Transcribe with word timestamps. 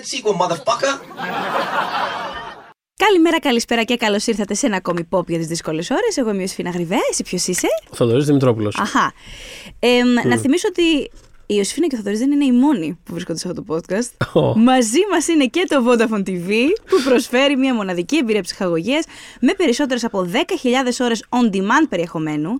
that 0.00 0.06
sequel, 0.06 0.34
motherfucker. 0.42 0.92
Καλημέρα, 2.96 3.38
καλησπέρα 3.40 3.84
και 3.84 3.96
καλώς 3.96 4.26
ήρθατε 4.26 4.54
σε 4.54 4.66
ένα 4.66 4.76
ακόμη 4.76 5.08
pop 5.10 5.26
για 5.26 5.38
τις 5.38 5.46
δύσκολες 5.46 5.90
ώρες. 5.90 6.16
Εγώ 6.16 6.28
είμαι 6.28 6.38
η 6.38 6.40
Ιωσήφινα 6.40 6.70
Γρυβέ. 6.70 6.96
Εσύ 7.10 7.22
ποιος 7.22 7.46
είσαι; 7.46 7.66
Ο 7.90 7.94
Θοδωρής 7.96 8.26
Δημητρόπουλος. 8.26 8.76
Αχά. 8.78 9.12
Ε, 9.78 10.02
Να 10.02 10.36
θυμίσω 10.38 10.68
ότι 10.68 11.10
η 11.50 11.54
Ιωσήφινα 11.56 11.86
και 11.86 11.94
ο 11.94 11.98
Θοδωρής 11.98 12.18
δεν 12.18 12.30
είναι 12.32 12.44
οι 12.44 12.52
μόνοι 12.52 12.98
που 13.04 13.12
βρίσκονται 13.12 13.38
σε 13.38 13.48
αυτό 13.48 13.62
το 13.62 13.74
podcast. 13.74 14.26
Ω. 14.42 14.58
Μαζί 14.58 14.98
μας 15.10 15.28
είναι 15.28 15.44
και 15.46 15.66
το 15.68 15.84
Vodafone 15.86 16.28
TV 16.28 16.48
που 16.88 17.02
προσφέρει 17.04 17.56
μια 17.56 17.74
μοναδική 17.74 18.16
εμπειρία 18.16 18.42
ψυχαγωγίας 18.42 19.04
με 19.40 19.52
περισσότερες 19.52 20.04
από 20.04 20.28
10.000 20.32 20.38
ώρες 21.00 21.24
on 21.28 21.56
demand 21.56 21.86
περιεχομένου, 21.88 22.50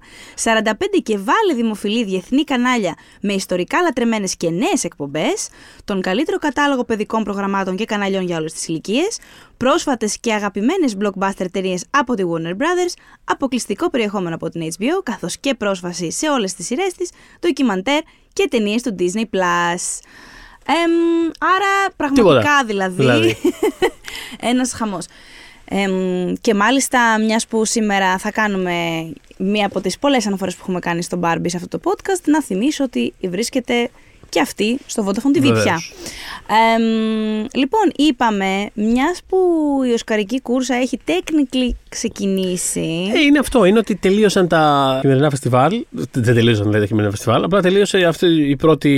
45 0.44 0.62
και 1.02 1.18
βάλε 1.18 1.54
δημοφιλή 1.54 2.04
διεθνή 2.04 2.44
κανάλια 2.44 2.94
με 3.20 3.32
ιστορικά 3.32 3.80
λατρεμένες 3.82 4.36
και 4.36 4.50
νέες 4.50 4.84
εκπομπές, 4.84 5.48
τον 5.84 6.00
καλύτερο 6.00 6.38
κατάλογο 6.38 6.84
παιδικών 6.84 7.24
προγραμμάτων 7.24 7.76
και 7.76 7.84
καναλιών 7.84 8.24
για 8.24 8.36
όλες 8.36 8.52
τις 8.52 8.68
ηλικίες, 8.68 9.18
πρόσφατες 9.64 10.18
και 10.20 10.32
αγαπημένες 10.32 10.96
blockbuster 11.00 11.44
εταιρείε 11.44 11.76
από 11.90 12.14
τη 12.14 12.22
Warner 12.26 12.52
Brothers, 12.52 12.92
αποκλειστικό 13.24 13.90
περιεχόμενο 13.90 14.34
από 14.34 14.48
την 14.48 14.62
HBO, 14.62 15.02
καθώς 15.02 15.38
και 15.38 15.54
πρόσβαση 15.54 16.10
σε 16.10 16.28
όλες 16.28 16.54
τις 16.54 16.66
σειρές 16.66 16.92
της, 16.92 17.10
ντοκιμαντέρ 17.40 18.00
και 18.32 18.48
ταινίες 18.50 18.82
του 18.82 18.94
Disney 18.98 19.22
Plus. 19.22 19.82
Εμ, 20.66 20.92
άρα 21.38 21.92
πραγματικά 21.96 22.28
Τίποτα. 22.28 22.64
δηλαδή, 22.66 22.94
Δηλαδή. 22.94 23.36
ένας 24.50 24.72
χαμός. 24.72 25.06
Εμ, 25.64 26.32
και 26.40 26.54
μάλιστα 26.54 27.18
μιας 27.18 27.46
που 27.46 27.64
σήμερα 27.64 28.18
θα 28.18 28.30
κάνουμε 28.30 28.74
μία 29.36 29.66
από 29.66 29.80
τις 29.80 29.98
πολλές 29.98 30.26
αναφορές 30.26 30.54
που 30.54 30.60
έχουμε 30.62 30.78
κάνει 30.78 31.02
στο 31.02 31.20
Barbie 31.22 31.46
σε 31.46 31.56
αυτό 31.56 31.78
το 31.78 31.90
podcast, 31.90 32.22
να 32.24 32.42
θυμίσω 32.42 32.84
ότι 32.84 33.14
βρίσκεται 33.28 33.90
και 34.30 34.40
αυτή 34.40 34.78
στο 34.86 35.06
Vodafone 35.06 35.36
TV 35.36 35.42
πια. 35.42 35.52
Βεβαίως. 35.52 35.92
Εμ, 36.76 36.82
λοιπόν, 37.54 37.92
είπαμε, 37.96 38.70
μιας 38.74 39.20
που 39.28 39.38
η 39.88 39.92
Οσκαρική 39.92 40.40
κούρσα 40.40 40.74
έχει 40.74 40.98
technically 41.06 41.70
ξεκινήσει... 41.88 43.10
Ε, 43.14 43.20
είναι 43.20 43.38
αυτό. 43.38 43.64
Είναι 43.64 43.78
ότι 43.78 43.94
τελείωσαν 43.96 44.48
τα 44.48 44.98
χειμερινά 45.00 45.30
φεστιβάλ. 45.30 45.84
Δεν 46.12 46.34
τελείωσαν 46.34 46.62
δηλαδή, 46.64 46.80
τα 46.80 46.86
χειμερινά 46.86 47.10
φεστιβάλ. 47.10 47.42
Απλά 47.44 47.60
τελείωσε 47.60 47.98
αυτή 48.04 48.26
η 48.26 48.56
πρώτη. 48.56 48.90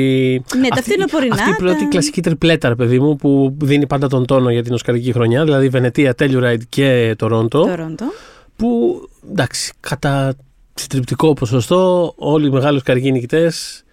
Ναι, 0.59 0.69
τα 0.69 0.83
φθινοπορεινά, 0.83 1.35
Αυτή 1.35 1.51
η 1.51 1.55
πρώτη 1.55 1.79
τα- 1.83 1.89
κλασική 1.91 2.21
τριπλέτα, 2.21 2.69
ρε 2.69 2.75
παιδί 2.75 2.99
μου, 2.99 3.17
που 3.17 3.57
δίνει 3.61 3.87
πάντα 3.87 4.09
τον 4.09 4.27
τόνο 4.27 4.51
για 4.51 4.63
την 4.63 4.73
Οσκαρική 4.73 5.13
χρονιά. 5.13 5.45
Δηλαδή 5.45 5.69
Βενετία, 5.69 6.15
Telluride 6.19 6.63
και 6.69 7.15
Τορόντο. 7.19 7.67
Τορόντο. 7.67 8.05
Που 8.57 9.01
εντάξει, 9.31 9.73
κατά 9.81 10.35
συντριπτικό 10.75 11.33
ποσοστό, 11.33 12.13
όλοι 12.17 12.47
οι 12.47 12.51
μεγάλοι 12.51 12.77
Οσκαρικοί 12.77 13.13
νικητές 13.13 13.85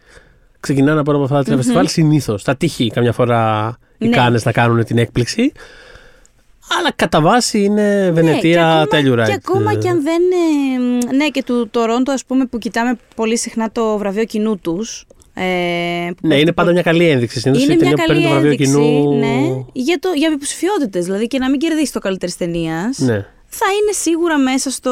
ξεκινάνε 0.60 1.00
από 1.00 1.12
ένα 1.12 1.20
από 1.20 1.24
αυτά 1.24 1.38
τα 1.38 1.44
τρία 1.44 1.56
φεστιβάλ 1.58 1.88
συνήθως. 1.88 2.44
Θα 2.44 2.56
τύχει 2.56 2.90
καμιά 2.90 3.12
φορά 3.12 3.78
οι 3.98 4.08
Ναι. 4.08 4.16
Κάνες 4.16 4.46
να 4.46 4.52
κάνουν 4.52 4.84
την 4.86 4.98
έκπληξη. 4.98 5.52
Αλλά 6.80 6.92
κατά 6.96 7.22
βάση 7.22 7.64
είναι 7.64 8.12
Βενετία, 8.14 8.88
ναι, 8.92 9.00
και 9.00 9.08
ακόμα, 9.08 9.22
Telluride. 9.24 9.28
Και 9.28 9.34
ακόμα 9.46 9.76
και 9.76 9.90
αν 9.90 10.02
δεν. 10.04 10.22
ε, 11.12 11.16
ναι, 11.16 11.28
και 11.28 11.44
του 11.44 11.68
Τορόντο, 11.72 12.12
ας 12.12 12.26
πούμε, 12.26 12.46
που 12.46 12.58
κοιτάμε 12.58 12.98
πολύ 13.16 13.38
συχνά 13.38 13.72
το 13.72 13.98
βραβείο 13.98 14.24
κοινού 14.24 14.58
τους. 14.60 15.06
Ε, 15.34 16.10
που 16.22 16.28
Ναι, 16.28 16.34
είναι 16.36 16.44
πέφτει 16.44 16.54
πάντα 16.54 16.72
μια 16.72 16.82
καλή 16.82 17.08
ένδειξη. 17.10 17.40
Συνήθως 17.40 17.64
Είναι 17.66 17.74
η 17.74 17.76
μια 17.76 17.86
ταινία 17.86 17.96
που 17.96 18.02
καλή 18.08 18.22
παίρνει 18.22 18.24
το 18.24 18.30
βραβείο 18.40 18.52
ένδειξη, 18.52 18.74
κοινού. 18.74 19.18
ναι, 19.18 19.64
για, 19.74 20.00
το, 20.00 20.10
για 20.16 20.28
υποψηφιότητε. 20.28 21.00
Δηλαδή 21.00 21.28
και 21.28 21.38
να 21.40 21.50
μην 21.50 21.60
κερδίσει 21.60 21.94
το 21.94 22.00
καλύτερης 22.00 22.38
ταινίας. 22.38 22.98
Ναι. 22.98 23.26
Θα 23.46 23.66
είναι 23.82 23.92
σίγουρα 23.92 24.38
μέσα 24.38 24.70
στο, 24.70 24.92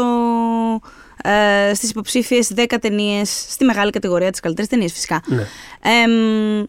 ε, 1.24 1.74
στις 1.74 1.90
υποψήφιες 1.90 2.52
10 2.56 2.66
ταινίες 2.82 3.46
στη 3.50 3.66
μεγάλη 3.66 3.92
κατηγορία 3.92 4.32
της 4.32 4.40
καλύτερης 4.40 4.70
ταινίας 4.70 4.92
φυσικά. 4.92 5.22
Ναι. 5.26 5.48
Εμ, 5.82 6.64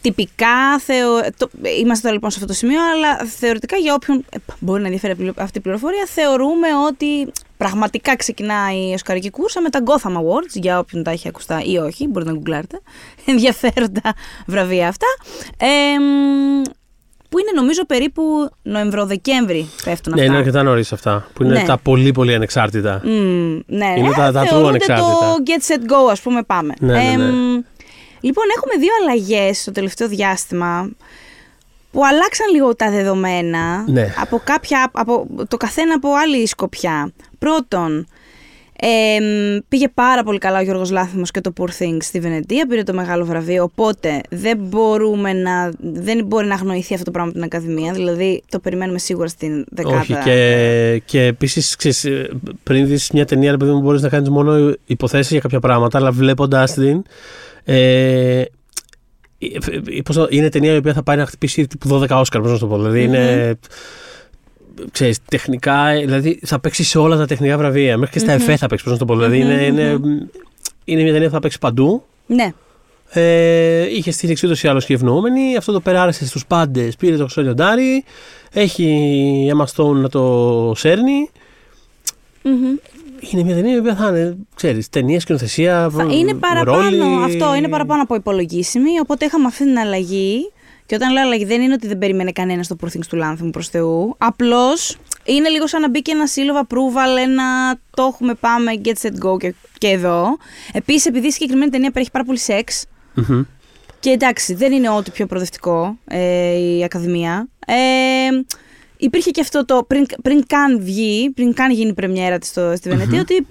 τυπικά, 0.00 0.78
θεω... 0.78 1.20
το... 1.36 1.50
είμαστε 1.80 2.02
τώρα 2.02 2.14
λοιπόν 2.14 2.30
σε 2.30 2.36
αυτό 2.40 2.46
το 2.46 2.58
σημείο, 2.58 2.80
αλλά 2.94 3.16
θεωρητικά 3.16 3.76
για 3.76 3.94
όποιον 3.94 4.24
ε, 4.30 4.36
μπορεί 4.58 4.80
να 4.80 4.86
ενδιαφέρει 4.86 5.14
πλη- 5.14 5.40
αυτή 5.40 5.58
η 5.58 5.60
πληροφορία, 5.60 6.06
θεωρούμε 6.06 6.68
ότι 6.88 7.32
πραγματικά 7.56 8.16
ξεκινάει 8.16 8.90
η 8.90 8.92
Οσκαρική 8.92 9.30
κούρσα 9.30 9.60
με 9.60 9.70
τα 9.70 9.82
Gotham 9.84 10.12
Awards, 10.16 10.52
για 10.52 10.78
όποιον 10.78 11.02
τα 11.02 11.10
έχει 11.10 11.28
ακουστά 11.28 11.62
ή 11.64 11.76
όχι, 11.76 12.06
μπορείτε 12.06 12.30
να 12.30 12.36
γκουγκλάρετε, 12.36 12.80
ενδιαφέροντα 13.26 14.14
βραβεία 14.46 14.88
αυτά. 14.88 15.06
Εμ, 15.56 16.62
που 17.32 17.38
είναι 17.38 17.50
νομίζω 17.54 17.86
περίπου 17.86 18.22
Νοεμβρό-Δεκέμβρη 18.62 19.68
πέφτουν 19.84 20.12
Ναι, 20.14 20.20
αυτά. 20.20 20.32
είναι 20.32 20.36
αρκετά 20.40 20.62
νωρίς 20.62 20.92
αυτά. 20.92 21.26
Που 21.32 21.42
είναι 21.42 21.52
Ναι. 21.52 21.64
τα 21.64 21.78
πολύ 21.78 22.12
πολύ 22.12 22.34
ανεξάρτητα. 22.34 23.00
Μμμ, 23.04 23.60
ναι, 23.66 23.94
Είναι 23.96 24.08
ε, 24.08 24.12
τα- 24.16 24.32
τα 24.32 24.42
true 24.42 24.46
θεωρούνται 24.46 24.68
ανεξάρτητα. 24.68 25.08
το 25.10 25.36
get 25.46 25.72
set 25.72 25.90
go, 25.92 26.10
ας 26.10 26.20
πούμε, 26.20 26.42
πάμε. 26.42 26.74
Ναι, 26.80 26.92
ναι, 26.92 26.98
ναι. 27.16 27.24
Εμ, 27.24 27.62
λοιπόν, 28.20 28.44
έχουμε 28.56 28.74
δύο 28.78 28.90
αλλαγές 29.02 29.60
στο 29.60 29.72
τελευταίο 29.72 30.08
διάστημα 30.08 30.90
που 31.90 32.04
αλλάξαν 32.06 32.46
λίγο 32.52 32.76
τα 32.76 32.90
δεδομένα 32.90 33.84
Ναι. 33.88 34.14
από 34.20 34.40
κάποια, 34.44 34.90
από 34.92 35.26
το 35.48 35.56
καθένα 35.56 35.94
από 35.94 36.08
άλλη 36.14 36.46
σκοπιά. 36.46 37.12
Πρώτον, 37.38 38.06
εμ, 38.84 39.58
πήγε 39.68 39.88
πάρα 39.88 40.22
πολύ 40.22 40.38
καλά 40.38 40.58
ο 40.58 40.62
Γιώργος 40.62 40.90
Λάθιμος 40.90 41.30
και 41.30 41.40
το 41.40 41.52
Poor 41.60 41.68
Things 41.82 41.96
στη 42.00 42.20
Βενετία, 42.20 42.66
πήρε 42.66 42.82
το 42.82 42.92
μεγάλο 42.92 43.24
βραβείο, 43.24 43.62
οπότε 43.62 44.20
δεν 44.30 44.58
μπορούμε 44.58 45.32
να, 45.32 45.72
δεν 45.78 46.24
μπορεί 46.24 46.46
να 46.46 46.54
αγνοηθεί 46.54 46.92
αυτό 46.92 47.04
το 47.04 47.10
πράγμα 47.10 47.30
από 47.30 47.38
την 47.40 47.46
Ακαδημία, 47.54 47.92
δηλαδή 47.92 48.42
το 48.48 48.58
περιμένουμε 48.60 48.98
σίγουρα 48.98 49.28
στην 49.28 49.64
δεκάδα. 49.70 49.98
Όχι. 49.98 50.14
Και, 50.24 51.02
και 51.04 51.22
επίσης, 51.22 51.76
πριν 52.62 52.86
δεις 52.86 53.10
μια 53.10 53.24
ταινία, 53.24 53.50
ρε 53.50 53.56
παιδί 53.56 53.70
μου, 53.70 53.80
μπορείς 53.80 54.02
να 54.02 54.08
κάνεις 54.08 54.28
μόνο 54.28 54.74
υποθέσεις 54.86 55.30
για 55.30 55.40
κάποια 55.40 55.60
πράγματα, 55.60 55.98
αλλά 55.98 56.10
βλέποντας 56.10 56.72
την. 56.72 57.02
Ε, 57.64 58.40
ε, 58.40 58.44
πώς 60.04 60.16
το- 60.16 60.26
είναι 60.30 60.48
ταινία 60.48 60.72
η 60.72 60.76
οποία 60.76 60.92
θα 60.92 61.02
πάει 61.02 61.16
να 61.16 61.26
χτυπήσει 61.26 61.66
τύπου 61.66 61.88
12 61.88 62.18
Όσκαρ, 62.20 62.40
πώς 62.40 62.50
να 62.50 62.58
το 62.58 62.66
πω. 62.66 62.76
Δηλαδή 62.76 63.02
είναι. 63.02 63.58
Ξέρεις, 64.92 65.18
τεχνικά, 65.30 65.86
ε, 65.88 65.98
δηλαδή 66.04 66.40
θα 66.44 66.60
παίξει 66.60 66.84
σε 66.84 66.98
όλα 66.98 67.16
τα 67.16 67.26
τεχνικά 67.26 67.58
βραβεία. 67.58 67.98
Μέχρι 67.98 68.12
και 68.12 68.18
στα 68.18 68.32
εφέ 68.32 68.56
θα 68.56 68.66
παίξει, 68.66 68.84
πώς 68.84 68.92
να 68.92 68.98
το 68.98 69.04
πω. 69.04 69.14
Δηλαδή 69.14 69.38
είναι, 69.38 69.62
είναι, 69.64 70.00
είναι 70.84 71.02
μια 71.02 71.12
ταινία 71.12 71.28
που 71.28 71.34
θα 71.34 71.40
παίξει 71.40 71.58
παντού. 71.58 72.02
Ναι. 72.26 72.52
Ε, 73.14 73.86
είχε 73.96 74.10
στήριξη 74.10 74.46
ούτω 74.46 74.56
ή 74.62 74.68
άλλως 74.68 74.84
και 74.84 74.94
ευνοούμενη. 74.94 75.56
Αυτό 75.56 75.72
το 75.72 75.80
περάρεσε 75.80 76.26
στους 76.26 76.46
πάντες. 76.46 76.96
Πήρε 76.96 77.16
το 77.16 77.22
Χρυσό 77.22 77.42
Λιοντάρι. 77.42 78.04
Έχει 78.52 79.50
Emma 79.56 79.64
Stone 79.74 79.94
να 79.94 80.08
το 80.08 80.72
σέρνει. 80.76 81.30
Μμμ. 82.42 82.76
Είναι 83.30 83.42
μια 83.42 83.54
ταινία 83.54 83.74
η 83.74 83.78
οποία 83.78 83.94
θα 83.94 84.08
είναι, 84.08 84.36
ξέρεις, 84.54 84.88
ταινία, 84.88 85.20
σκηνοθεσία, 85.20 85.90
Θα 85.90 86.06
είναι 86.10 86.34
παραπάνω, 86.34 86.80
ρόλοι. 86.82 87.24
αυτό 87.24 87.54
είναι 87.54 87.68
παραπάνω 87.68 88.02
από 88.02 88.14
υπολογίσιμη, 88.14 89.00
οπότε 89.00 89.24
είχαμε 89.24 89.46
αυτή 89.46 89.64
την 89.64 89.78
αλλαγή. 89.78 90.52
Και 90.86 90.94
όταν 90.94 91.12
λέω 91.12 91.22
αλλαγή, 91.22 91.44
δεν 91.44 91.60
είναι 91.60 91.72
ότι 91.72 91.86
δεν 91.86 91.98
περίμενε 91.98 92.32
κανένας 92.32 92.66
το 92.66 92.76
Poor 92.80 92.86
Things 92.86 93.06
του 93.08 93.16
Λάνθιμου 93.16 93.50
προς 93.50 93.68
Θεού. 93.68 94.14
Απλώς 94.18 94.96
είναι 95.24 95.48
λίγο 95.48 95.66
σαν 95.66 95.80
να 95.80 95.88
μπει 95.88 96.02
και 96.02 96.10
ένα 96.10 96.26
σύλλογο 96.26 96.60
approval, 96.68 97.18
ένα 97.22 97.78
το 97.90 98.02
έχουμε, 98.02 98.34
πάμε, 98.34 98.72
get 98.84 98.94
set 99.02 99.26
go 99.26 99.38
και, 99.38 99.54
και 99.78 99.88
εδώ. 99.88 100.36
Επίσης, 100.72 101.06
επειδή 101.06 101.26
η 101.26 101.30
συγκεκριμένη 101.30 101.70
ταινία 101.70 101.88
περιέχει 101.88 102.10
πάρα 102.10 102.24
πολύ 102.24 102.38
σεξ, 102.38 102.84
Μμμ. 103.14 103.42
και 104.00 104.10
εντάξει, 104.10 104.54
δεν 104.54 104.72
είναι 104.72 104.88
ό,τι 104.88 105.10
πιο 105.10 105.26
προοδευτικό 105.26 105.98
ε, 106.04 106.52
η 106.52 106.84
Ακαδημία. 106.84 107.48
Ε, 107.66 107.74
υπήρχε 108.96 109.30
και 109.30 109.40
αυτό 109.40 109.64
το 109.64 109.84
πριν, 109.86 110.06
πριν 110.22 110.46
καν 110.46 110.82
βγει, 110.82 111.30
πριν 111.30 111.54
καν 111.54 111.70
γίνει 111.70 111.90
η 111.90 111.94
πρεμιέρα 111.94 112.38
της 112.38 112.48
στο, 112.48 112.72
στη 112.76 112.88
βενετια 112.88 113.20
ότι 113.20 113.46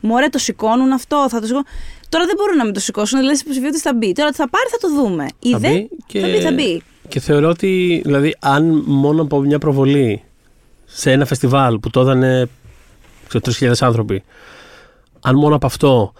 μωρέ 0.00 0.28
το 0.28 0.38
σηκώνουν 0.38 0.92
αυτό, 0.92 1.26
θα 1.28 1.40
το 1.40 1.46
σηκώνουν. 1.46 1.66
Τώρα 2.14 2.24
δεν 2.26 2.34
μπορούν 2.38 2.56
να 2.56 2.64
μην 2.64 2.74
το 2.74 2.80
σηκώσουν, 2.80 3.18
δηλαδή 3.18 3.36
στις 3.36 3.42
υποψηφιότητες 3.46 3.82
θα 3.82 3.94
μπει. 3.94 4.12
Τώρα 4.12 4.30
τι 4.30 4.36
θα 4.36 4.48
πάρει 4.48 4.68
θα 4.70 4.78
το 4.80 4.88
δούμε. 4.94 5.26
Η 5.38 5.50
Θα 5.50 5.58
δε- 5.58 5.68
μπει 5.72 5.88
και- 6.06 6.20
θα 6.20 6.28
μπει, 6.28 6.40
θα 6.40 6.52
μπει. 6.52 6.82
Και 7.08 7.20
θεωρώ 7.20 7.48
ότι, 7.48 8.00
δηλαδή, 8.04 8.36
αν 8.40 8.82
μόνο 8.86 9.22
από 9.22 9.40
μια 9.40 9.58
προβολή 9.58 10.22
σε 10.84 11.10
ένα 11.10 11.24
φεστιβάλ 11.24 11.78
που 11.78 11.90
το 11.90 12.00
έδανε 12.00 12.48
ξέρω, 13.28 13.42
3.000 13.44 13.72
άνθρωποι, 13.86 14.22
αν 15.20 15.36
μόνο 15.36 15.54
από 15.54 15.66
αυτό 15.66 16.12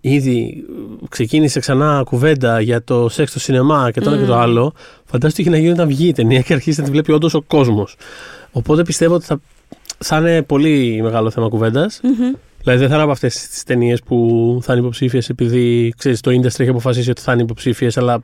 ήδη 0.00 0.64
ε, 1.02 1.06
ξεκίνησε 1.08 1.60
ξανά 1.60 2.02
κουβέντα 2.04 2.60
για 2.60 2.84
το 2.84 3.08
σεξ 3.08 3.30
στο 3.30 3.38
σινεμά 3.40 3.90
και 3.90 4.00
το 4.00 4.10
ένα 4.10 4.18
και 4.20 4.26
το 4.26 4.34
άλλο, 4.36 4.72
φαντάζομαι 5.04 5.32
τι 5.32 5.40
έχει 5.42 5.50
να 5.50 5.56
γίνει 5.58 5.70
όταν 5.72 5.88
βγει 5.88 6.08
η 6.08 6.12
ταινία 6.12 6.40
και 6.40 6.52
αρχίσει 6.52 6.78
να 6.78 6.84
τη 6.84 6.90
βλέπει 6.90 7.12
όντως 7.12 7.34
ο 7.34 7.40
κόσμος. 7.42 7.96
Οπότε 8.52 8.82
πιστεύω 8.82 9.14
ότι 9.14 9.24
θα, 9.24 9.40
θα 9.98 10.16
είναι 10.18 10.42
πολύ 10.42 11.00
μεγάλο 11.02 11.30
θέμα 11.30 11.48
κουβέντας. 11.48 12.00
Μμμ. 12.02 12.32
Δηλαδή 12.62 12.78
δεν 12.80 12.88
θα 12.88 12.94
είναι 12.94 13.02
από 13.02 13.12
αυτές 13.12 13.48
τις 13.48 13.62
ταινίες 13.62 14.02
που 14.02 14.58
θα 14.62 14.72
είναι 14.72 14.80
υποψήφιες 14.82 15.28
επειδή 15.28 15.94
ξέρεις, 15.98 16.20
το 16.20 16.30
industry 16.30 16.60
έχει 16.60 16.68
αποφασίσει 16.68 17.10
ότι 17.10 17.20
θα 17.20 17.32
είναι 17.32 17.42
υποψήφιες, 17.42 17.96
αλλά 17.96 18.22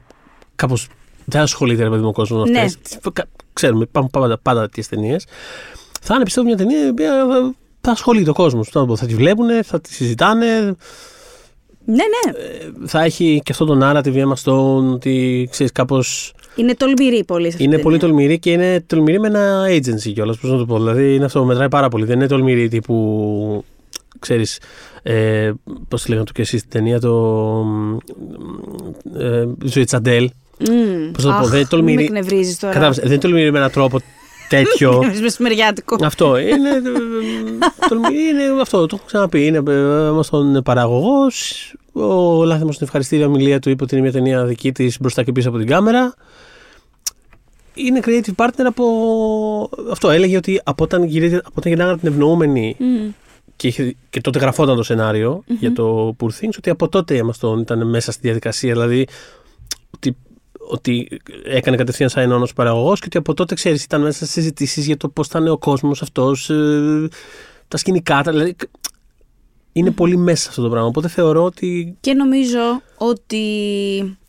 κάπως 0.56 0.88
δεν 1.25 1.41
ασχολείται 1.43 1.83
ρε 1.83 1.88
παιδί 1.91 2.03
μου 2.03 2.09
ο 2.09 2.12
κόσμος 2.12 2.44
με 2.44 2.50
Ναι. 2.50 2.61
αυτές. 2.61 2.99
Ξέρουμε, 3.53 3.83
υπάρχουν 3.83 4.11
πάντα, 4.12 4.38
πάντα 4.38 4.61
τέτοιες 4.61 4.88
ταινίες. 4.88 5.25
Θα 6.00 6.15
είναι 6.15 6.25
πιστεύω 6.25 6.47
μια 6.47 6.56
ταινία 6.56 6.87
η 6.87 6.88
οποία 6.88 7.27
θα, 7.29 7.55
θα 7.81 7.91
ασχολείται 7.91 8.31
ο 8.31 8.33
κόσμος. 8.33 8.69
Θα 8.69 9.06
τη 9.06 9.15
βλέπουν, 9.15 9.65
θα 9.65 9.81
τη 9.81 9.93
συζητάνε. 9.94 10.47
Ναι, 11.89 11.94
ναι. 11.94 12.32
Θα 12.87 13.03
έχει 13.03 13.41
και 13.44 13.53
αυτό 13.53 13.65
το 13.65 13.79
narrative 13.82 14.15
η 14.15 14.23
Emma 14.25 14.43
Stone 14.44 14.93
ότι 14.93 15.49
ξέρεις 15.50 15.73
κάπως. 15.73 16.35
Είναι 16.56 16.75
τολμηρή 16.75 17.25
πολύ 17.25 17.43
σε 17.43 17.49
αυτή 17.49 17.62
Είναι 17.65 17.75
την 17.75 17.82
πολύ 17.85 17.99
ταινία. 17.99 18.15
τολμηρή 18.15 18.39
και 18.39 18.53
είναι 18.53 18.81
τολμηρή 18.87 19.21
με 19.21 19.27
ένα 19.27 19.65
agency 19.69 20.12
κιόλας. 20.15 20.39
Πώς 20.39 20.50
να 20.50 20.56
το 20.59 20.67
πω. 20.67 20.77
Δηλαδή 20.79 21.15
είναι 21.15 21.25
αυτό 21.25 21.41
που 21.41 21.47
μετράει 21.47 21.69
πάρα 21.69 21.89
πολύ. 21.89 22.05
Δεν 22.05 22.17
είναι 22.17 22.27
τολμηρή 22.27 22.69
τύπου. 22.69 23.65
Ξέρεις, 24.26 24.61
ε, 25.02 25.52
πώς 25.88 26.02
τη 26.02 26.08
λέγανε 26.08 26.26
το 26.26 26.32
και 26.32 26.43
εσείς 26.43 26.61
στην 26.61 26.70
ταινία 26.73 27.00
το 27.00 27.64
ε, 29.19 29.44
Ζωή 29.64 29.84
Τσαντέλ 29.84 30.31
Μμμ. 30.58 31.11
Πώς 31.12 31.25
να 31.25 31.31
το 31.32 31.38
πω, 31.38 31.44
Αχ, 31.44 31.50
δεν 31.50 31.69
τολμηρεί- 31.69 32.11
Με 32.11 32.19
εκνευρίζεις 32.19 32.58
τώρα. 32.58 32.73
Κατάλαβες, 32.73 33.08
δεν 33.08 33.20
τολμηρεί 33.20 33.50
με 33.52 33.58
έναν 33.58 33.70
τρόπο 33.70 33.99
τέτοιο. 34.49 35.00
Είναι 35.05 35.20
μεσημεριάτικο. 35.20 35.96
αυτό 36.05 36.38
είναι, 36.38 36.69
ε, 36.69 36.81
τολμηρεί, 37.88 38.28
είναι 38.28 38.61
αυτό, 38.61 38.87
το 38.87 38.96
έχω 38.96 39.05
ξαναπεί. 39.06 39.46
Είναι 39.46 39.56
ε, 39.58 40.23
τον 40.31 40.62
παραγωγός. 40.64 41.72
Ο 41.93 42.44
Λάθιμο 42.44 42.72
στην 42.72 42.87
ευχαριστήρια 42.87 43.26
ομιλία 43.26 43.58
του 43.58 43.70
είπε 43.70 43.82
ότι 43.82 43.94
είναι 43.94 44.02
μια 44.05 44.12
ταινία 44.12 44.44
δική 44.44 44.72
της 44.72 44.96
μπροστά 45.00 45.22
και 45.22 45.32
πίσω 45.32 45.49
από 45.49 45.58
την 45.58 45.67
κάμερα. 45.67 46.14
Είναι 47.75 48.00
creative 48.05 48.34
partner 48.44 48.64
από. 48.67 48.84
Αυτό 49.90 50.11
έλεγε 50.11 50.37
ότι 50.37 50.61
από 50.64 50.84
όταν, 50.84 51.05
γυρίζει, 51.05 51.34
από 51.37 51.52
όταν 51.56 51.72
γυρνάγανε 51.72 51.99
την 51.99 52.08
ευνοούμενη 52.08 52.76
Μμμ. 52.79 53.11
Και, 53.56 53.67
είχε- 53.69 53.97
και 54.11 54.20
τότε 54.20 54.38
γραφόταν 54.38 54.76
το 54.76 54.82
σενάριο 54.82 55.43
για 55.47 55.73
το 55.73 56.17
Poor 56.20 56.26
Things, 56.26 56.55
ότι 56.58 56.70
από 56.70 56.88
τότε 56.88 57.17
Έμαστον 57.17 57.58
ήταν 57.61 57.88
μέσα 57.88 58.12
στη 58.12 58.20
διαδικασία. 58.23 58.73
Δηλαδή 58.73 59.06
ότι, 59.94 60.17
ότι 60.69 61.08
έκανε 61.44 61.76
κατευθείαν 61.76 62.08
σαν 62.08 62.23
ενώνος 62.23 62.53
παραγωγός 62.53 62.99
και 63.00 63.06
ότι 63.08 63.17
από 63.19 63.35
τότε 63.35 63.55
ξέρεις, 63.55 63.85
ήταν 63.85 64.00
μέσα 64.03 64.25
στι 64.25 64.32
συζητήσεις 64.32 64.87
για 64.87 64.97
το 64.97 65.08
πώς 65.08 65.29
θα 65.29 65.38
είναι 65.38 65.50
ο 65.50 65.58
κόσμος 65.58 66.03
αυτός, 66.03 66.50
τα 67.69 67.76
σκηνικά. 67.76 68.23
τα- 68.23 68.31
Δηλαδή, 68.32 68.56
είναι 69.73 69.91
πολύ 69.91 70.17
μέσα 70.17 70.43
σε 70.43 70.49
αυτό 70.49 70.62
το 70.62 70.69
πράγμα. 70.69 70.88
Οπότε 70.88 71.08
θεωρώ 71.08 71.44
ότι. 71.44 71.97
Και 72.00 72.12
νομίζω 72.14 72.61
ότι 72.99 73.38
πε- 74.03 74.12
ε, 74.12 74.25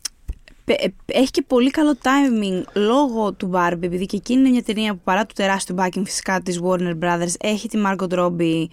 έχει 1.06 1.30
και 1.30 1.44
πολύ 1.46 1.70
καλό 1.70 1.96
timing 2.02 2.62
λόγω 2.74 3.32
του 3.32 3.50
Barbie, 3.54 3.82
επειδή 3.82 4.06
και 4.06 4.16
εκείνη 4.16 4.40
είναι 4.40 4.48
μια 4.50 4.62
ταινία 4.62 4.92
που 4.92 5.00
παρά 5.04 5.26
το 5.26 5.32
τεράστιο 5.34 5.74
backing 5.78 6.02
φυσικά 6.04 6.40
της 6.40 6.60
Warner 6.64 6.98
Brothers 7.04 7.32
έχει 7.40 7.68
τη 7.68 7.78
Margot 7.86 8.18
Robbie 8.18 8.64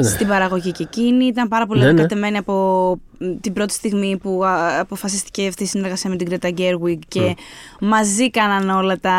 στην 0.00 0.28
παραγωγή 0.28 0.72
και 0.72 0.82
εκείνη. 0.82 1.24
Ήταν 1.26 1.48
πάρα 1.48 1.66
πολύ 1.66 1.80
Ναι, 1.80 1.84
ναι. 1.86 1.90
ανακατεμένη 1.92 2.36
από 2.36 2.90
μ, 3.18 3.24
την 3.40 3.52
πρώτη 3.52 3.72
στιγμή 3.72 4.16
που 4.16 4.44
α, 4.44 4.80
αποφασίστηκε 4.80 5.46
αυτή 5.46 5.62
η 5.62 5.66
συνεργασία 5.66 6.10
με 6.10 6.16
την 6.16 6.28
Greta 6.30 6.48
Gerwig 6.58 6.98
και 7.08 7.20
Ναι. 7.20 7.32
μαζί 7.80 8.30
κάναν 8.30 8.68
όλα 8.70 8.98
τα 9.00 9.14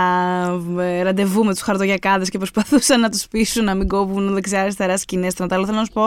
ε, 0.80 1.02
ραντεβού 1.04 1.44
με 1.46 1.52
τους 1.54 1.62
χαρτογιακάδες 1.62 2.30
και 2.30 2.38
προσπαθούσαν 2.38 3.00
να 3.00 3.10
τους 3.10 3.28
πείσουν 3.28 3.64
να 3.64 3.76
μην 3.76 3.88
κόβουν 3.88 4.34
δεξιά-αριστερά 4.34 4.98
σκηνές. 4.98 5.34
Το 5.34 5.46
άλλο 5.50 5.66
θέλω 5.66 5.78
να 5.78 5.86
σου 5.86 5.92
πω, 5.92 6.04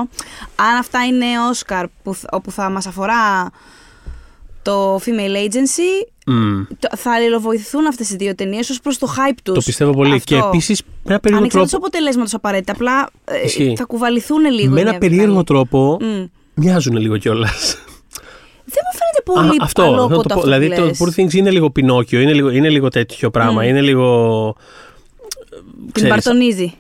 αν 0.57 0.77
αυτά 0.79 1.05
είναι 1.07 1.27
Oscar 1.53 1.85
που, 2.03 2.15
θ- 2.15 2.35
όπου 2.35 2.51
θα 2.51 2.71
μας 2.71 2.87
αφορά 2.87 3.51
το 4.69 4.97
Female 4.97 5.37
Agency, 5.47 6.09
μ, 6.27 6.63
το- 6.79 6.89
θα 6.97 7.13
αλληλοβοηθούν 7.13 7.87
αυτές 7.87 8.11
οι 8.11 8.17
δύο 8.17 8.35
ταινίες 8.35 8.71
ως 8.71 8.81
προς 8.81 8.99
το 8.99 9.07
hype 9.17 9.37
τους. 9.43 9.55
το 9.55 9.61
πιστεύω 9.65 9.93
πολύ. 9.93 10.21
Και 10.21 10.37
επίσης 10.37 10.83
με 10.83 10.91
ένα 11.05 11.21
περίεργο 11.21 11.39
Ανεξάρτητο 11.45 11.71
τρόπο. 11.71 11.87
αποτελέσματος 11.87 12.35
απαραίτητα. 12.35 12.73
Απλά 12.73 13.09
ε, 13.25 13.45
Ισχύει. 13.45 13.75
θα 13.77 13.85
κουβαληθούν 13.85 14.41
λίγο. 14.41 14.71
Με 14.73 14.81
η 14.81 14.83
μία 14.83 14.91
ένα 14.91 14.99
περίεργο 14.99 15.27
βγάλει. 15.31 15.45
τρόπο 15.45 15.99
Μμ. 16.01 16.25
μοιάζουν 16.55 16.97
λίγο 16.97 17.17
κιόλας. 17.17 17.77
Δεν 18.71 18.83
μου 18.93 18.99
φαίνεται 18.99 19.23
πολύ 19.49 19.59
αυτό, 19.61 19.83
αλόκοτο 19.83 20.17
να 20.17 20.23
το 20.23 20.29
πω. 20.29 20.35
αυτό 20.35 20.41
Δηλαδή 20.41 20.69
που 20.69 20.75
το 20.75 20.85
λες. 20.85 20.99
Poor 21.01 21.21
Things 21.21 21.33
είναι 21.35 21.51
λίγο 21.51 21.71
Πινόκιο, 21.71 22.21
είναι 22.21 22.33
λίγο, 22.33 22.51
είναι 22.51 22.69
λίγο 22.69 22.89
τέτοιο 22.89 23.31
πράγμα. 23.31 23.65
Είναι 23.65 23.81
λίγο. 23.81 24.57
Την 25.65 25.93
ξέρεις, 25.93 26.11
παρτονίζει. 26.11 26.73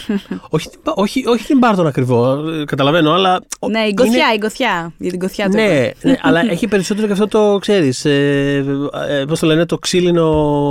όχι, 0.50 0.68
την 0.68 0.80
πα- 0.82 0.92
όχι, 0.96 1.24
όχι 1.26 1.44
την 1.46 1.58
Μπάρτον 1.58 1.86
ακριβώς, 1.86 2.64
καταλαβαίνω, 2.64 3.12
αλλά. 3.12 3.40
ο- 3.58 3.68
ναι, 3.68 3.78
η 3.78 3.82
είναι- 3.90 4.02
γκοθιά, 4.02 4.26
η 4.34 4.38
γκοθιά. 4.38 4.92
Για 4.98 5.10
την 5.10 5.18
γκοθιά 5.18 5.44
του. 5.48 5.56
Ναι, 5.56 5.90
ναι, 6.02 6.16
αλλά 6.22 6.50
έχει 6.50 6.68
περισσότερο 6.68 7.06
και 7.06 7.12
αυτό 7.12 7.28
το 7.28 7.58
ξέρεις. 7.60 8.04
Ε, 8.04 8.64
ε, 9.10 9.24
Πώς 9.28 9.38
το 9.40 9.46
λένε, 9.46 9.66
το 9.66 9.78
ξύλινο 9.78 10.24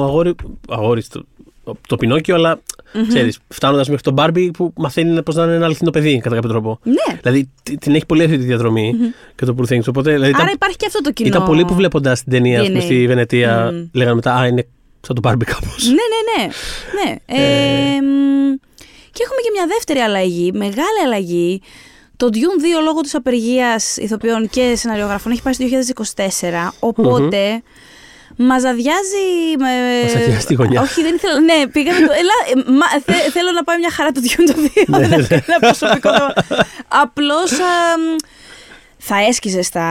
αγόρι. 0.04 0.36
Αγόρι, 0.70 1.04
το, 1.04 1.26
το 1.88 1.96
Πινόκιο, 1.96 2.36
αλλά 2.36 2.60
ξέρεις, 3.08 3.40
φτάνοντας 3.48 3.88
μέχρι 3.88 4.04
τον 4.04 4.14
Μπάρμπι 4.14 4.52
που 4.52 4.74
μαθαίνει 4.78 5.24
πώς 5.24 5.36
να 5.36 5.44
είναι 5.44 5.54
ένα 5.56 5.66
αληθινό 5.66 5.92
παιδί 5.92 6.20
κατά 6.20 6.36
κάποιο 6.36 6.50
τρόπο. 6.50 6.80
Ναι. 6.84 7.18
Δηλαδή 7.22 7.50
τι- 7.64 7.78
την 7.78 7.96
έχει 7.96 8.06
πολύ 8.06 8.24
αυτή 8.24 8.38
τη 8.38 8.44
διαδρομή 8.44 8.94
και 9.36 9.46
το 9.46 9.56
Poor 9.58 9.74
Things. 9.74 9.84
Οπότε, 9.90 10.12
δηλαδή, 10.12 10.32
Άρα 10.34 10.42
ήταν, 10.44 10.54
υπάρχει 10.54 10.76
και 10.78 10.86
αυτό 10.86 11.02
το 11.02 11.12
κοινό. 11.12 11.30
ήταν 11.30 11.44
πολύ 11.46 11.66
που 11.66 11.74
βλέποντας 11.74 12.24
την 12.24 12.32
ταινία 12.32 12.62
ας 12.62 12.68
πούμε, 12.68 12.80
DNA. 12.80 12.84
στη 12.84 13.08
Βενετία, 13.08 13.70
Μμμ. 13.74 13.88
λέγανε 13.94 14.16
μετά 14.16 14.34
Α, 14.36 14.48
είναι 14.48 14.68
σαν 15.06 15.16
τον 15.16 15.20
Μπάρμπι 15.20 15.46
κάπως. 15.46 15.88
Ναι, 15.88 15.94
ναι, 15.94 16.44
ναι. 16.44 16.48
ναι. 17.04 17.16
Ε, 17.26 18.02
μ, 18.02 18.54
και 19.12 19.24
έχουμε 19.24 19.42
και 19.44 19.52
μια 19.54 19.66
δεύτερη 19.68 20.00
αλλαγή, 20.00 20.52
μεγάλη 20.54 21.00
αλλαγή. 21.06 21.62
Το 22.18 22.30
Dune 22.34 22.80
2 22.80 22.84
λόγω 22.84 23.02
της 23.02 23.16
απεργίας 23.16 23.98
ηθοποιών 23.98 24.50
και 24.50 24.74
σεναριογραφών 24.76 25.32
έχει 25.32 25.42
πάει 25.42 25.54
στο 25.54 25.66
2024, 25.66 26.72
οποτε 26.80 27.62
Μας 28.38 28.64
αδειάζει. 28.64 29.26
με- 29.60 30.02
Μας 30.04 30.16
αδειάζει 30.16 30.46
τη 30.46 30.54
γωνιά. 30.54 30.82
Όχι, 30.82 31.02
δεν 31.02 31.16
ήθελα. 31.16 31.40
Ναι, 31.40 31.68
πήγαμε. 31.72 32.00
Το... 32.08 32.14
Ελά, 32.14 32.64
ε, 32.68 32.72
μα, 32.72 32.88
θε- 33.06 33.32
θέλω 33.32 33.52
να 33.52 33.64
πάει 33.64 33.78
μια 33.78 33.92
χαρά 33.92 34.12
το 34.12 34.22
Dune 34.24 34.44
το 34.46 34.54
2. 34.76 34.84
Ναι, 34.88 35.08
δεν 35.08 35.20
είναι 35.20 35.44
ένα 35.48 35.60
προσωπικό 35.60 36.10
θέμα. 36.14 36.34
Απλώ. 36.88 37.36
Θα 39.08 39.16
έσκυζες 39.30 39.66
στα 39.66 39.86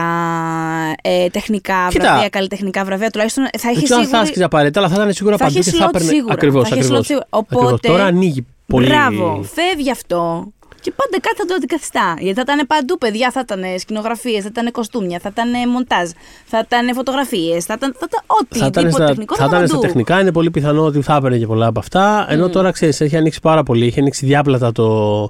ε, 1.01 1.27
τεχνικά 1.29 1.87
Κοίτα. 1.89 2.03
βραβεία, 2.03 2.29
καλλιτεχνικά 2.29 2.83
βραβεία. 2.85 3.09
Τουλάχιστον 3.09 3.43
θα 3.43 3.49
Δεν 3.61 3.71
έχει 3.71 3.83
ξέρω 3.83 3.99
αν 3.99 4.05
θα 4.05 4.09
σίγουρη... 4.09 4.23
άσκησε 4.27 4.43
απαραίτητα, 4.43 4.79
αλλά 4.79 4.89
θα 4.89 4.95
ήταν 4.95 5.13
σίγουρα 5.13 5.37
Θα 5.37 5.43
παντού 5.45 5.59
είχε 5.59 5.71
και 5.71 5.77
θα 5.77 5.85
slot 5.85 5.89
έπαιρνε. 5.89 6.07
σίγουρα. 6.07 6.33
Ακριβώς, 6.33 6.69
Θα 6.69 6.75
είχε 6.75 6.79
ακριβώς. 6.85 6.99
slot 6.99 7.05
σίγουρα. 7.05 7.25
Οπότε- 7.29 7.87
Τώρα 7.87 8.03
ανοίγει 8.05 8.45
πολύ. 8.67 8.87
Μπράβο, 8.87 9.43
φεύγει 9.53 9.91
αυτό. 9.91 10.47
Και 10.81 10.91
πάντα 10.95 11.19
κάτι 11.21 11.35
θα 11.37 11.45
το 11.45 11.53
αντικαθιστά. 11.53 12.15
Γιατί 12.19 12.35
θα 12.35 12.53
ήταν 12.53 12.67
παντού 12.67 12.97
παιδιά, 12.97 13.31
θα 13.31 13.39
ήταν 13.43 13.61
σκηνογραφίες, 13.79 14.41
θα 14.43 14.49
ήταν 14.51 14.71
κοστούμια, 14.71 15.19
θα 15.19 15.29
ήταν 15.31 15.69
μοντάζ, 15.69 16.09
θα 16.45 16.59
ήταν 16.65 16.93
φωτογραφίες, 16.95 17.65
θα 17.65 17.73
ήταν, 17.77 17.95
θα 17.99 18.05
ήταν 18.09 18.23
ό,τι. 18.27 18.57
θα 18.59 18.65
ήταν, 18.65 18.83
τίποτα 18.83 19.03
στα, 19.03 19.05
τεχνικό, 19.05 19.35
θα 19.35 19.43
ήταν 19.45 19.55
ήταν 19.57 19.67
στα 19.67 19.75
παντού. 19.77 19.87
τεχνικά, 19.87 20.19
είναι 20.21 20.31
πολύ 20.31 20.51
πιθανό 20.51 20.83
ότι 20.83 21.01
θα 21.01 21.15
έπαιρνε 21.15 21.37
και 21.37 21.45
πολλά 21.45 21.65
από 21.67 21.79
αυτά. 21.79 22.25
Ενώ 22.29 22.49
τώρα 22.49 22.71
ξέρεις, 22.71 23.01
έχει 23.01 23.17
ανοίξει 23.17 23.39
πάρα 23.41 23.63
πολύ, 23.63 23.85
έχει 23.85 23.99
ανοίξει 23.99 24.25
διάπλατα 24.25 24.71
το. 24.71 25.29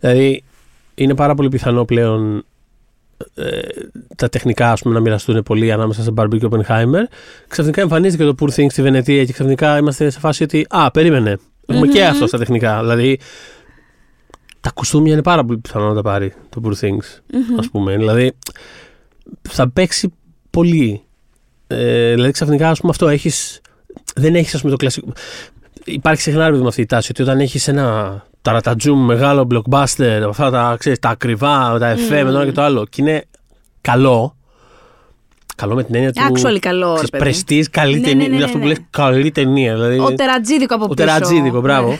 Δηλαδή, 0.00 0.44
είναι 0.94 1.14
πάρα 1.14 1.34
πολύ 1.34 1.48
πιθανό 1.48 1.84
πλέον 1.84 2.36
ε, 2.36 2.42
τα 4.16 4.28
τεχνικά 4.28 4.72
ας 4.72 4.82
πούμε, 4.82 4.94
να 4.94 5.00
μοιραστούν 5.00 5.42
πολύ 5.42 5.72
ανάμεσα 5.72 6.02
σε 6.02 6.10
Barbie 6.16 6.38
και 6.38 6.48
Oppenheimer. 6.50 7.02
Ξαφνικά 7.48 7.80
εμφανίζεται 7.80 8.24
και 8.24 8.30
το 8.30 8.44
Poor 8.44 8.60
Things 8.60 8.70
στη 8.70 8.82
Βενετία 8.82 9.24
και 9.24 9.32
ξαφνικά 9.32 9.78
είμαστε 9.78 10.10
σε 10.10 10.18
φάση 10.18 10.42
ότι 10.42 10.66
Α, 10.68 10.90
περίμενε. 10.90 11.38
Έχουμε 11.66 11.86
και 11.86 12.04
αυτό 12.04 12.26
στα 12.26 12.38
τεχνικά. 12.38 12.80
Δηλαδή, 12.80 13.18
τα 14.60 14.70
κουστούμια 14.70 15.12
είναι 15.12 15.22
πάρα 15.22 15.44
πολύ 15.44 15.58
πιθανό 15.58 15.88
να 15.88 15.94
τα 15.94 16.02
πάρει 16.02 16.32
το 16.48 16.60
Poor 16.64 16.84
Things, 16.84 17.20
ας 17.58 17.68
πούμε. 17.70 17.96
Δηλαδή, 17.96 18.32
θα 19.48 19.70
παίξει 19.70 20.12
πολύ. 20.50 21.02
Ε, 21.66 22.12
δηλαδή, 22.12 22.32
ξαφνικά, 22.32 22.70
ας 22.70 22.80
πούμε, 22.80 22.92
αυτό 22.92 23.08
έχεις... 23.08 23.60
Δεν 24.14 24.34
έχεις, 24.34 24.54
ας 24.54 24.60
πούμε, 24.60 24.72
το 24.72 24.76
κλασικό... 24.76 25.12
Υπάρχει 25.84 26.22
συχνά 26.22 26.44
ρε 26.44 26.50
παιδί 26.50 26.62
μου, 26.62 26.68
αυτή 26.68 26.80
η 26.80 26.86
τάση 26.86 27.08
ότι 27.10 27.22
όταν 27.22 27.40
έχεις 27.40 27.68
ένα 27.68 28.26
ταρατατζούμ 28.46 29.04
μεγάλο 29.04 29.46
blockbuster, 29.54 30.22
αυτά 30.28 30.50
τα, 30.50 30.76
ξέρεις, 30.78 30.98
τα 30.98 31.08
ακριβά, 31.08 31.76
τα 31.78 31.86
εφέ 31.88 32.24
με 32.24 32.30
το 32.30 32.36
ένα 32.36 32.44
και 32.44 32.52
το 32.52 32.62
άλλο, 32.62 32.84
και 32.90 33.02
είναι 33.02 33.24
καλό, 33.80 34.36
καλό 35.56 35.74
με 35.74 35.84
την 35.84 35.94
έννοια 35.94 36.12
του... 36.12 36.22
Actually 36.22 36.58
καλό, 36.58 36.86
ρε 36.88 36.92
ξέρεις, 36.94 37.10
παιδί. 37.10 37.22
πρεστής, 37.24 37.70
καλή 37.70 37.92
Ναι, 37.92 37.98
ναι, 38.00 38.06
ταινία. 38.06 38.16
ναι, 38.16 38.24
Είναι 38.34 38.38
ναι, 38.38 38.44
αυτό 38.44 38.56
που 38.58 38.64
ναι. 38.64 38.70
λες 38.70 38.78
καλή 38.90 39.30
ταινία. 39.30 39.74
Δηλαδή, 39.74 39.98
Ο 39.98 40.14
τερατζίδικο 40.14 40.74
από 40.74 40.84
ο 40.84 40.88
πίσω. 40.88 41.06
τερατζίδικο, 41.08 41.60
μπράβο. 41.60 41.88
Ναι. 41.88 41.96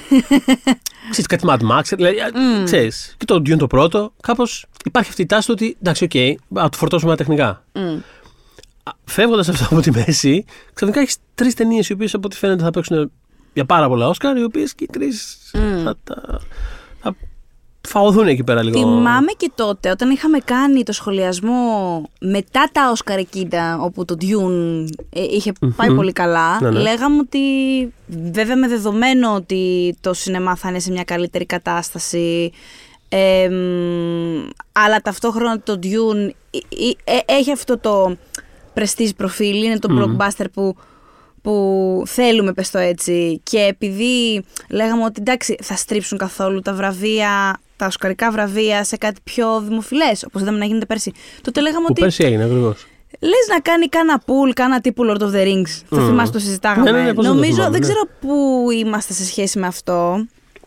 ξέρεις, 1.10 1.26
κάτι 1.26 1.46
Mad 1.48 1.78
Max, 1.78 1.82
δηλαδή, 1.96 2.16
ξέρεις. 2.64 3.14
Και 3.18 3.24
το 3.24 3.34
Dune 3.34 3.56
το 3.58 3.66
πρώτο, 3.66 4.12
κάπως 4.22 4.66
υπάρχει 4.84 5.08
αυτή 5.10 5.22
η 5.22 5.26
τάση 5.26 5.46
του 5.46 5.54
ότι, 5.56 5.76
εντάξει, 5.80 6.04
οκ, 6.04 6.10
να 6.48 6.68
του 6.68 6.76
φορτώσουμε 6.78 7.10
τα 7.10 7.16
τεχνικά. 7.16 7.64
Μμ. 7.72 7.98
Φεύγοντας 9.04 9.48
αυτό 9.48 9.64
από 9.70 9.80
τη 9.80 9.90
μέση, 9.90 10.44
ξαφνικά 10.74 11.00
έχεις 11.00 11.16
τρεις 11.34 11.54
ταινίες 11.54 11.88
οι 11.88 11.92
οποίες 11.92 12.14
από 12.14 12.26
ό,τι 12.26 12.36
φαίνεται 12.36 12.62
θα 12.62 12.70
παίξουν 12.70 13.10
για 13.56 13.64
πάρα 13.64 13.88
πολλά 13.88 14.08
Όσκαρ, 14.08 14.36
οι 14.36 14.42
οποίες 14.44 14.74
και 14.74 14.84
οι 14.84 14.88
τρεις 14.92 15.38
θα, 15.84 15.96
τα- 16.04 16.40
θα 17.00 17.16
φαγωθούν 17.88 18.26
εκεί 18.28 18.44
πέρα 18.44 18.62
λίγο. 18.62 18.78
Θυμάμαι 18.78 19.32
και 19.36 19.50
τότε 19.54 19.90
όταν 19.90 20.10
είχαμε 20.10 20.38
κάνει 20.38 20.82
το 20.82 20.92
σχολιασμό 20.92 22.02
μετά 22.20 22.68
τα 22.72 22.88
Όσκαρ 22.90 23.18
εκείνα 23.18 23.78
όπου 23.80 24.04
το 24.04 24.16
Dune 24.20 24.84
ε, 25.10 25.22
είχε 25.22 25.52
πάει 25.76 25.94
πολύ 25.94 26.12
καλά 26.12 26.60
Ναι, 26.60 26.70
ναι. 26.70 26.78
λέγαμε 26.80 27.18
ότι 27.18 27.40
βέβαια 28.32 28.56
με 28.56 28.68
δεδομένο 28.68 29.34
ότι 29.34 29.96
το 30.00 30.12
σινεμά 30.14 30.56
θα 30.56 30.68
είναι 30.68 30.78
σε 30.78 30.90
μια 30.92 31.04
καλύτερη 31.04 31.46
κατάσταση 31.46 32.52
ε, 33.08 33.48
μ, 33.48 34.48
αλλά 34.72 35.00
ταυτόχρονα 35.02 35.60
το 35.60 35.78
Dune 35.82 36.30
ε, 36.50 36.58
ε, 37.04 37.16
ε, 37.16 37.38
έχει 37.38 37.52
αυτό 37.52 37.78
το 37.78 38.16
prestige 38.74 39.10
προφίλ, 39.16 39.62
είναι 39.62 39.78
το 39.78 39.88
blockbuster 39.90 40.44
που 40.52 40.76
που 41.46 42.02
θέλουμε, 42.06 42.52
πες 42.52 42.70
το 42.70 42.78
έτσι. 42.78 43.40
Και 43.42 43.58
επειδή 43.58 44.44
λέγαμε 44.70 45.04
ότι 45.04 45.20
εντάξει, 45.20 45.56
θα 45.62 45.76
στρίψουν 45.76 46.18
καθόλου 46.18 46.60
τα 46.60 46.72
βραβεία, 46.74 47.60
τα 47.76 47.86
οσκαρικά 47.86 48.30
βραβεία 48.30 48.84
σε 48.84 48.96
κάτι 48.96 49.20
πιο 49.24 49.60
δημοφιλές, 49.60 50.24
όπως 50.24 50.42
είδαμε 50.42 50.58
να 50.58 50.64
γίνεται 50.64 50.86
πέρσι. 50.86 51.12
Τότε 51.42 51.60
λέγαμε 51.60 51.80
Που 51.80 51.86
ότι 51.90 52.00
πέρσι 52.00 52.24
έγινε 52.24 52.44
ακριβώς. 52.44 52.86
λες 53.20 53.46
να 53.48 53.60
κάνει 53.60 53.86
κάνα 53.88 54.18
πουλ, 54.18 54.50
κάνα 54.50 54.80
τύπου 54.80 55.04
Lord 55.10 55.22
of 55.22 55.30
the 55.30 55.44
Rings. 55.46 55.82
Θα 55.88 55.96
Μμμ. 56.00 56.06
θυμάσαι 56.06 56.32
το 56.32 56.38
συζητάγαμε. 56.38 56.90
Ναι, 56.90 56.98
ναι, 56.98 57.04
ναι, 57.04 57.14
πώς 57.14 57.24
δεν 57.24 57.32
το 57.34 57.38
Νομίζω, 57.38 57.54
θυμάμαι, 57.54 57.70
δεν 57.78 57.80
ναι. 57.80 57.86
ξέρω 57.86 58.08
πού 58.20 58.66
είμαστε 58.70 59.12
σε 59.12 59.24
σχέση 59.24 59.58
με 59.58 59.66
αυτό. 59.66 60.26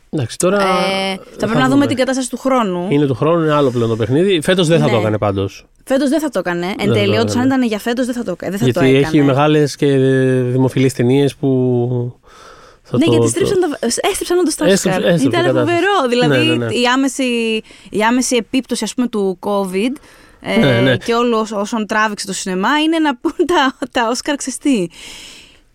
Εντάξει, 0.10 0.38
τώρα. 0.38 0.58
Ε, 0.62 1.16
θα 1.38 1.46
πρέπει 1.46 1.58
να 1.62 1.70
δούμε 1.70 1.88
την 1.88 1.98
κατάσταση 1.98 2.30
του 2.30 2.38
χρόνου. 2.38 2.88
Είναι 2.90 3.06
του 3.06 3.14
χρόνου, 3.14 3.44
είναι 3.44 3.54
άλλο 3.54 3.70
πλέον 3.72 3.90
το 3.90 3.96
παιχνίδι. 3.96 4.42
Φέτος 4.42 4.68
δεν 4.68 4.80
θα 4.80 4.86
Ναι. 4.86 4.92
το 4.92 4.98
έκανε 4.98 5.18
πάντως. 5.18 5.66
Φέτος 5.86 6.10
δεν 6.10 6.20
θα 6.20 6.30
το 6.30 6.40
έκανε. 6.40 6.66
Εν 6.80 6.88
το 6.88 6.94
τέλει, 6.94 7.10
όντω, 7.18 7.22
έκανε. 7.22 7.40
αν 7.42 7.46
ήταν 7.46 7.64
για 7.64 7.80
φέτος, 7.80 8.06
δεν 8.06 8.16
θα 8.16 8.24
το, 8.24 8.36
δεν 8.40 8.52
θα 8.52 8.58
το 8.58 8.64
Γιατί 8.64 8.80
έκανε. 8.80 8.98
έχει 8.98 9.22
μεγάλες 9.22 9.76
και 9.76 9.88
δημοφιλείς 10.52 10.94
ταινίες 10.94 11.36
που. 11.36 11.50
Θα 12.84 12.98
Ναι, 12.98 13.04
το, 13.06 13.12
γιατί 13.12 13.26
το- 13.26 13.30
στρίψαν, 13.32 13.60
τα, 13.60 13.78
έστριψαν 14.10 14.38
όντως 14.38 14.56
τα 14.56 14.66
Έστριψε- 14.66 15.00
Όσκαρ. 15.02 15.14
έστριψε 15.14 15.38
η 15.38 15.42
Ήταν 15.42 15.54
κατάσταση. 15.56 15.82
φοβερό. 15.82 16.08
Δηλαδή 16.10 16.46
Ναι, 16.48 16.56
ναι, 16.56 16.66
ναι. 16.66 16.74
Η, 16.74 16.86
άμεση, 16.94 17.24
η 17.90 18.02
άμεση 18.10 18.36
επίπτωση 18.36 18.84
ας 18.84 18.94
πούμε, 18.94 19.08
του 19.08 19.40
COVID 19.42 20.02
ε, 20.42 20.58
Ναι, 20.58 20.80
ναι. 20.82 20.98
και 20.98 21.14
όλο 21.14 21.48
όσων 21.54 21.86
τράβηξε 21.86 22.26
το 22.26 22.34
σινεμά 22.34 22.80
είναι 22.86 23.00
να 23.00 23.16
πούν 23.18 23.34
τα, 23.46 23.78
τα 23.92 24.08
Όσκαρ 24.12 24.36
ξεστή. 24.36 24.90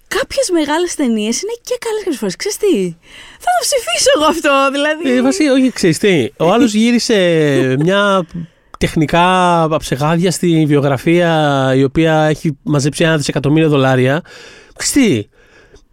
Κάποιες 0.08 0.50
μεγάλες 0.52 0.94
ταινίες 0.94 1.42
είναι 1.42 1.52
και 1.62 1.76
καλές 1.80 1.98
κάποιες 2.02 2.18
φορές. 2.18 2.36
Ξέρεις 2.36 2.56
τι, 2.56 2.96
θα 3.38 3.50
το 3.56 3.60
ψηφίσω 3.60 4.10
εγώ 4.16 4.24
αυτό. 4.24 4.68
Δηλαδή. 4.72 5.10
Ε, 5.18 5.22
Βασίλη, 5.22 5.48
όχι, 5.48 5.70
ξέρεις 5.72 5.98
τι. 5.98 6.28
Ο 6.38 6.52
άλλος 6.52 6.74
γύρισε 6.74 7.76
μια 7.78 8.26
τεχνικά 8.78 9.62
αψεγάδιαστη 9.62 10.64
βιογραφία 10.66 11.32
η 11.76 11.84
οποία 11.84 12.22
έχει 12.24 12.58
μαζέψει 12.62 13.04
ένα 13.04 13.16
δισεκατομμύριο 13.16 13.68
δολάρια. 13.68 14.22
Ξέρεις 14.76 15.10
τι, 15.12 15.28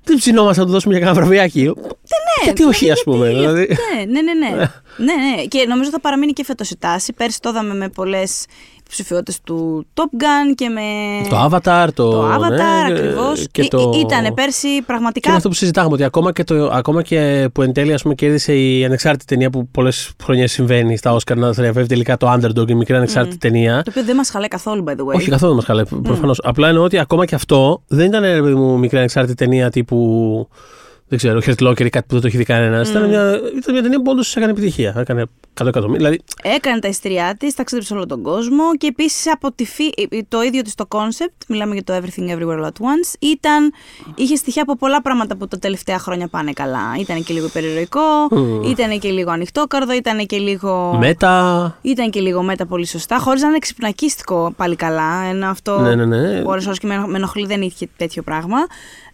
δεν 0.03 0.17
ψινόμαστε 0.17 0.59
να 0.61 0.65
του 0.65 0.71
δώσουμε 0.71 0.93
για 0.97 1.05
κανένα 1.05 1.21
βραβιάκι. 1.25 1.63
ναι, 1.63 2.43
γιατί 2.43 2.63
όχι, 2.63 2.91
ας 2.91 3.03
πούμε. 3.03 3.29
γιατί- 3.29 3.39
Δηλαδή. 3.39 3.67
Ναι, 3.95 4.21
ναι, 4.21 4.21
ναι, 4.21 4.49
ναι. 4.49 4.55
ναι, 5.05 5.13
ναι. 5.35 5.43
Και 5.47 5.65
νομίζω 5.67 5.89
θα 5.89 5.99
παραμείνει 5.99 6.31
και 6.33 6.43
φέτος 6.43 6.69
η 6.69 6.77
τάση. 6.77 7.13
Πέρσι 7.13 7.39
το 7.39 7.49
είδαμε 7.49 7.73
με 7.73 7.89
πολλές 7.89 8.45
υποψηφιότητε 8.91 9.37
του 9.43 9.85
Top 9.93 10.21
Gun 10.21 10.55
και 10.55 10.69
με. 10.69 10.81
Το 11.29 11.45
Avatar, 11.45 11.87
το. 11.93 12.09
Το 12.11 12.33
Avatar, 12.33 12.49
ναι, 12.49 12.93
ακριβώς. 12.93 13.47
Και 13.51 13.67
το... 13.67 13.93
Ήτανε 13.99 14.31
πέρσι 14.31 14.75
Και 14.75 14.83
πραγματικά. 14.85 15.27
είναι 15.27 15.37
αυτό 15.37 15.49
που 15.49 15.55
συζητάγαμε, 15.55 15.93
ότι 15.93 16.03
ακόμα 16.03 16.31
και, 16.31 16.43
το, 16.43 16.69
ακόμα 16.71 17.01
και 17.01 17.49
που 17.53 17.61
εν 17.61 17.73
τέλει 17.73 17.93
ας 17.93 18.01
πούμε, 18.01 18.15
κέρδισε 18.15 18.55
η 18.55 18.85
ανεξάρτητη 18.85 19.25
ταινία 19.25 19.49
που 19.49 19.67
πολλές 19.67 20.11
χρονιές 20.23 20.51
συμβαίνει 20.51 20.97
στα 20.97 21.13
Όσκαρ 21.13 21.37
να 21.37 21.53
θριαβεύει 21.53 21.87
τελικά 21.87 22.17
το 22.17 22.33
Underdog, 22.33 22.69
η 22.69 22.73
μικρή 22.73 22.95
ανεξάρτητη 22.95 23.37
ταινία. 23.37 23.81
Το 23.83 23.89
οποίο 23.89 24.03
δεν 24.03 24.15
μας 24.15 24.29
χαλάει 24.29 24.47
καθόλου, 24.47 24.83
by 24.87 24.91
the 24.91 25.05
way. 25.05 25.15
Όχι 25.15 25.29
καθόλου 25.29 25.55
μας 25.55 25.65
χαλάει, 25.65 25.85
προφανώς. 26.03 26.39
Απλά 26.43 26.67
εννοώ 26.67 26.83
ότι 26.83 26.99
ακόμα 26.99 27.25
και 27.25 27.35
αυτό 27.35 27.81
δεν 27.87 28.05
ήταν 28.05 28.23
ρε 28.23 28.41
παιδί 28.41 28.53
μου 28.53 28.79
μικρή 28.79 28.97
ανεξάρτητη 28.97 29.35
ταινία 29.35 29.69
τύπου. 29.69 30.47
Δεν 31.11 31.19
ξέρω, 31.19 31.39
Hurt 31.45 31.67
Locker 31.67 31.85
ή 31.85 31.89
κάτι 31.89 32.05
που 32.07 32.13
δεν 32.13 32.21
το 32.21 32.27
έχει 32.27 32.37
δει 32.37 32.43
κανένας. 32.43 32.89
Ήταν, 32.89 33.07
μια, 33.09 33.35
ήταν 33.57 33.73
μια 33.73 33.81
ταινία 33.81 34.01
που 34.01 34.11
όντως 34.11 34.35
έκανε 34.35 34.51
επιτυχία. 34.51 34.93
Έκανε 34.97 35.25
100 35.61 35.65
εκατομμύρια. 35.67 35.97
Δηλαδή, 35.97 36.21
Έκανε 36.55 36.79
τα 36.79 36.87
ιστριά 36.87 37.35
της, 37.39 37.53
ταξίδεψε 37.53 37.89
σε 37.91 37.95
όλο 37.97 38.05
τον 38.05 38.21
κόσμο 38.21 38.63
και 38.77 38.87
επίσης 38.87 39.31
από 39.31 39.51
τη 39.51 39.65
φύ... 39.65 39.89
το 40.27 40.41
ίδιο 40.41 40.61
της 40.61 40.75
το 40.75 40.85
concept, 40.89 41.45
μιλάμε 41.47 41.73
για 41.73 41.83
το 41.83 41.93
Everything 41.95 42.29
Everywhere 42.35 42.59
All 42.59 42.65
at 42.65 42.67
Once, 42.67 43.15
ήταν, 43.19 43.73
είχε 44.15 44.35
στοιχεία 44.35 44.61
από 44.61 44.75
πολλά 44.75 45.01
πράγματα 45.01 45.35
που 45.35 45.47
τα 45.47 45.59
τελευταία 45.59 45.99
χρόνια 45.99 46.27
πάνε 46.27 46.51
καλά. 46.53 46.95
Ήταν 46.99 47.23
και 47.23 47.33
λίγο 47.33 47.47
περιεροϊκό, 47.47 48.01
ήταν 48.65 48.99
και 48.99 49.09
λίγο 49.09 49.31
ανοιχτόκαρδο, 49.31 49.93
ήταν 49.93 50.25
και 50.25 50.37
λίγο. 50.37 50.95
Μέτα. 50.99 51.77
Ήταν 51.81 52.09
και 52.09 52.19
λίγο 52.19 52.41
μέτα 52.43 52.65
πολύ 52.65 52.85
σωστά, 52.87 53.17
χωρίς 53.19 53.41
να 53.41 53.47
είναι 53.47 53.57
ξυπνακίστικο 53.59 54.53
πάλι 54.57 54.75
καλά. 54.75 55.23
Ενώ 55.29 55.47
αυτό 55.47 55.79
Ναι, 55.79 55.95
ναι, 55.95 56.05
ναι. 56.05 56.41
ώρες 56.45 56.65
ώρες 56.65 56.79
και 56.79 56.87
με 56.87 56.93
ενοχ- 56.93 57.09
με 57.09 57.17
ενοχλεί, 57.17 57.45
δεν 57.45 57.61
είχε 57.61 57.87
τέτοιο 57.97 58.23
πράγμα. 58.23 58.57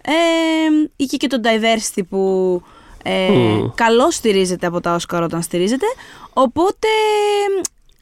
Ε, 0.10 0.90
είχε 0.96 1.18
και 1.18 1.28
το 1.28 1.38
diversity 1.44 2.02
που 2.10 2.62
ε, 3.04 3.30
Μμμ. 3.30 3.70
καλώς 3.76 4.16
στηρίζεται 4.16 4.68
από 4.68 4.82
τα 4.82 4.98
Oscar 5.00 5.22
όταν 5.24 5.42
στηρίζεται. 5.42 5.86
Οπότε 6.34 6.88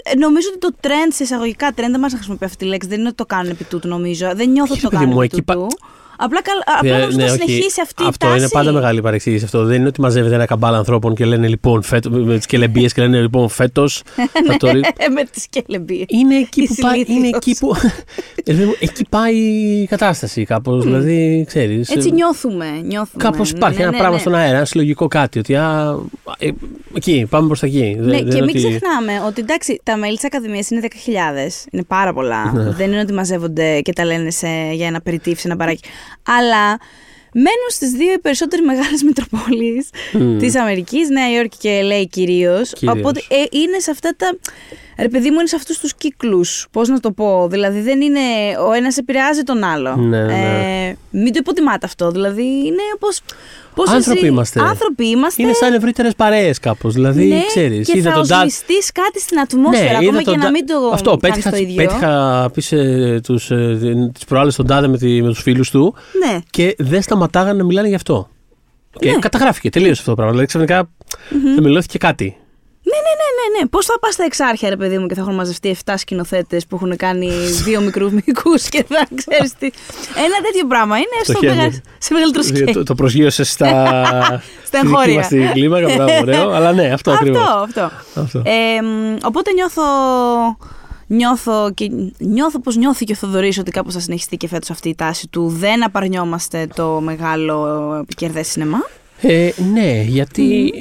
ε, 0.04 0.16
νομίζω 0.18 0.48
ότι 0.50 0.60
το 0.60 0.70
trend, 0.82 1.12
σε 1.14 1.24
εισαγωγικά 1.24 1.70
trend, 1.72 1.74
δεν 1.92 2.00
μας 2.00 2.12
να 2.12 2.18
χρησιμοποιώ 2.18 2.48
αυτή 2.48 2.58
τη 2.60 2.66
λέξη, 2.66 2.90
δεν 2.90 3.00
είναι 3.00 3.08
ότι 3.08 3.18
το 3.18 3.26
κάνουν 3.26 3.52
επί 3.52 3.64
τούτου 3.64 3.88
νομίζω. 3.88 4.32
Δεν 4.36 4.50
νιώθω 4.50 4.74
ότι 4.74 4.74
Όχι, 4.74 4.82
το 4.82 4.90
παιδί 4.90 5.02
κάνουν 5.02 5.16
μου, 5.18 5.22
επί 5.22 5.36
εκεί 5.36 5.44
πα- 5.46 5.54
τούτου. 5.54 5.68
Απλά, 6.18 6.42
καλ- 6.42 6.78
απλά 6.78 7.00
νομίζω 7.00 7.18
ναι, 7.18 7.26
θα 7.28 7.34
όχι. 7.34 7.42
συνεχίσει 7.42 7.82
αυτή 7.82 8.04
η 8.04 8.06
Αυτό 8.10 8.26
τάση. 8.28 8.38
είναι 8.40 8.48
πάντα 8.52 8.72
μεγάλη 8.72 9.02
παρεξήγηση. 9.02 9.44
Αυτό 9.46 9.64
δεν 9.66 9.80
είναι 9.80 9.88
ότι 9.88 10.02
μαζεύεται 10.02 10.36
ένα 10.36 10.46
καμπάλα 10.46 10.78
ανθρώπων 10.78 11.16
και 11.16 11.26
λένε 11.26 11.48
λοιπόν 11.48 11.82
φέτο, 11.84 12.10
με 12.10 12.38
τις 12.38 12.46
κελεμπίες 12.46 12.94
και 12.94 13.02
λένε 13.02 13.20
λοιπόν 13.22 13.50
φέτος. 13.50 14.02
θα 14.48 14.58
το 14.58 14.72
ρί- 14.72 14.86
με 15.14 15.24
τις 15.32 15.48
κελεμπίες. 15.50 16.06
Είναι 16.08 16.36
εκεί 16.36 16.62
που 16.66 16.72
Είσαι 16.72 16.82
πάει. 16.82 16.94
ηλίθιος. 16.96 17.18
Είναι 17.18 17.28
εκεί 17.38 17.56
που. 17.60 17.76
Ε, 18.48 18.54
βέβαια, 18.54 18.74
εκεί 18.80 19.06
πάει 19.10 19.36
η 19.82 19.86
κατάσταση 19.90 20.44
κάπως. 20.44 20.84
Δηλαδή, 20.84 21.44
ξέρεις. 21.48 21.90
Έτσι 21.90 22.12
νιώθουμε. 22.12 22.66
νιώθουμε. 22.84 23.24
Κάπως 23.24 23.52
Ναι, 23.52 23.58
υπάρχει 23.58 23.78
ναι, 23.78 23.84
ένα 23.84 23.92
ναι, 23.92 23.98
πράγμα 23.98 24.16
ναι. 24.16 24.22
στον 24.22 24.36
αέρα, 24.36 24.56
ένα 24.56 24.66
συλλογικό 24.66 25.08
κάτι. 25.08 25.40
Ότι 25.40 25.56
α, 25.56 25.96
ε, 26.38 26.50
εκεί, 26.96 27.28
πάμε 27.30 27.48
προς 27.48 27.60
τα 27.60 27.66
εκεί. 27.68 27.96
Δεν- 28.00 28.06
Ναι, 28.06 28.12
δεν 28.18 28.30
και 28.30 28.36
είναι 28.38 28.46
μην 28.46 28.58
ότι- 28.66 28.68
ξεχνάμε 28.78 29.12
ότι 29.28 29.42
εντάξει, 29.42 29.80
τα 29.84 29.98
μέλη 29.98 30.16
της 30.16 30.26
Ακαδημίας 30.26 30.70
είναι 30.70 30.80
10.000. 30.82 31.68
Είναι 31.72 31.84
πάρα 31.84 32.14
πολλά. 32.14 32.52
Ναι. 32.54 32.70
Δεν 32.72 32.92
είναι 32.92 33.00
ότι 33.00 33.14
μαζεύονται 33.14 33.82
και 33.82 33.94
τα 33.94 34.06
λένε 34.06 34.30
σε, 34.32 34.48
για 34.74 34.88
ένα 34.88 35.02
περιτύφι, 35.02 35.40
σε 35.42 35.48
ένα 35.48 35.56
μπαράκι. 35.56 35.82
Αλλά 36.24 36.80
μένουν 37.34 37.70
στις 37.70 37.92
δύο 37.92 38.14
οι 38.14 38.20
περισσότερε 38.20 38.62
μεγάλες 38.62 39.04
Μητροπόλεις 39.08 39.90
Μμμ. 40.14 40.38
της 40.38 40.56
Αμερικής, 40.56 41.10
Νέα 41.10 41.32
Υόρκη 41.32 41.58
και 41.58 41.82
LA 41.84 42.06
κυρίως. 42.10 42.74
Κυρίως. 42.74 42.98
Οπότε 42.98 43.22
ε, 43.28 43.44
είναι 43.52 43.80
σε 43.80 43.92
αυτά 43.92 44.16
τα. 44.18 44.38
Ρε 45.00 45.08
παιδί 45.08 45.30
μου, 45.30 45.40
είναι 45.40 45.48
σε 45.48 45.56
αυτούς 45.56 45.80
τους 45.80 45.94
κύκλους. 45.96 46.68
Πώς 46.72 46.88
να 46.90 47.00
το 47.00 47.12
πω. 47.12 47.48
Δηλαδή 47.52 47.80
δεν 47.82 48.02
είναι. 48.02 48.20
Ο 48.68 48.72
ένας 48.74 48.98
επηρεάζει 48.98 49.44
τον 49.44 49.64
άλλο. 49.64 49.96
Ναι, 49.96 50.24
ναι. 50.24 50.88
Ε, 50.90 50.96
μην 51.10 51.26
το 51.34 51.38
υποτιμάτε 51.42 51.86
αυτό. 51.86 52.12
Δηλαδή 52.12 52.42
είναι 52.44 52.82
όπως. 52.96 53.22
Άνθρωποι 53.88 54.26
είμαστε. 54.26 54.62
Άνθρωποι 54.62 55.08
είμαστε. 55.08 55.42
Είναι 55.42 55.54
σαν 55.54 55.74
ευρύτερες 55.74 56.16
παρέες 56.16 56.60
κάπως. 56.60 56.94
Δηλαδή, 56.94 57.26
ναι, 57.26 57.44
ξέρεις. 57.48 57.90
και 57.92 58.02
θα 58.02 58.20
οσμιστείς 58.20 58.92
κάτι 58.92 59.20
στην 59.22 59.40
ατμόσφαιρα, 59.40 59.90
ακόμα 59.90 60.04
είδα 60.04 60.18
και 60.18 60.24
τον 60.24 60.38
να 60.38 60.44
Τα- 60.44 60.52
μην 60.52 60.66
το 60.66 60.90
Αυτό, 60.94 61.18
κάνεις 61.18 61.22
πέτυχα, 61.44 61.50
το 61.50 61.58
ίδιο. 61.58 61.76
πέτυχα 61.76 62.52
πει 62.54 62.76
ε, 62.76 63.20
τους, 63.20 63.52
ε, 63.52 63.78
τις 64.14 64.26
προάλλες 64.26 64.56
τον 64.56 64.68
Τάδε 64.68 64.88
με, 64.88 64.98
τη, 64.98 65.22
με 65.22 65.28
τους 65.28 65.42
φίλους 65.42 65.70
του 65.72 65.96
Ναι. 66.26 66.40
και 66.50 66.76
δεν 66.78 67.02
σταματάγανε 67.02 67.58
να 67.58 67.64
μιλάνε 67.64 67.88
γι' 67.88 67.96
αυτό. 67.96 68.30
Και 69.00 69.10
Ναι. 69.12 69.20
καταγράφηκε, 69.20 69.70
τελείωσε 69.70 69.92
αυτό 69.92 70.10
το 70.10 70.16
πράγμα. 70.16 70.32
Δηλαδή 70.32 70.48
ξαφνικά 70.48 70.90
θεμελιώθηκε 71.56 71.98
κάτι. 71.98 72.38
Ναι, 72.90 72.98
ναι, 73.06 73.14
ναι, 73.20 73.30
ναι, 73.38 73.60
ναι. 73.60 73.68
Πώς 73.68 73.86
θα 73.86 74.00
πας 74.00 74.14
στα 74.14 74.24
εξάρχεια, 74.24 74.70
ρε 74.70 74.76
παιδί 74.76 74.98
μου, 74.98 75.08
και 75.08 75.14
θα 75.16 75.22
έχουν 75.22 75.36
μαζευτεί 75.36 75.76
7 75.86 75.94
σκηνοθέτες 75.98 76.66
που 76.68 76.76
έχουν 76.76 76.96
κάνει 76.96 77.32
δύο 77.64 77.82
μικρού 77.82 78.12
μήκου 78.12 78.54
και 78.70 78.86
θα 78.88 79.08
ξέρεις 79.16 79.54
τι. 79.54 79.66
Ένα 80.16 80.38
τέτοιο 80.44 80.68
πράγμα 80.68 80.98
είναι 80.98 81.24
στο 81.24 81.34
χέρι. 81.40 81.56
μεγα... 81.56 81.82
σε 81.98 82.14
μεγαλύτερο 82.14 82.44
σκέλο. 82.44 82.72
το, 82.72 82.84
το 82.84 82.96
προσγείωσε 82.96 83.44
στα. 83.44 83.68
Στα 84.68 84.78
στη 84.78 84.88
δική 84.88 84.88
εγχώρια. 84.88 85.16
μας 85.16 85.28
την 85.28 85.52
κλίμακα, 85.52 85.94
μπράβο, 85.96 86.20
ωραίο. 86.22 86.50
Αλλά 86.56 86.74
ναι, 86.74 86.94
αυτό 86.94 87.12
ακριβώς. 87.12 87.42
Αυτό, 87.42 87.82
αυτό. 87.82 88.22
Αυτό. 88.22 88.42
Ε, 88.46 88.82
μ, 88.82 89.16
οπότε 89.24 89.52
νιώθω. 89.52 89.84
Νιώθω, 91.08 91.72
και, 91.74 91.90
νιώθω 92.18 92.60
πως 92.60 92.76
νιώθει 92.76 93.06
και 93.06 93.12
ο 93.12 93.16
Θοδωρής 93.16 93.58
ότι 93.58 93.72
κάπως 93.72 93.94
θα 93.94 94.00
συνεχιστεί 94.00 94.38
και 94.38 94.48
φέτος 94.48 94.70
αυτή 94.70 94.90
η 94.90 94.96
τάση 94.96 95.28
του 95.28 95.48
δεν 95.48 95.86
απαρνιόμαστε 95.86 96.68
το 96.76 97.00
μεγάλο 97.04 97.98
επικερδές 98.02 98.48
σινεμά. 98.48 98.78
Ε, 99.22 99.50
ναι, 99.74 100.02
γιατί. 100.02 100.74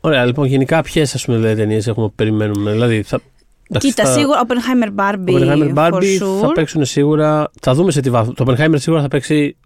Ωραία, 0.00 0.24
λοιπόν, 0.24 0.46
γενικά 0.46 0.82
ποιες 0.82 1.14
ταινίες 1.56 1.86
έχουμε 1.86 2.06
που 2.06 2.12
περιμένουμε; 2.14 2.70
Δηλαδή, 2.72 3.02
θα, 3.02 3.20
εντάξει, 3.68 3.88
Κοίτα, 3.88 4.04
θα- 4.04 4.12
σίγουρα 4.18 4.40
Oppenheimer 4.46 4.88
Barbie, 5.00 5.24
Το 5.26 5.38
Oppenheimer 5.38 5.74
for 5.74 5.92
Barbie 5.92 6.18
sure. 6.22 6.40
θα 6.40 6.52
παίξουν 6.52 6.84
σίγουρα. 6.84 7.50
Θα 7.60 7.74
δούμε 7.74 7.90
σε 7.90 8.00
τι 8.00 8.10
βάθμο. 8.10 8.32
Το 8.32 8.44
Oppenheimer 8.48 8.74
σίγουρα 8.76 9.02
θα 9.02 9.08
παίξει 9.08 9.56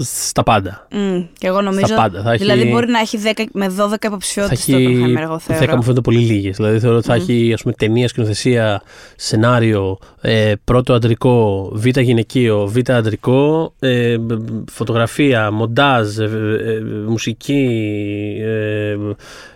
στα 0.00 0.42
πάντα. 0.42 0.86
Μμ, 0.90 1.20
και 1.38 1.46
εγώ 1.46 1.60
νομίζω. 1.60 1.94
πάντα. 1.94 2.22
Θα 2.22 2.32
έχει- 2.32 2.42
Δηλαδή 2.42 2.70
μπορεί 2.70 2.86
να 2.90 2.98
έχει 2.98 3.16
10 3.18 3.44
με 3.52 3.68
12 3.68 3.98
Θα 4.00 4.06
υποψηφιότητες 4.08 4.62
στο 4.62 4.76
έχει. 4.76 4.86
Oppenheimer, 4.86 5.20
εγώ 5.22 5.36
10 5.46 5.54
θεωρώ. 5.54 5.76
μου 5.76 5.82
φαίνονται 5.82 6.00
πολύ 6.00 6.18
λίγες. 6.18 6.56
Δηλαδή 6.56 6.78
θεωρώ 6.78 6.96
ότι 6.96 7.06
θα 7.06 7.14
έχει 7.14 7.50
ας 7.54 7.62
πούμε, 7.62 7.74
ταινία, 7.74 8.08
σκηνοθεσία, 8.08 8.82
σενάριο, 9.16 9.98
ε, 10.20 10.52
πρώτο 10.64 10.92
αντρικό, 10.92 11.68
β' 11.74 11.98
γυναικείο, 12.00 12.66
β' 12.66 12.90
αντρικό, 12.90 13.72
ε, 13.78 14.18
μπ- 14.18 14.32
μπ- 14.40 14.70
φωτογραφία, 14.70 15.50
μοντάζ, 15.50 16.18
ε, 16.18 16.24
ε, 16.24 16.72
ε, 16.72 16.80
μουσική, 17.06 17.68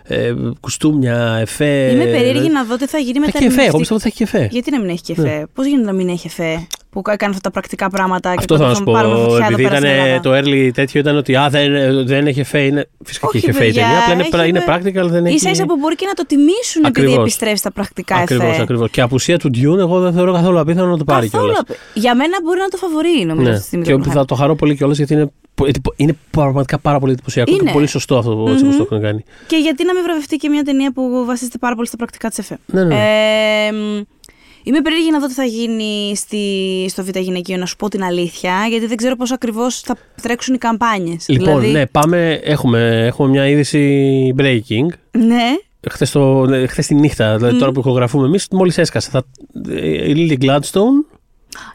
ε, 0.03 0.25
ε, 0.25 0.33
κουστούμια, 0.59 1.37
εφέ. 1.41 1.89
Είμαι 1.91 2.03
περίεργη 2.05 2.49
να 2.49 2.63
δω 2.63 2.75
τι 2.75 2.87
θα 2.87 2.97
γίνει 2.97 3.19
με 3.19 3.25
Θα 3.25 3.31
τα 3.31 3.37
έχει 3.37 3.47
εφέ. 3.47 3.61
Εγώ 3.61 3.67
ερμηνευτικά- 3.67 3.77
πιστεύω 3.77 3.95
ότι 3.95 4.03
θα 4.03 4.07
έχει 4.13 4.23
εφέ. 4.23 4.47
Γιατί 4.51 4.71
να 4.71 4.79
μην 4.81 4.89
έχει 4.89 5.01
και 5.01 5.11
εφέ; 5.17 5.47
Πώς 5.53 5.65
γίνεται 5.65 5.85
να 5.85 5.93
μην 5.93 6.09
έχει 6.09 6.27
εφέ; 6.27 6.67
Που 6.89 6.99
έκανε 6.99 7.29
αυτά 7.35 7.39
τα 7.41 7.51
πρακτικά 7.51 7.89
πράγματα 7.89 8.29
και 8.29 8.35
Αυτό 8.39 8.55
πρώτα 8.55 8.63
θα 8.63 8.69
να 8.69 8.75
σου 8.75 8.83
πω. 8.83 8.91
πάρουμε 8.91 9.15
φωτιά 9.15 9.35
εδώ 9.35 9.45
Επειδή 9.45 9.63
πέρα 9.63 9.75
στην 9.75 9.89
ήταν 9.89 10.05
Ελλάδα. 10.05 10.19
το 10.21 10.37
early 10.37 10.71
τέτοιο 10.73 10.99
ήταν 10.99 11.17
ότι 11.17 11.35
α, 11.35 11.47
δεν, 11.49 11.71
δεν 12.07 12.27
έχει 12.27 12.39
εφέ. 12.39 12.59
Είναι... 12.59 12.89
Φυσικά 13.03 13.27
και 13.31 13.37
Όχι, 13.37 13.49
έχει 13.49 13.55
εφέ 13.55 13.63
η 13.63 13.67
παιδιά, 13.67 13.81
ταινία. 13.83 13.97
Απλά 13.99 14.13
είναι, 14.13 14.21
έχει 14.21 14.29
πρα- 14.31 14.45
είναι 14.45 14.57
εφέ. 14.59 15.01
practical, 15.05 15.09
δεν 15.09 15.25
έχει. 15.25 15.39
σα 15.39 15.49
ίσα 15.49 15.65
που 15.65 15.75
μπορεί 15.79 15.95
και 15.95 16.05
να 16.05 16.13
το 16.13 16.23
τιμήσουν 16.27 16.83
επειδή 16.85 17.05
Ακριβώς. 17.05 17.17
επιστρέφει 17.25 17.55
στα 17.57 17.71
πρακτικά 17.71 18.15
Ακριβώ, 18.15 18.47
εφέ. 18.47 18.61
ακριβώς. 18.61 18.89
Και 18.89 19.01
απουσία 19.01 19.37
του 19.39 19.49
Dune, 19.53 19.77
εγώ 19.79 19.99
δεν 19.99 20.13
θεωρώ 20.13 20.33
καθόλου 20.33 20.59
απίθανο 20.59 20.87
να 20.89 20.97
το 20.97 21.03
πάρει 21.03 21.29
Καθόλου 21.29 21.43
κιόλας. 21.53 21.59
απ- 21.69 21.77
Για 21.93 22.15
μένα 22.15 22.37
μπορεί 22.43 22.59
να 22.59 22.67
το 22.67 22.77
φαβορεί, 22.77 23.25
νομίζω. 23.25 23.49
Ναι. 23.49 23.55
αυτή 23.55 23.61
τη 23.61 23.67
στιγμή 23.67 23.85
Και 23.85 24.09
το 24.09 24.15
θα 24.15 24.25
το 24.25 24.35
χαρώ 24.35 24.55
πολύ 24.55 24.75
κιόλας 24.75 24.97
γιατί 24.97 25.13
είναι, 25.13 25.31
πο- 25.55 25.65
εντυπω- 25.65 25.93
είναι 25.95 26.15
πραγματικά 26.31 26.79
πάρα 26.79 26.99
πολύ 26.99 27.11
εντυπωσιακό 27.11 27.51
Είναι. 27.51 27.63
και 27.63 27.71
πολύ 27.71 27.87
σωστό 27.87 28.17
αυτό 28.17 28.29
που 28.35 28.47
mm-hmm. 28.49 28.75
το 28.77 28.83
έχουν 28.83 29.01
κάνει. 29.01 29.23
Και 29.47 29.55
γιατί 29.57 29.83
να 29.91 29.97
μην 29.97 30.03
βραβευτεί 30.03 30.35
και 30.35 30.49
μια 30.49 30.63
ταινία 30.63 30.91
που 30.91 31.23
βασίζεται 31.25 31.57
πάρα 31.57 31.75
πολύ 31.75 31.87
στα 31.87 31.97
πρακτικά 31.97 32.29
της 32.29 32.37
ΕΦΕ. 32.37 32.57
Ναι, 32.65 32.83
ναι. 32.83 32.95
Ε, 32.95 33.71
μ, 33.71 34.01
είμαι 34.63 34.81
περίεργη 34.81 35.11
να 35.11 35.19
δω 35.19 35.27
τι 35.27 35.33
θα 35.33 35.43
γίνει 35.43 36.15
στη, 36.15 36.45
στο 36.89 37.03
Β' 37.03 37.17
Γυναικείο, 37.17 37.57
να 37.57 37.65
σου 37.65 37.75
πω 37.75 37.89
την 37.89 38.03
αλήθεια, 38.03 38.65
γιατί 38.69 38.85
δεν 38.85 38.97
ξέρω 38.97 39.15
πώς 39.15 39.31
ακριβώς 39.31 39.79
θα 39.79 39.95
τρέξουν 40.21 40.55
οι 40.55 40.57
καμπάνιες. 40.57 41.25
Λοιπόν, 41.27 41.45
δηλαδή, 41.45 41.67
ναι, 41.67 41.85
πάμε. 41.85 42.39
Έχουμε, 42.43 43.05
έχουμε 43.05 43.29
μια 43.29 43.47
είδηση 43.47 44.35
breaking. 44.37 44.87
ναι. 45.11 45.43
Χθες, 45.89 46.11
το, 46.11 46.45
ναι, 46.45 46.67
χθες 46.67 46.87
τη 46.87 46.95
νύχτα, 46.95 47.37
δηλαδή 47.37 47.57
τώρα 47.57 47.71
που 47.71 47.79
ηχογραφούμε 47.79 48.25
εμείς, 48.25 48.47
μόλις 48.51 48.77
έσκασε. 48.77 49.09
Θα, 49.09 49.23
η 49.75 50.13
Lily 50.15 50.43
Gladstone 50.43 51.10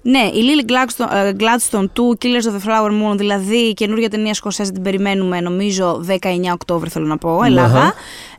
Ναι, 0.02 0.18
η 0.18 0.40
Lily 0.42 0.70
Gladstone, 0.70 1.12
ε, 1.16 1.32
Gladstone 1.38 1.84
του 1.92 2.18
Killers 2.22 2.26
of 2.26 2.56
the 2.56 2.68
Flower 2.68 2.90
Moon, 2.90 3.16
δηλαδή 3.16 3.56
η 3.56 3.74
καινούργια 3.74 4.10
ταινία 4.10 4.34
Σκορσέζη 4.34 4.72
την 4.72 4.82
περιμένουμε 4.82 5.40
νομίζω 5.40 6.04
19 6.08 6.14
Οκτώβρη 6.52 6.90
θέλω 6.90 7.06
να 7.06 7.18
πω, 7.18 7.40
Ελλάδα. 7.44 7.78
Αχα. 7.78 7.94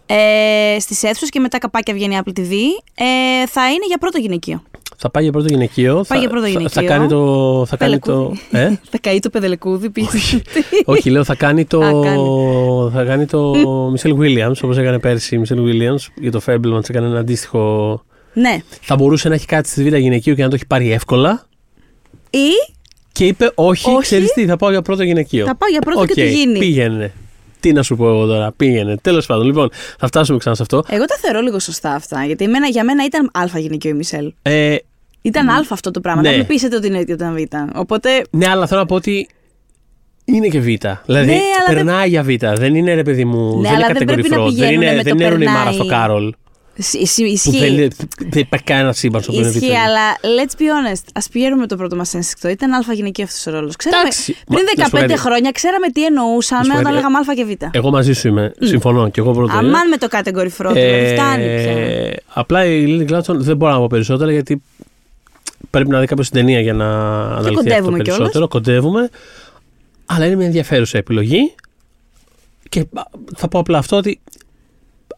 Ε, 0.05 0.79
στις 0.79 1.03
αίθουσες 1.03 1.29
και 1.29 1.39
μετά 1.39 1.57
καπάκια 1.57 1.93
βγαίνει 1.93 2.19
Apple 2.23 2.39
TV. 2.39 2.51
Ε, 2.95 3.47
θα 3.47 3.67
είναι 3.69 3.85
για 3.87 3.97
πρώτο 3.99 4.17
γυναικείο. 4.17 4.61
θα 4.97 5.09
πάει 5.09 5.23
για 5.23 5.31
πρώτο 5.31 5.47
γυναικείο. 5.49 6.03
θα, 6.03 6.15
για 6.15 6.29
πρώτο 6.29 6.43
θα- 6.45 6.49
γυναικείο. 6.51 6.81
Θα, 6.81 6.87
κάνει 6.87 7.07
το. 7.07 7.65
Θα 7.65 7.77
κάνει 7.77 7.99
το 7.99 8.11
Πελεκούδι. 8.11 8.41
ε; 8.51 8.79
θα 8.91 8.97
καεί 9.01 9.19
το 9.19 9.29
πεδελεκούδι 9.29 9.89
πίσω. 9.89 10.41
Όχι, 10.85 11.09
λέω 11.09 11.23
θα 11.23 11.35
κάνει 11.35 11.65
το. 11.65 11.79
Α, 11.79 11.91
κάνει. 12.03 12.91
θα 12.93 13.03
κάνει 13.03 13.25
το 13.25 13.53
Michelle 13.95 14.17
Williams, 14.17 14.55
όπως 14.61 14.77
έκανε 14.77 14.99
πέρσι 14.99 15.35
η 15.35 15.41
Michelle 15.45 15.59
Williams 15.59 16.07
για 16.15 16.31
το 16.31 16.41
Fablemans. 16.45 16.89
Έκανε 16.89 17.07
ένα 17.07 17.19
αντίστοιχο. 17.19 18.01
Ναι. 18.39 18.57
Θα 18.81 18.95
μπορούσε 18.95 19.29
να 19.29 19.35
έχει 19.35 19.45
κάτι 19.45 19.69
στη 19.69 19.83
Β' 19.89 19.95
γυναικείο 19.95 20.35
και 20.35 20.43
να 20.43 20.49
το 20.49 20.55
έχει 20.55 20.65
πάρει 20.67 20.91
εύκολα. 20.91 21.45
Ή 22.29 22.49
Και 23.11 23.25
είπε, 23.25 23.51
Όχι, 23.55 23.89
Όχι. 23.89 24.01
ξέρεις 24.01 24.33
τι, 24.33 24.45
θα 24.45 24.57
πάω 24.57 24.69
για 24.69 24.81
πρώτο 24.81 25.03
γυναικείο. 25.03 25.45
Θα 25.45 25.55
πάω 25.55 25.69
για 25.69 25.79
πρώτο 25.81 26.05
και 26.05 26.21
Οκ, 26.21 26.27
τι 26.27 26.33
γίνει. 26.33 26.59
Πήγαινε. 26.59 27.11
Τι 27.59 27.71
να 27.71 27.83
σου 27.83 27.95
πω 27.95 28.07
εγώ 28.07 28.25
τώρα, 28.25 28.51
πήγαινε. 28.51 28.97
Τέλος 29.01 29.25
πάντων, 29.25 29.45
λοιπόν, 29.45 29.69
θα 29.99 30.07
φτάσουμε 30.07 30.37
ξανά 30.37 30.55
σε 30.55 30.61
αυτό. 30.61 30.83
Εγώ 30.89 31.05
τα 31.05 31.15
θεωρώ 31.21 31.39
λίγο 31.41 31.59
σωστά 31.59 31.93
αυτά. 31.93 32.25
Γιατί 32.25 32.43
εμένα, 32.43 32.67
για 32.67 32.83
μένα 32.83 33.03
ήταν 33.05 33.29
Α 33.33 33.59
γυναικείο 33.59 33.89
η 33.89 33.93
Μισελ. 33.93 34.33
Ε, 34.41 34.75
Ήταν 35.21 35.49
Α 35.49 35.63
αυτό 35.69 35.91
το 35.91 35.99
πράγμα. 36.01 36.21
Ναι. 36.21 36.29
Να 36.31 36.37
μην 36.37 36.45
πείτε 36.45 36.75
ότι 36.75 36.87
είναι- 36.87 37.03
ήταν 37.07 37.35
Β. 37.35 37.39
Οπότε. 37.77 38.09
ναι, 38.29 38.47
αλλά 38.49 38.67
θέλω 38.67 38.79
να 38.79 38.85
πω 38.85 38.95
ότι 38.95 39.27
είναι 40.25 40.47
και 40.47 40.59
Β. 40.59 40.65
Δηλαδή, 41.05 41.25
Ναι, 41.25 41.33
αλλά 41.67 41.75
περνάει 41.75 42.09
για 42.09 42.23
Β. 42.23 42.27
Δεν 42.55 42.75
είναι 42.75 42.93
ρε 42.93 43.03
παιδί 43.03 43.25
μου. 43.25 43.55
Ναι, 43.61 43.67
δεν 43.67 43.75
αλλά 43.77 43.85
είναι 43.89 43.93
δεν 43.99 44.05
πρέπει 44.05 44.21
να 44.29 44.35
κατηγορή 44.35 44.53
fraud. 44.55 44.57
Δεν 44.59 44.67
πηγαίνουνε 44.67 44.85
είναι, 44.85 44.95
με 44.95 45.03
δεν 45.03 45.17
το 45.17 45.23
είναι 45.35 45.43
η 45.43 45.47
Mara 45.47 45.57
περνάει. 45.57 45.73
στο 45.73 45.85
Κάρολ. 45.85 46.33
Ισ- 46.77 46.93
ισ- 46.93 47.15
Που 47.17 47.23
Ισχύει. 47.25 47.59
δεν, 47.59 47.73
είναι- 47.73 47.87
δεν 48.17 48.41
υπάρχει 48.41 48.65
κανένα 48.65 48.93
σύμπαν 48.93 49.21
στο 49.21 49.31
οποίο 49.31 49.43
είναι 49.47 49.51
Β. 49.51 49.55
Ισχύει, 49.61 49.75
αλλά 49.75 50.01
let's 50.21 50.59
be 50.59 50.63
honest. 50.63 51.01
Α 51.13 51.29
πηγαίνουμε 51.31 51.67
το 51.67 51.75
πρώτο 51.75 51.95
μας 51.95 52.13
ένστικτο. 52.13 52.47
Ήταν 52.49 52.73
Α 52.73 52.93
γυναικείο 52.93 53.23
αυτός 53.23 53.45
ο 53.47 53.51
ρόλος. 53.51 53.73
Εντάξει. 53.85 54.35
Μα, 54.47 54.55
Πριν 54.55 54.67
να 54.77 54.83
σου 54.85 54.89
πω 54.91 54.97
15 54.97 55.01
κάτι. 55.07 55.19
χρόνια 55.19 55.51
ξέραμε 55.51 55.87
τι 55.87 56.05
εννοούσαμε 56.05 56.59
Να 56.59 56.65
σου 56.65 56.71
πω 56.71 56.77
όταν 56.79 56.83
κάτι. 56.93 56.95
λέγαμε 56.95 57.17
Α 57.17 57.33
και 57.35 57.67
Β. 57.71 57.75
Εγώ 57.75 57.89
μαζί 57.91 58.13
σου 58.13 58.27
είμαι. 58.27 58.53
Συμφωνώ 58.59 59.09
και 59.09 59.19
εγώ 59.19 59.31
πρώτο. 59.31 59.51
είμαι. 59.59 59.67
Αμάν 59.67 59.87
με 59.89 59.97
το 59.97 60.07
category 60.11 60.49
fraud, 60.57 60.73
δηλαδή 60.73 61.13
φτάνει 61.15 61.43
πια. 61.43 61.71
Ε, 61.71 62.15
απλά 62.27 62.65
η 62.65 62.85
Λίλι 62.85 63.03
Γκλάτσον 63.03 63.41
δεν 63.43 63.57
μπορώ 63.57 63.71
να 63.71 63.77
πω 63.79 63.87
περισσότερα 63.87 64.31
γιατί 64.31 64.61
πρέπει 65.69 65.89
να 65.89 65.99
δει 65.99 66.05
κάποιος 66.05 66.29
την 66.29 66.39
ταινία 66.39 66.59
για 66.59 66.73
να 66.73 66.85
αναλυθεί 67.21 67.47
αυτό 67.49 67.53
κοντεύουμε 67.53 67.97
περισσότερο. 67.97 68.29
κιόλας. 68.29 68.49
Κοντεύουμε. 68.49 69.09
Αλλά 70.05 70.25
είναι 70.25 70.35
μια 70.35 70.45
ενδιαφέρουσα 70.45 70.97
επιλογή. 70.97 71.53
Και 72.69 72.85
θα 73.35 73.47
πω 73.47 73.59
απλά 73.59 73.77
αυτό 73.77 73.95
ότι 73.95 74.19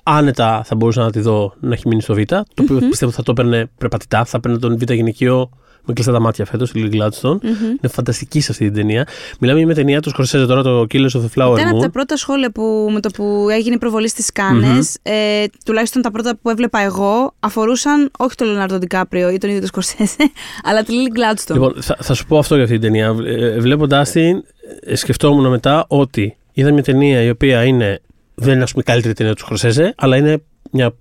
άνετα 0.10 0.62
θα 0.66 0.76
μπορούσα 0.76 1.02
να 1.02 1.12
τη 1.12 1.20
δω 1.20 1.54
να 1.60 1.74
έχει 1.74 1.88
μείνει 1.88 2.02
στο 2.02 2.14
Β. 2.14 2.24
Το 2.24 2.44
οποιο 2.62 2.80
πιστεύω 2.90 3.12
θα 3.12 3.24
το 3.24 3.32
έπαιρνε 3.32 3.70
περπατητά. 3.78 4.26
Θα 4.26 4.38
έπαιρνε 4.38 4.58
τον 4.58 4.78
Β 4.78 4.92
γυναικείο 4.92 5.50
με 5.90 5.94
κλειστά 5.94 6.12
τα 6.12 6.20
μάτια 6.20 6.46
φέτος, 6.46 6.72
η 6.72 6.74
Lily 6.76 6.96
Gladstone. 6.96 7.38
Είναι 7.44 7.88
φανταστική 7.92 8.42
σε 8.42 8.52
αυτή 8.52 8.66
την 8.66 8.74
ταινία. 8.74 9.08
Μιλάμε 9.40 9.58
για 9.58 9.68
μια 9.68 9.76
ταινία 9.76 10.00
του 10.00 10.10
Σκορσέζε 10.10 10.46
τώρα, 10.46 10.62
το 10.62 10.86
Killers 10.92 10.98
of 10.98 11.22
the 11.22 11.42
Flower 11.44 11.54
Ήταν 11.58 11.68
από 11.68 11.78
Moon. 11.78 11.82
τα 11.82 11.90
πρώτα 11.90 12.16
σχόλια 12.18 12.52
που 12.52 12.90
με 12.92 13.00
το 13.00 13.10
που 13.10 13.48
έγινε 13.52 13.76
η 13.76 13.78
προβολή 13.78 14.10
στις 14.10 14.32
κανε 14.32 14.80
ε, 15.02 15.46
τουλάχιστον 15.66 16.02
τα 16.02 16.12
πρώτα 16.12 16.38
που 16.42 16.50
έβλεπα 16.50 16.80
εγώ, 16.80 17.34
αφορούσαν 17.40 18.12
όχι 18.18 18.36
τον 18.36 18.48
Λεωνάρντο 18.48 18.78
Ντικάπριο 18.78 19.30
ή 19.30 19.38
τον 19.38 19.50
ίδιο 19.50 19.62
τον 19.62 19.70
Σκορσέζε, 19.70 20.32
αλλά 20.68 20.84
τη 20.84 20.92
Λίλι 20.92 21.10
Γκλάντστον. 21.10 21.58
Λοιπόν, 21.58 21.82
θα, 21.82 21.98
θα 22.00 22.14
σου 22.14 22.26
πω 22.26 22.38
αυτό 22.38 22.56
για 22.56 22.64
αυτή 22.64 22.80
την 22.80 22.92
ταινία. 22.92 23.16
Ε, 23.26 23.60
Βλέποντάς 23.60 24.12
την, 24.12 24.44
ε, 24.82 24.96
σκεφτόμουν 24.96 25.50
μετά 25.50 25.86
ότι 25.88 26.38
είδα 26.54 26.72
μια 26.72 26.84
ταινία 26.84 27.22
η 27.22 27.30
οποία 27.30 27.64
είναι, 27.64 28.02
δεν 28.40 28.54
είναι 28.54 28.64
ας 28.64 28.72
πούμε 28.72 28.84
η 28.88 28.92
καλύτερη 28.92 29.14
ταινία 29.14 29.34
του 29.34 29.42
Σκορσέζε, 29.42 29.94
αλλά 29.98 30.18
είναι 30.18 30.42
μια 30.72 30.94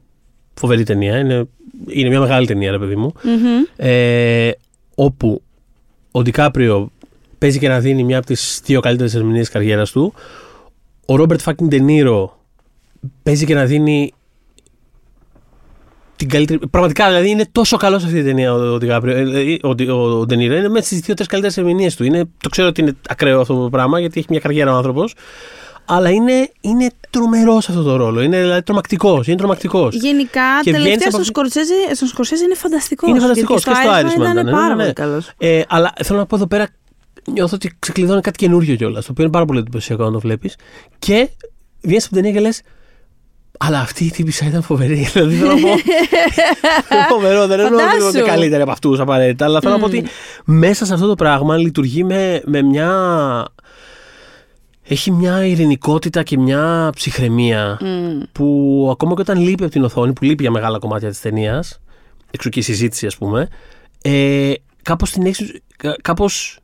φοβερή 0.55 0.83
ταινία. 0.83 1.19
Είναι, 1.19 1.49
είναι 1.87 2.09
μια 2.09 2.21
μεγάλη 2.21 2.47
ταινία, 2.47 2.71
ρε 2.71 2.79
παιδί 2.79 2.97
μου. 2.97 3.13
Ε, 3.77 4.51
όπου 4.95 5.43
ο 6.11 6.23
Ντικάπριο 6.23 6.91
παίζει 7.39 7.59
και 7.59 7.69
να 7.69 7.81
δίνει 7.81 8.05
μια 8.05 8.19
από 8.19 8.27
τις 8.27 8.61
δύο 8.65 8.81
καλύτερες 8.81 9.15
ερμηνείες 9.15 9.45
της 9.45 9.55
καριέρας 9.55 9.91
του. 9.91 10.15
Ο 11.07 11.17
Ρόμπερτ 11.17 11.41
Φάκιν 11.41 11.69
Ντενίρο 11.69 12.39
παίζει 13.23 13.47
και 13.47 13.55
να 13.55 13.65
δίνει 13.65 14.13
την 16.17 16.29
καλύτερη. 16.29 16.59
Πραγματικά 16.71 17.07
δηλαδή 17.07 17.31
είναι 17.31 17.47
τόσο 17.53 17.77
καλός 17.77 18.01
σε 18.01 18.07
αυτή 18.07 18.19
την 18.19 18.29
ταινία 18.29 18.55
ο, 18.55 18.73
ο, 18.73 18.79
Ντικάπριο, 18.79 19.17
ε, 19.17 19.25
δηλαδή, 19.25 19.61
ο, 19.63 19.75
Ντι- 19.75 19.89
ο, 19.89 20.19
ο 20.19 20.27
Ντενίρο. 20.27 20.57
Είναι 20.57 20.69
μέσα 20.69 20.87
στι 20.87 20.97
δύο-τρεις 20.97 21.29
καλύτερες 21.29 21.57
ερμηνείες 21.57 21.97
του. 21.97 22.05
Είναι, 22.05 22.25
το 22.43 22.49
ξέρω 22.49 22.69
ότι 22.69 22.81
είναι 22.81 22.97
ακραίο 23.09 23.41
αυτό 23.41 23.63
το 23.63 23.71
πράγμα 23.71 24.01
γιατί 24.01 24.19
έχει 24.19 24.27
μια 24.31 24.41
καριέρα 24.41 24.73
ο 24.73 24.77
άνθρωπος. 24.77 25.15
Αλλά 25.91 26.11
είναι, 26.11 26.51
είναι 26.61 26.89
τρομερός 27.11 27.65
σε 27.65 27.71
αυτό 27.71 27.83
το 27.83 27.97
ρόλο. 27.97 28.23
Είναι 28.23 28.41
δηλαδή 28.41 28.63
τρομακτικός. 28.63 29.27
Είναι 29.27 29.37
τρομακτικός. 29.37 29.95
Γενικά, 29.95 30.41
Και 30.63 30.71
βγαίνεις 30.71 30.83
τελευταία 30.85 31.09
από 31.09 31.11
στον 31.11 31.21
αυτή- 31.21 31.53
Σκορσέζε, 31.53 31.95
στον 31.95 32.09
Σκορσέζε 32.09 32.45
είναι 32.45 32.55
φανταστικός. 32.55 33.11
Είναι 33.11 33.21
φανταστικός. 33.21 33.65
Και 33.65 33.71
στο 33.75 33.91
Irishman 34.01 34.21
ήταν, 34.21 34.33
ήταν. 34.33 34.45
ναι, 34.45 34.51
πάρα 34.51 34.67
ναι, 34.69 34.75
ναι. 34.75 34.81
πολύ 34.83 34.93
καλός. 34.93 35.31
Ε, 35.39 35.63
αλλά 35.69 35.93
θέλω 36.05 36.19
να 36.19 36.27
πω 36.27 36.37
εδώ 36.37 36.47
πέρα, 36.47 36.69
νιώθω 37.33 37.55
ότι 37.55 37.77
ξεκλειδώνει 37.79 38.21
κάτι 38.21 38.39
καινούριο 38.39 38.77
κιόλας. 38.77 39.05
Το 39.05 39.11
οποίο 39.11 39.25
είναι 39.25 39.33
πάρα 39.33 39.45
πολύ 39.45 39.59
εντυπωσιακό 39.59 40.05
να 40.05 40.11
το 40.13 40.19
βλέπεις. 40.21 40.57
Και 40.99 41.29
βγαίνεις 41.83 42.05
από 42.05 42.15
την 42.15 42.23
ταινία 42.23 42.41
και 42.41 42.47
λες. 42.47 42.63
Αλλά 43.61 43.79
αυτή 43.81 44.05
η 44.05 44.11
τύπησα 44.11 44.47
ήταν 44.47 44.63
φοβερή. 44.63 45.09
Δηλαδή 45.13 45.35
θέλω 45.37 45.53
να 45.55 45.61
πω. 45.61 45.69
φοβερό, 47.15 47.47
δεν 47.47 47.61
εννοώ 47.61 47.81
ότι 47.81 47.89
Φαντάσου. 47.91 48.19
είναι 48.19 48.27
καλύτερη 48.27 48.63
από 48.63 48.71
αυτούς 48.71 49.01
απαραίτητα. 49.01 49.45
Αλλά 49.45 49.61
θέλω 49.61 49.73
να 49.73 49.79
πω 49.81 49.87
ότι 49.87 50.05
μέσα 50.45 50.85
σε 50.87 50.95
αυτό 50.95 51.07
το 51.07 51.15
πράγμα 51.15 51.57
λειτουργεί 51.57 52.05
με, 52.05 52.43
με 52.45 52.63
μια. 52.63 52.91
Έχει 54.91 55.11
μια 55.11 55.47
ειρηνικότητα 55.47 56.23
και 56.23 56.39
μια 56.39 56.91
ψυχραιμία 56.95 57.79
που 58.33 58.89
ακόμα 58.93 59.15
και 59.15 59.21
όταν 59.21 59.39
λείπει 59.41 59.63
από 59.63 59.73
την 59.73 59.85
οθόνη, 59.85 60.13
που 60.13 60.25
λείπει 60.25 60.43
για 60.43 60.51
μεγάλα 60.53 60.79
κομμάτια 60.79 61.09
της 61.09 61.21
ταινίας, 61.21 61.81
εξού 62.31 62.49
και 62.49 62.59
η 62.59 62.63
συζήτηση, 62.63 63.07
ας 63.07 63.17
πούμε, 63.17 63.49
ε, 64.03 64.53
κάπως 64.83 65.11
την 65.11 65.27
έχεις, 65.27 65.61
κα- 65.77 65.97
κάπως 66.03 66.59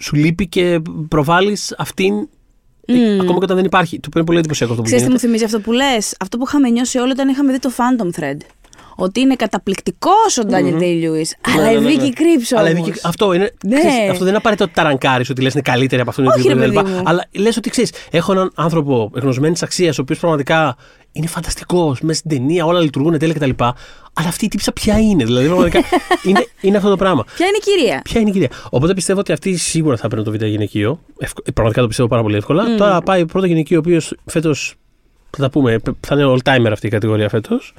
σου 0.00 0.16
λείπει 0.16 0.48
και 0.48 0.80
προβάλλεις 1.08 1.74
αυτήν. 1.78 2.14
ε, 2.86 3.14
Ακόμα 3.20 3.38
και 3.38 3.44
όταν 3.44 3.56
δεν 3.56 3.64
υπάρχει. 3.64 3.94
Το 4.00 4.06
οποίο 4.06 4.20
είναι 4.20 4.24
πολύ 4.24 4.38
εντυπωσιακό 4.38 4.72
αυτό 4.72 4.82
που 4.84 4.88
Ξέρεις 4.90 5.04
τι 5.06 5.10
μου 5.12 5.16
γίνεται. 5.20 5.38
θυμίζει 5.38 5.56
αυτό 5.56 5.70
που 5.70 5.72
λες; 5.76 6.14
Αυτό 6.20 6.36
που 6.38 6.44
είχαμε 6.46 6.68
νιώσει 6.68 6.98
όλοι 6.98 7.10
όταν 7.10 7.28
είχαμε 7.28 7.52
δει 7.52 7.58
το 7.58 7.70
Phantom 7.76 8.20
Thread. 8.20 8.36
Ότι 8.96 9.20
είναι 9.20 9.34
καταπληκτικός 9.36 10.38
ο 10.38 10.42
Daniel 10.50 10.80
Day-Lewis. 10.80 11.30
Αλλά 11.54 11.62
Ναι, 11.64 11.70
η 11.70 11.74
ναι, 11.80 11.80
ναι, 11.80 11.94
ναι. 11.94 12.04
Vicky 12.04 12.10
Κρύψο 12.14 12.56
Αλλά 12.56 12.70
η 12.70 12.72
όμως. 12.74 12.88
Vicky- 12.88 13.00
αυτό, 13.04 13.32
είναι, 13.32 13.50
Ναι. 13.66 13.78
ξέρεις, 13.78 13.98
αυτό 14.10 14.18
δεν 14.18 14.28
είναι 14.28 14.36
απαραίτητο 14.36 14.64
ότι 14.64 14.74
ταρανκάρεις, 14.74 15.30
ότι 15.30 15.42
λες 15.42 15.52
είναι 15.52 15.62
καλύτερη 15.62 16.00
από 16.00 16.10
αυτόν 16.10 16.26
Όχι, 16.26 16.48
τον 16.48 16.58
ρε 16.58 16.66
κτλ. 16.66 16.74
παιδί 16.74 16.90
μου. 16.90 17.02
Αλλά 17.04 17.24
λες 17.32 17.56
ότι 17.56 17.70
ξέρεις, 17.70 17.92
έχω 18.10 18.32
έναν 18.32 18.52
άνθρωπο 18.54 19.10
εγνωσμένης 19.16 19.62
αξίας, 19.62 19.98
ο 19.98 20.02
οποίος 20.02 20.18
πραγματικά 20.18 20.76
είναι 21.12 21.26
φανταστικός, 21.26 22.00
μέσα 22.00 22.18
στην 22.18 22.30
ταινία, 22.30 22.64
όλα 22.64 22.80
λειτουργούν 22.80 23.18
τέλεια 23.18 23.34
κτλ. 23.34 23.50
Αλλά 24.16 24.28
αυτή 24.28 24.44
η 24.44 24.48
τύψα 24.48 24.72
ποια 24.72 24.98
είναι, 24.98 25.24
δηλαδή 25.24 25.46
πραγματικά 25.46 25.80
είναι, 26.28 26.46
είναι 26.60 26.76
αυτό 26.76 26.88
το 26.88 26.96
πράγμα. 26.96 27.24
Ποια 27.36 27.46
είναι 27.46 27.56
η 27.56 27.60
κυρία; 27.60 28.00
Ποια 28.04 28.20
είναι 28.20 28.28
η 28.30 28.32
κυρία; 28.32 28.48
Οπότε 28.70 28.94
πιστεύω 28.94 29.20
ότι 29.20 29.32
αυτή 29.32 29.56
σίγουρα 29.56 29.96
θα 29.96 30.08
παίρνει 30.08 30.24
το 30.24 30.30
β' 30.30 30.44
γυναικείο. 30.44 31.00
Ευκ- 31.18 31.52
Πραγματικά 31.52 31.80
το 31.82 31.88
πιστεύω 31.88 32.08
πάρα 32.08 32.22
πολύ 32.22 32.36
εύκολα. 32.36 32.76
Τώρα 32.76 33.00
πάει 33.00 33.26
πρώτο 33.26 33.46
γυναικείο, 33.46 33.76
ο 33.76 33.80
οποίος 33.84 34.14
φέτος. 34.26 34.74
Θα 35.30 35.42
τα 35.42 35.50
πούμε, 35.50 35.76
θα 36.00 36.14
είναι 36.20 36.24
all 36.36 36.48
timer 36.50 36.70
αυτή 36.72 36.86
η 36.86 36.90
κατηγορία 36.90 37.28
φέτος. 37.28 37.74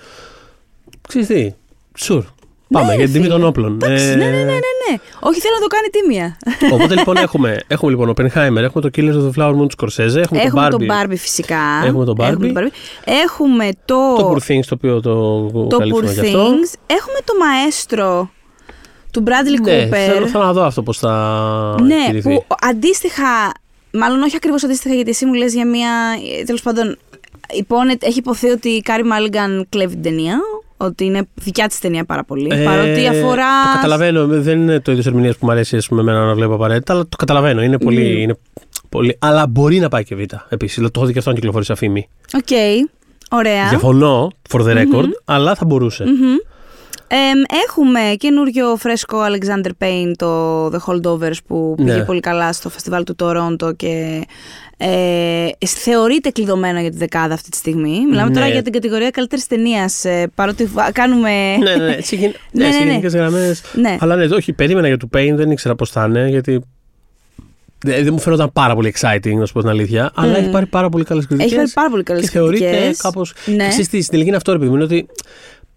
Ξέρεις 1.07 1.27
τι, 1.27 1.53
sure. 1.99 2.23
Πάμε 2.69 2.87
Ναι, 2.87 2.93
για 2.95 3.03
την 3.03 3.13
τιμή 3.13 3.25
φίλε. 3.25 3.35
των 3.37 3.43
όπλων. 3.47 3.73
Εντάξει, 3.73 4.05
Ε, 4.05 4.15
ναι, 4.15 4.25
ναι, 4.25 4.29
ναι, 4.31 4.37
ναι, 4.43 4.51
ναι. 4.53 4.97
Όχι, 5.19 5.39
θέλω 5.39 5.53
να 5.53 5.61
το 5.61 5.67
κάνει 5.67 5.87
τίμια. 5.91 6.37
Οπότε 6.73 6.95
λοιπόν 6.95 7.17
έχουμε, 7.17 7.59
έχουμε 7.67 7.91
λοιπόν 7.91 8.09
Oppenheimer, 8.09 8.55
έχουμε 8.63 8.81
το 8.81 8.89
Killers 8.95 9.13
of 9.13 9.29
the 9.29 9.41
Flower 9.41 9.55
Moon 9.61 9.67
του 9.67 9.75
Scorsese, 9.77 10.15
έχουμε, 10.15 10.41
Έχουμε 10.41 10.69
το 10.69 10.77
τον 10.77 10.87
Barbie, 10.89 11.03
Barbie 11.11 11.17
φυσικά. 11.17 11.59
Έχουμε 11.85 12.05
τον 12.05 12.15
Barbie. 12.19 12.67
Έχουμε 13.05 13.69
το, 13.85 14.15
το 14.17 14.31
Poor 14.31 14.51
Things 14.51 14.63
το 14.67 14.73
οποίο 14.75 15.01
το, 15.01 15.47
το 15.69 15.77
καλύψαμε 15.77 16.09
Poor 16.09 16.13
γι' 16.13 16.19
αυτό. 16.19 16.39
Things. 16.47 16.73
Έχουμε 16.87 17.17
το 17.23 17.33
Μαέστρο 17.39 18.29
του 19.11 19.23
Bradley 19.25 19.61
Ναι, 19.61 19.83
Cooper. 19.87 19.89
θέλω, 20.05 20.27
θέλω 20.27 20.43
να 20.43 20.53
δω 20.53 20.63
αυτό 20.63 20.83
πώς 20.83 20.97
θα 20.97 21.75
Ναι, 21.81 22.05
κηρυθεί. 22.05 22.29
που 22.29 22.45
αντίστοιχα, 22.61 23.23
μάλλον 23.91 24.21
όχι 24.21 24.35
ακριβώς 24.35 24.63
αντίστοιχα 24.63 24.95
γιατί 24.95 25.09
εσύ 25.09 25.25
μου 25.25 25.33
λες 25.33 25.53
για 25.53 25.65
μια, 25.67 25.89
τέλος 26.45 26.61
πάντων, 26.61 26.97
υπόνε- 27.53 28.03
έχει 28.03 28.19
ειπωθεί 28.19 28.49
ότι 28.49 28.69
η 28.69 28.81
Κάρεϊ 28.81 29.03
Μάλιγκαν 29.03 29.65
κλέβει 29.69 29.93
την 29.93 30.01
ταινία, 30.03 30.39
ότι 30.77 31.05
είναι 31.05 31.27
δικιά 31.33 31.67
της 31.67 31.79
ταινία 31.79 32.05
πάρα 32.05 32.23
πολύ, 32.23 32.49
Ε, 32.51 32.63
παρότι 32.63 33.07
αφορά... 33.07 33.47
Το 33.63 33.75
καταλαβαίνω. 33.75 34.27
Δεν 34.27 34.61
είναι 34.61 34.79
το 34.79 34.91
είδος 34.91 35.05
ερμηνείας 35.05 35.37
που 35.37 35.45
μου 35.45 35.51
αρέσει 35.51 35.75
ας 35.77 35.87
πούμε, 35.87 36.01
εμένα 36.01 36.25
να 36.25 36.33
βλέπω 36.33 36.53
απαραίτητα, 36.53 36.93
αλλά 36.93 37.03
το 37.09 37.17
καταλαβαίνω. 37.17 37.61
Είναι 37.61 37.77
πολύ. 37.77 38.21
Είναι 38.21 38.37
πολύ 38.89 39.17
αλλά 39.19 39.47
μπορεί 39.47 39.79
να 39.79 39.89
πάει 39.89 40.03
και 40.03 40.15
β' 40.15 40.21
επίσης. 40.49 40.75
Δηλαδή, 40.75 40.91
το 40.93 40.99
έχω 40.99 41.07
δει 41.07 41.13
και 41.13 41.19
αυτό 41.19 41.31
να 41.31 41.35
κυκλοφορεί 41.35 41.65
σαν 41.65 41.75
φήμη. 41.75 42.09
Οκ, 42.33 42.49
ωραία. 43.31 43.69
Διαφωνώ, 43.69 44.31
for 44.49 44.59
the 44.61 44.73
record, 44.77 45.09
αλλά 45.25 45.55
θα 45.55 45.65
μπορούσε. 45.65 46.03
Μμμ. 46.03 46.35
Εμ, 47.07 47.41
έχουμε 47.67 47.99
καινούριο 48.17 48.75
φρέσκο 48.75 49.17
Alexander 49.19 49.69
Payne, 49.83 50.11
το 50.17 50.65
The 50.67 50.77
Holdovers, 50.85 51.37
που 51.47 51.73
πήγε 51.77 51.93
Ναι. 51.93 52.03
πολύ 52.05 52.19
καλά 52.19 52.53
στο 52.53 52.69
φεστιβάλ 52.69 53.03
του 53.03 53.15
Τορόντο 53.15 53.73
και 53.73 54.23
ε, 54.77 55.47
θεωρείται 55.67 56.29
κλειδωμένο 56.29 56.79
για 56.79 56.89
τη 56.91 56.97
δεκάδα 56.97 57.33
αυτή 57.33 57.49
τη 57.49 57.57
στιγμή. 57.57 58.05
Μιλάμε 58.09 58.31
τώρα 58.31 58.45
Ναι. 58.45 58.51
για 58.51 58.61
την 58.61 58.71
κατηγορία 58.73 59.09
καλύτερης 59.09 59.47
ταινίας. 59.47 60.03
παρότι 60.35 60.65
βα- 60.65 60.91
κάνουμε. 60.91 61.57
ναι, 61.57 61.75
ναι, 61.75 61.85
ναι. 61.85 61.97
Σε, 62.01 62.15
γεν... 62.19 62.33
Ναι, 62.51 62.63
ναι, 62.63 62.69
ναι, 62.69 62.73
σε 62.75 62.83
ναι. 62.83 62.89
γενικές 62.89 63.13
γραμμές. 63.13 63.61
Ναι. 63.73 63.97
Αλλά 63.99 64.15
ναι, 64.15 64.25
όχι, 64.25 64.53
περίμενα 64.53 64.87
για 64.87 64.97
του 64.97 65.09
Pain, 65.13 65.31
δεν 65.35 65.51
ήξερα 65.51 65.75
πώς 65.75 65.89
θα 65.89 66.05
είναι, 66.05 66.27
γιατί. 66.29 66.61
Δεν 67.79 68.03
δεν 68.03 68.13
μου 68.13 68.19
φαίνονταν 68.19 68.51
πάρα 68.53 68.75
πολύ 68.75 68.93
exciting, 68.97 69.33
να 69.35 69.45
σου 69.45 69.53
πω 69.53 69.59
την 69.59 69.69
αλήθεια. 69.69 70.11
Αλλά 70.15 70.37
έχει 70.37 70.49
πάρει 70.49 70.65
πάρα 70.65 70.89
πολύ 70.89 71.03
καλές 71.03 71.25
κριτικέ. 71.27 71.45
Έχει 71.47 71.55
πάρει 71.55 71.69
πάρα 71.73 71.89
πολύ 71.89 72.03
καλές 72.03 72.23
Και 72.23 72.29
θεωρείται 72.29 72.93
κάπω. 72.97 73.25
Ναι. 73.45 73.67
Ξέρεις 73.67 73.87
τι, 73.89 73.97
στην 73.97 74.09
τελική 74.11 74.27
είναι 74.27 74.37
αυτό, 74.37 74.51
ρε 74.51 74.57
παιδί 74.57 74.69
μου, 74.69 74.75
είναι 74.75 74.83
ότι 74.83 75.05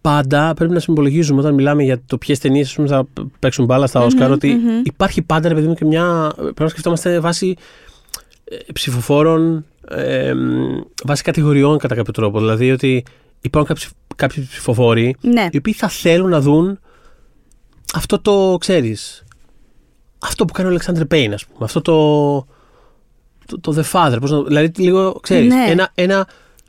πάντα 0.00 0.54
πρέπει 0.54 0.72
να 0.72 0.78
συμπολογίζουμε 0.80 1.40
όταν 1.40 1.54
μιλάμε 1.54 1.82
για 1.82 2.00
το 2.06 2.18
ποιες 2.18 2.38
ταινίες 2.38 2.78
θα 2.86 3.06
παίξουν 3.38 3.64
μπάλα 3.64 3.86
στα 3.86 4.00
οσκαρ 4.00 4.30
ότι 4.30 4.56
υπάρχει 4.82 5.22
πάντα, 5.22 5.48
ρε 5.48 5.54
παιδί 5.54 5.66
μου, 5.66 5.74
και 5.74 5.84
μια. 5.84 6.32
Πρέπει 6.36 6.62
να 6.62 6.68
σκεφτόμαστε 6.68 7.20
βάσει 7.20 7.56
ε, 8.44 8.56
ψηφοφόρων, 8.72 9.64
ε, 9.88 10.34
μ, 10.34 10.80
βάσει 11.04 11.22
κατηγοριών 11.22 11.78
κατά 11.78 11.94
κάποιο 11.94 12.12
τρόπο. 12.12 12.38
Δηλαδή 12.38 12.70
ότι 12.70 13.04
υπάρχουν 13.40 13.74
κάποιοι, 13.74 13.90
κάποιοι 14.16 14.46
ψηφοφόροι 14.50 15.16
Ναι. 15.20 15.48
οι 15.50 15.56
οποίοι 15.56 15.72
θα 15.72 15.88
θέλουν 15.88 16.30
να 16.30 16.40
δουν 16.40 16.78
αυτό 17.94 18.20
το, 18.20 18.56
ξέρεις, 18.60 19.24
αυτό 20.18 20.44
που 20.44 20.52
κάνει 20.52 20.68
ο 20.68 20.70
Αλεξάνδρ 20.70 21.04
Πέιν, 21.04 21.32
ας 21.32 21.46
πούμε. 21.46 21.58
Αυτό 21.64 21.80
το, 21.80 22.46
το, 23.46 23.60
το 23.60 23.74
The 23.76 23.92
Father. 23.92 24.16
Πώς 24.20 24.30
να, 24.30 24.42
δηλαδή, 24.42 24.70
λίγο, 24.76 25.12
ξέρεις, 25.12 25.52
Ναι. 25.54 25.64
ένα, 25.70 25.90
ένα, 25.94 26.28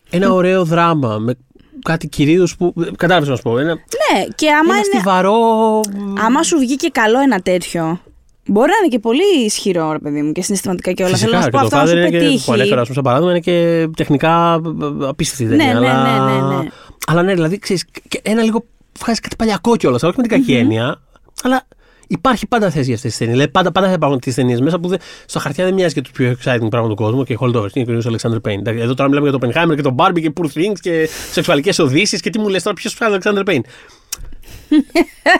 ένα 0.09 0.31
ωραίο 0.33 0.63
δράμα 0.65 1.17
με 1.17 1.37
κάτι 1.83 2.07
κυρίως 2.07 2.55
που, 2.55 2.73
κατάλαβες 2.97 3.29
να 3.29 3.35
σου 3.35 3.41
πω, 3.41 3.57
ένα, 3.57 3.73
Ναι, 3.73 4.23
και 4.35 4.49
άμα, 4.49 4.59
ένα 4.73 4.75
είναι, 4.75 4.83
στιβαρό... 4.93 5.79
άμα 6.25 6.43
σου 6.43 6.57
βγει 6.57 6.75
και 6.75 6.89
καλό 6.93 7.19
ένα 7.19 7.39
τέτοιο. 7.39 8.01
Μπορεί 8.45 8.69
να 8.69 8.75
είναι 8.77 8.87
και 8.87 8.99
πολύ 8.99 9.45
ισχυρό, 9.45 9.91
ρε 9.91 9.99
παιδί 9.99 10.21
μου, 10.21 10.31
και 10.31 10.41
συναισθηματικά 10.41 10.91
και 10.91 11.03
όλα. 11.03 11.17
Θέλω 11.17 11.31
να 11.31 11.37
σου 11.41 11.43
Φυσικά, 11.43 11.61
πω 11.61 11.67
και 11.69 11.75
το 11.75 11.77
αυτό 11.81 11.93
να 11.93 11.99
σου 11.99 12.05
Father 12.05 12.07
είναι 12.07 12.17
και, 12.17 12.25
πετύχει. 12.25 12.45
που 12.45 12.51
ανέφερα, 12.53 12.81
ας 12.81 12.87
πούμε, 12.87 12.93
σαν 12.95 13.03
παράδειγμα, 13.03 13.31
είναι 13.31 13.39
και 13.39 13.87
τεχνικά 13.95 14.61
ε, 15.01 15.07
απίστευτη 15.07 15.55
Ναι, 15.55 15.63
ταινία. 15.63 15.79
ναι, 15.79 15.89
αλλά... 15.89 16.25
ναι, 16.25 16.55
ναι, 16.55 16.55
ναι. 16.55 16.69
αλλά 17.07 17.23
ναι, 17.23 17.33
δηλαδή, 17.33 17.59
ξέρεις, 17.59 17.85
και 18.07 18.19
ένα 18.23 18.43
λίγο 18.43 18.65
βγάζει 18.99 19.19
κάτι 19.19 19.35
παλιακό 19.35 19.75
κιόλας, 19.75 20.03
όχι 20.03 20.13
με 20.17 20.23
την 20.23 20.31
κακη 20.31 20.53
έννοια, 20.55 21.01
αλλά 21.43 21.67
υπάρχει 22.11 22.47
πάντα 22.47 22.69
θέση 22.69 22.85
για 22.85 22.95
αυτές 22.95 23.09
τις 23.09 23.19
ταινίες. 23.19 23.35
Δηλαδή, 23.35 23.51
πάντα, 23.51 23.71
πάντα 23.71 23.87
θα 23.87 23.93
υπάρχουν 23.93 24.19
τις 24.19 24.35
ταινίες 24.35 24.61
μέσα 24.61 24.79
που 24.79 24.87
δεν, 24.87 24.99
στα 25.25 25.39
χαρτιά 25.39 25.65
δεν 25.65 25.73
μοιάζει 25.73 25.93
και 25.93 26.01
το 26.01 26.09
πιο 26.13 26.31
exciting 26.31 26.69
πράγμα 26.69 26.89
του 26.89 26.95
κόσμου 26.95 27.23
και 27.23 27.37
holdovers. 27.39 27.75
Είναι 27.75 27.85
και 27.85 28.07
ο 28.07 28.11
Alexander 28.11 28.49
Payne. 28.49 28.57
Εντάξει, 28.57 28.81
Εδώ 28.81 28.93
τώρα 28.93 29.09
μιλάμε 29.09 29.29
για 29.29 29.39
το 29.39 29.47
Oppenheimer 29.47 29.75
και 29.75 29.81
τον 29.81 29.95
Barbie 29.97 30.21
και 30.21 30.31
Poor 30.41 30.45
Things 30.45 30.79
και 30.81 31.09
σεξουαλικές 31.31 31.79
οδύσεις 31.79 32.21
και 32.21 32.29
τι 32.29 32.39
μου 32.39 32.47
λες 32.47 32.63
τώρα, 32.63 32.75
ποιος 32.75 32.93
ψάχνει 32.93 33.17
τον 33.17 33.35
Alexander 33.35 33.49
Payne. 33.49 33.61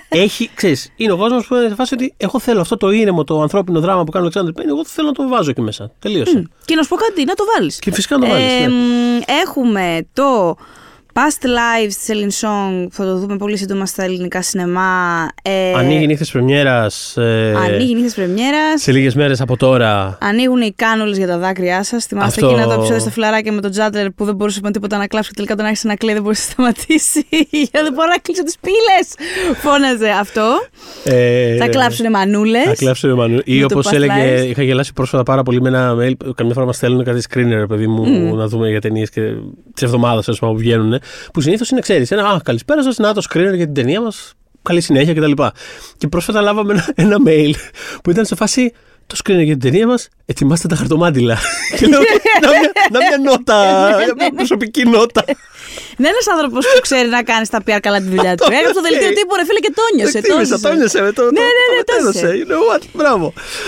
Έχει, 0.09 0.49
ξέρεις, 0.53 0.91
είναι 0.95 1.11
ο 1.11 1.17
κόσμος 1.17 1.47
που 1.47 1.55
είναι 1.55 1.67
σε 1.67 1.75
φάση 1.75 1.93
ότι 1.93 2.13
εγώ 2.17 2.39
θέλω 2.39 2.61
αυτό 2.61 2.77
το 2.77 2.89
ήρεμο, 2.89 3.23
το 3.23 3.41
ανθρώπινο 3.41 3.79
δράμα 3.79 4.03
που 4.03 4.11
κάνει 4.11 4.27
ο 4.27 4.29
Alexander 4.33 4.59
Payne, 4.59 4.67
εγώ 4.67 4.85
θέλω 4.85 5.07
να 5.07 5.13
το 5.13 5.27
βάζω 5.27 5.49
εκεί 5.49 5.61
μέσα. 5.61 5.91
Τελείωσε. 5.99 6.49
Και 6.65 6.75
να 6.75 6.83
σου 6.83 6.89
πω 6.89 6.95
κάτι, 6.95 7.23
να 7.23 7.33
το 7.33 7.43
βάλεις. 7.55 7.79
Και 7.79 7.91
φυσικά 7.91 8.17
να 8.17 8.25
το 8.25 8.31
βάλεις, 8.31 8.45
ναι. 8.45 8.73
Έχουμε 9.43 10.07
το 10.13 10.55
Past 11.19 11.45
Lives 11.45 11.93
της 11.93 12.05
Celine 12.07 12.45
Song, 12.47 12.83
που 12.83 12.93
θα 12.95 13.03
το 13.05 13.17
δούμε 13.17 13.37
πολύ 13.37 13.57
σύντομα 13.57 13.85
στα 13.85 14.03
ελληνικά 14.03 14.41
σινεμά. 14.41 15.27
Ε, 15.41 15.73
Ανοίγει 15.73 16.07
νύχτες 16.07 16.31
Πρεμιέρας. 16.31 17.17
Ε, 17.17 17.53
ανοίγει 17.65 17.93
νύχτες 17.95 18.13
πρεμιέρας. 18.13 18.81
σε 18.81 18.91
λίγες 18.91 19.15
μέρες 19.15 19.41
από 19.41 19.57
τώρα. 19.57 20.17
Ανοίγουν 20.21 20.61
οι 20.61 20.73
κάνουλε 20.75 21.15
για 21.15 21.27
τα 21.27 21.37
δάκρυά 21.37 21.83
σας. 21.83 22.05
Θυμάστε 22.05 22.41
Αυτό- 22.45 22.47
εκείνα 22.55 22.67
τα 22.67 22.73
επεισόδια 22.73 22.99
στα 22.99 23.09
φιλαράκια 23.11 23.51
με 23.51 23.61
τον 23.61 23.71
Τζάτλερ 23.71 24.09
που 24.09 24.25
δεν 24.25 24.35
μπορούσε 24.35 24.59
με 24.63 24.71
τίποτα 24.71 24.97
να 24.97 25.07
κλάψει 25.07 25.29
και 25.29 25.35
τελικά 25.35 25.55
τον 25.55 25.65
άρχισε 25.65 25.87
να 25.87 25.95
κλαίει, 25.95 26.13
δεν 26.13 26.23
μπορούσε 26.23 26.41
να 26.47 26.51
σταματήσει. 26.53 27.25
Για 27.71 27.81
δεν 27.83 27.93
μπορώ 27.93 28.07
να 28.07 28.17
κλείσω 28.21 28.43
τις 28.43 28.55
πύλες. 28.61 29.27
Φώναζε 29.57 30.09
αυτό. 30.09 30.47
Ε, 31.03 31.57
Θα 31.57 31.67
κλάψουν 31.67 32.09
μανούλες. 32.09 32.63
Θα 32.63 32.75
κλάψουν 32.75 33.13
μανού. 33.13 33.39
Ή 33.43 33.59
Με 33.59 33.67
το 33.67 33.73
όπως 33.77 33.87
Past 33.89 33.93
έλεγε, 33.93 34.41
Lives. 34.43 34.47
είχα 34.49 34.63
γελάσει 34.63 34.93
πρόσφατα 34.93 35.23
πάρα 35.23 35.43
πολύ 35.43 35.61
με 35.61 35.67
ένα 35.69 35.95
mail. 35.99 36.11
Καμιά 36.35 36.53
φορά 36.53 36.65
μας 36.65 36.75
στέλνουν 36.75 37.03
κάτι 37.03 37.21
screener, 37.29 37.67
παιδί 37.67 37.87
μου, 37.87 38.35
να 38.35 38.47
δούμε 38.47 38.69
για 38.69 38.81
ταινίες 38.81 39.09
και 39.09 39.21
της 39.73 39.83
εβδομάδας 39.83 40.39
που 40.39 40.57
βγαίνουν. 40.57 40.99
Που 41.33 41.41
συνήθως 41.41 41.69
είναι, 41.69 41.81
ξέρεις, 41.81 42.11
ένα 42.11 42.29
Α, 42.29 42.39
καλησπέρα 42.43 42.83
σας, 42.83 42.97
να 42.97 43.13
το 43.13 43.21
screener 43.29 43.55
για 43.55 43.65
την 43.65 43.73
ταινία 43.73 44.01
μας. 44.01 44.33
Καλή 44.61 44.81
συνέχεια 44.81 45.13
κτλ. 45.13 45.31
Και, 45.31 45.51
και 45.97 46.07
πρόσφατα 46.07 46.41
λάβαμε 46.41 46.73
ένα, 46.73 46.91
ένα 46.95 47.17
mail 47.25 47.53
που 48.03 48.09
ήταν 48.09 48.25
σε 48.25 48.35
φάση. 48.35 48.73
Το 49.07 49.15
screener 49.23 49.43
για 49.43 49.57
την 49.57 49.59
ταινία 49.59 49.87
μας, 49.87 50.09
ετοιμάστε 50.25 50.67
τα 50.67 50.75
χαρτομάτιλα. 50.75 51.37
και 51.77 51.87
λέω, 51.87 51.99
να 52.41 52.49
μια, 52.49 52.71
να 52.91 52.99
μια 52.99 53.17
νότα, 53.31 53.89
μια 54.17 54.31
προσωπική 54.35 54.83
νότα. 54.83 55.23
Ναι, 56.01 56.07
ένας 56.13 56.25
άνθρωπος 56.35 56.63
που 56.73 56.79
ξέρει 56.87 57.07
να 57.17 57.21
κάνει 57.31 57.45
στα 57.51 57.59
PR 57.65 57.79
καλά 57.87 57.97
τη 58.03 58.07
δουλειά 58.13 58.33
του. 58.35 58.43
Αυτό, 58.45 58.53
Έγραψε 58.57 58.75
το 58.79 58.83
δελτίο 58.87 59.09
οκ. 59.11 59.15
τύπου, 59.19 59.33
ρε 59.39 59.45
φίλε, 59.47 59.59
και 59.65 59.71
το 59.79 59.83
'νιωσε. 59.95 60.17
Εκτίμησα, 60.21 60.57
το 60.65 60.69
'νιωσε, 60.79 60.99
το, 61.19 61.23
Ναι, 61.37 61.45
ναι, 61.57 61.63
ναι, 61.71 61.77
το 61.79 61.83
το 61.89 61.93
μετέδωσε. 61.93 62.25
έζησε. 62.27 62.39
You 62.41 62.45
know 62.51 62.63
what, 62.69 62.81
μπράβο. 62.99 63.25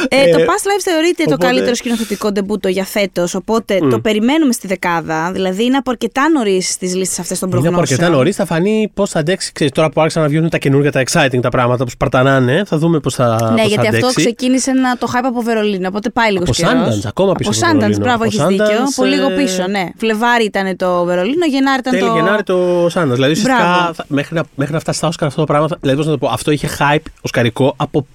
Ε, 0.09 0.17
το 0.35 0.39
Ε, 0.41 0.45
Past 0.49 0.63
Lives 0.69 0.83
θεωρείται 0.89 1.23
το 1.23 1.33
οπότε- 1.33 1.45
καλύτερο 1.47 1.73
σκηνοθετικό 1.81 2.27
ντεμπούτο 2.31 2.67
για 2.77 2.85
φέτος. 2.95 3.29
Οπότε 3.41 3.73
το 3.93 3.97
περιμένουμε 3.99 4.53
στη 4.57 4.67
δεκάδα. 4.67 5.19
Δηλαδή 5.37 5.61
είναι 5.67 5.77
από 5.77 5.89
αρκετά 5.91 6.23
νωρίς 6.29 6.77
τις 6.77 6.85
λίστες 6.99 7.19
αυτές 7.23 7.39
των 7.39 7.47
Είναι 7.49 7.57
από 7.57 7.67
προγνώσεων. 7.67 7.99
αρκετά 7.99 8.17
νωρίς, 8.17 8.35
θα 8.35 8.45
φανεί 8.45 8.91
πώς 8.93 9.09
θα 9.09 9.19
αντέξει. 9.19 9.51
Ξέρεις, 9.57 9.73
τώρα 9.73 9.89
που 9.89 9.99
άρχισαν 10.01 10.21
να 10.21 10.27
βγαίνουν 10.27 10.49
τα 10.49 10.57
καινούργια, 10.57 10.91
τα 10.91 11.01
exciting 11.07 11.41
τα 11.41 11.49
πράγματα 11.49 11.83
που 11.83 11.89
σπαρταράνε, 11.89 12.63
θα 12.65 12.77
δούμε 12.77 12.99
πώς 12.99 13.13
θα, 13.15 13.25
Ναι, 13.53 13.61
πώς 13.61 13.67
γιατί 13.71 13.83
θα 13.85 13.91
αυτό 13.93 14.05
αντέξει. 14.07 14.15
ξεκίνησε 14.25 14.71
να 14.71 14.97
το 14.97 15.07
hype 15.13 15.19
από 15.23 15.41
Βερολίνο. 15.41 15.87
Οπότε 15.87 16.09
πάει 16.09 16.31
λίγος 16.31 16.49
Από 16.49 16.57
καιρός. 16.69 16.95
Sundance, 17.03 17.07
ακόμα 17.07 17.33
πίσω 17.33 17.49
Από 17.49 17.59
από 17.59 17.67
Sundance, 17.67 17.79
Βερολίνο. 17.79 17.97
μπράβο, 18.03 18.15
Από 18.15 18.23
έχεις 18.23 18.45
δίκιο. 18.45 18.65
Sundance, 18.65 18.95
Πολύ 18.95 19.15
λίγο 19.15 19.31
ε, 19.31 19.35
πίσω, 19.35 19.67
ναι. 19.67 19.85
Φλεβάρι 19.97 20.43
ήταν 20.43 20.75
το 20.77 21.03
Βερολίνο, 21.03 21.45
Γενάρη 21.45 21.79
ήταν 21.79 21.93
Τέλη 21.93 22.05
το. 22.05 22.13
Γενάρη 22.23 22.43
το 22.43 22.85
Sundance. 22.85 22.89
Δηλαδή 23.13 23.31
ουσιαστικά 23.31 23.55
Μπράβο. 23.57 23.93
θα- 23.93 24.05
μέχρι, 24.07 24.35
να, 24.35 24.43
μέχρι 24.55 24.73
να 24.73 24.79
φτάσει 24.79 24.97
στα 24.97 25.07
Όσκαρ 25.07 25.27
αυτό 25.27 25.39
το 25.39 25.45
πράγμα, 25.47 25.67
θα- 25.67 25.77
δηλαδή 25.81 25.97
πώς 25.97 26.05
να 26.05 26.11
το 26.11 26.17
πω, 26.17 26.27
αυτό 26.27 26.51
είχε 26.51 26.69
hype 26.79 27.05
οσκαρικό 27.21 27.73
από 27.77 28.07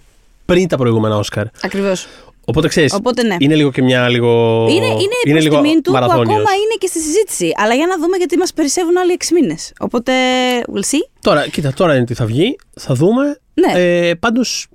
πριν 0.44 0.68
τα 0.68 0.76
προηγούμενα 0.76 1.16
Όσκαρ. 1.16 1.44
Ακριβώς. 1.62 2.06
Οπότε 2.48 2.68
ξέρεις, 2.68 2.92
Οπότε 2.92 3.22
ναι. 3.22 3.36
είναι 3.38 3.54
λίγο 3.54 3.70
και 3.70 3.82
μια 3.82 4.08
λίγο. 4.08 4.60
Είναι, 4.70 4.86
είναι, 4.86 4.96
είναι 5.26 5.40
λίγο 5.40 5.54
προς 5.54 5.62
τιμήν 5.66 5.82
του 5.82 5.90
που 5.90 5.96
μαραθώνιος. 5.98 6.26
ακόμα 6.28 6.50
είναι 6.54 6.74
και 6.78 6.86
στη 6.86 6.98
συζήτηση. 7.00 7.52
Αλλά 7.56 7.74
για 7.74 7.86
να 7.86 7.98
δούμε 7.98 8.16
γιατί 8.16 8.36
μας 8.36 8.52
περισσεύουν 8.52 8.98
άλλοι 8.98 9.12
6 9.12 9.32
μήνες. 9.32 9.72
Οπότε, 9.78 10.12
we'll 10.74 10.94
see. 10.94 11.08
Τώρα, 11.20 11.48
κοίτα, 11.48 11.72
τώρα 11.72 11.94
είναι 11.96 12.04
τι 12.04 12.14
θα 12.14 12.24
βγει. 12.26 12.56
Θα 12.80 12.94
δούμε. 12.94 13.38
Ναι. 13.54 13.80
Ε, 13.80 14.14
Πάντως. 14.14 14.66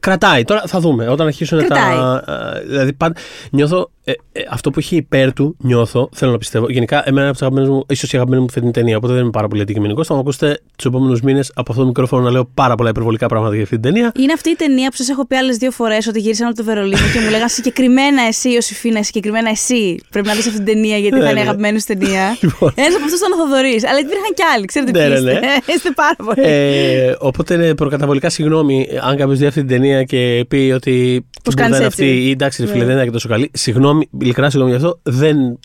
Κρατάει. 0.00 0.44
Τώρα 0.44 0.62
θα 0.66 0.80
δούμε. 0.80 1.08
Όταν 1.08 1.26
αρχίσουν 1.26 1.58
Κρατάει. 1.58 1.96
τα. 1.96 2.24
ε, 2.56 2.64
Δηλαδή, 2.66 2.92
πάντα, 2.92 3.20
νιώθω. 3.50 3.90
Ε, 4.04 4.12
ε, 4.32 4.40
αυτό 4.50 4.70
που 4.70 4.78
έχει 4.78 4.96
υπέρ 4.96 5.32
του, 5.32 5.56
νιώθω, 5.58 6.08
θέλω 6.12 6.32
να 6.32 6.38
πιστεύω. 6.38 6.66
Γενικά, 6.70 7.02
εμένα 7.08 7.28
από 7.28 7.38
τι 7.38 7.44
αγαπημένε 7.46 7.74
μου, 7.74 7.84
ίσως 7.88 8.12
η 8.12 8.16
αγαπημένη 8.16 8.42
μου 8.42 8.50
φετινή 8.50 8.72
ταινία, 8.72 8.96
οπότε 8.96 9.12
δεν 9.12 9.22
είμαι 9.22 9.30
πάρα 9.30 9.48
πολύ 9.48 9.62
αντικειμενικός. 9.62 10.06
Θα 10.06 10.14
μου 10.14 10.20
ακούσετε 10.20 10.60
τους 10.76 10.86
επόμενους 10.86 11.20
μήνες 11.20 11.50
από 11.54 11.70
αυτό 11.70 11.82
το 11.82 11.88
μικρόφωνο 11.88 12.22
να 12.22 12.30
λέω 12.30 12.44
πάρα 12.54 12.74
πολλά 12.74 12.88
υπερβολικά 12.90 13.26
πράγματα 13.26 13.54
για 13.54 13.62
αυτή 13.62 13.78
την 13.80 13.92
ταινία. 13.92 14.12
Είναι 14.18 14.32
αυτή 14.32 14.50
η 14.50 14.54
ταινία 14.54 14.90
που 14.90 14.96
σας 14.96 15.08
έχω 15.08 15.26
πει 15.26 15.36
άλλες 15.36 15.56
δύο 15.56 15.70
φορές 15.70 16.06
ότι 16.06 16.20
γύρισαν 16.20 16.46
από 16.46 16.56
το 16.56 16.64
Βερολίνο 16.64 16.98
και 17.12 17.20
μου 17.20 17.30
λέγανε 17.30 17.48
συγκεκριμένα 17.48 18.22
εσύ, 18.28 18.50
Ιωσήφίνα, 18.52 19.02
συγκεκριμένα 19.02 19.50
εσύ. 19.50 19.94
Πρέπει 20.10 20.26
να 20.26 20.34
δεις 20.34 20.46
αυτή 20.46 20.56
την 20.62 20.74
ταινία 20.74 20.96
γιατί 20.96 21.16
Ναι, 21.16 21.22
θα 21.24 21.30
είναι 21.30 21.40
η 21.40 21.42
ναι. 21.42 21.48
αγαπημένη 21.48 21.80
σου 21.80 21.86
ταινία. 21.86 22.36
Λοιπόν. 22.42 22.72
Ένας 22.74 22.94
από 22.94 23.04
αυτούς 23.04 23.18
ήταν 23.18 23.32
ο 23.32 23.36
Θοδωρής. 23.36 23.86
Αλλά 23.86 23.98
υπήρχαν 23.98 24.30
κι 24.34 24.42
άλλοι. 24.54 24.64
Ξέρετε 24.64 24.90
Ναι, 24.90 24.98
ποιοι 24.98 25.08
ναι, 25.08 25.30
είστε. 25.30 25.32
ναι. 25.46 25.54
Είστε 25.74 25.90
πάρα 25.94 26.16
πολύ. 26.24 26.42
Ε, 26.48 27.14
οπότε 27.18 27.56
ναι, 27.56 27.74
προκαταβολικά 27.74 28.30
συγγνώμη 28.30 28.88
αν 29.00 29.16
κάποιος 29.16 29.38
δει 29.38 29.46
αυτή 29.46 29.60
την 29.60 29.68
ταινία 29.68 30.02
και 30.02 30.44
πει 30.48 30.72
ότι. 30.74 31.24
Πώς 31.44 31.54
την 31.54 31.62
κάνεις 31.62 31.76
είναι 31.78 31.86
έτσι; 31.86 32.02
αυτή, 32.02 32.26
ή 32.26 32.30
εντάξει, 32.30 32.62
ρε 32.62 32.68
φίλε, 32.68 32.78
Ναι. 32.80 32.84
δεν 32.86 32.94
είναι 32.96 33.04
και 33.04 33.10
τόσο 33.10 33.28
καλή. 33.28 33.50
Συγγνώμη, 33.52 33.99
ειλικρινά 34.20 34.50
συγγνώμη 34.50 34.76
γι' 34.76 34.84
αυτό. 34.84 35.00
Δεν. 35.02 35.58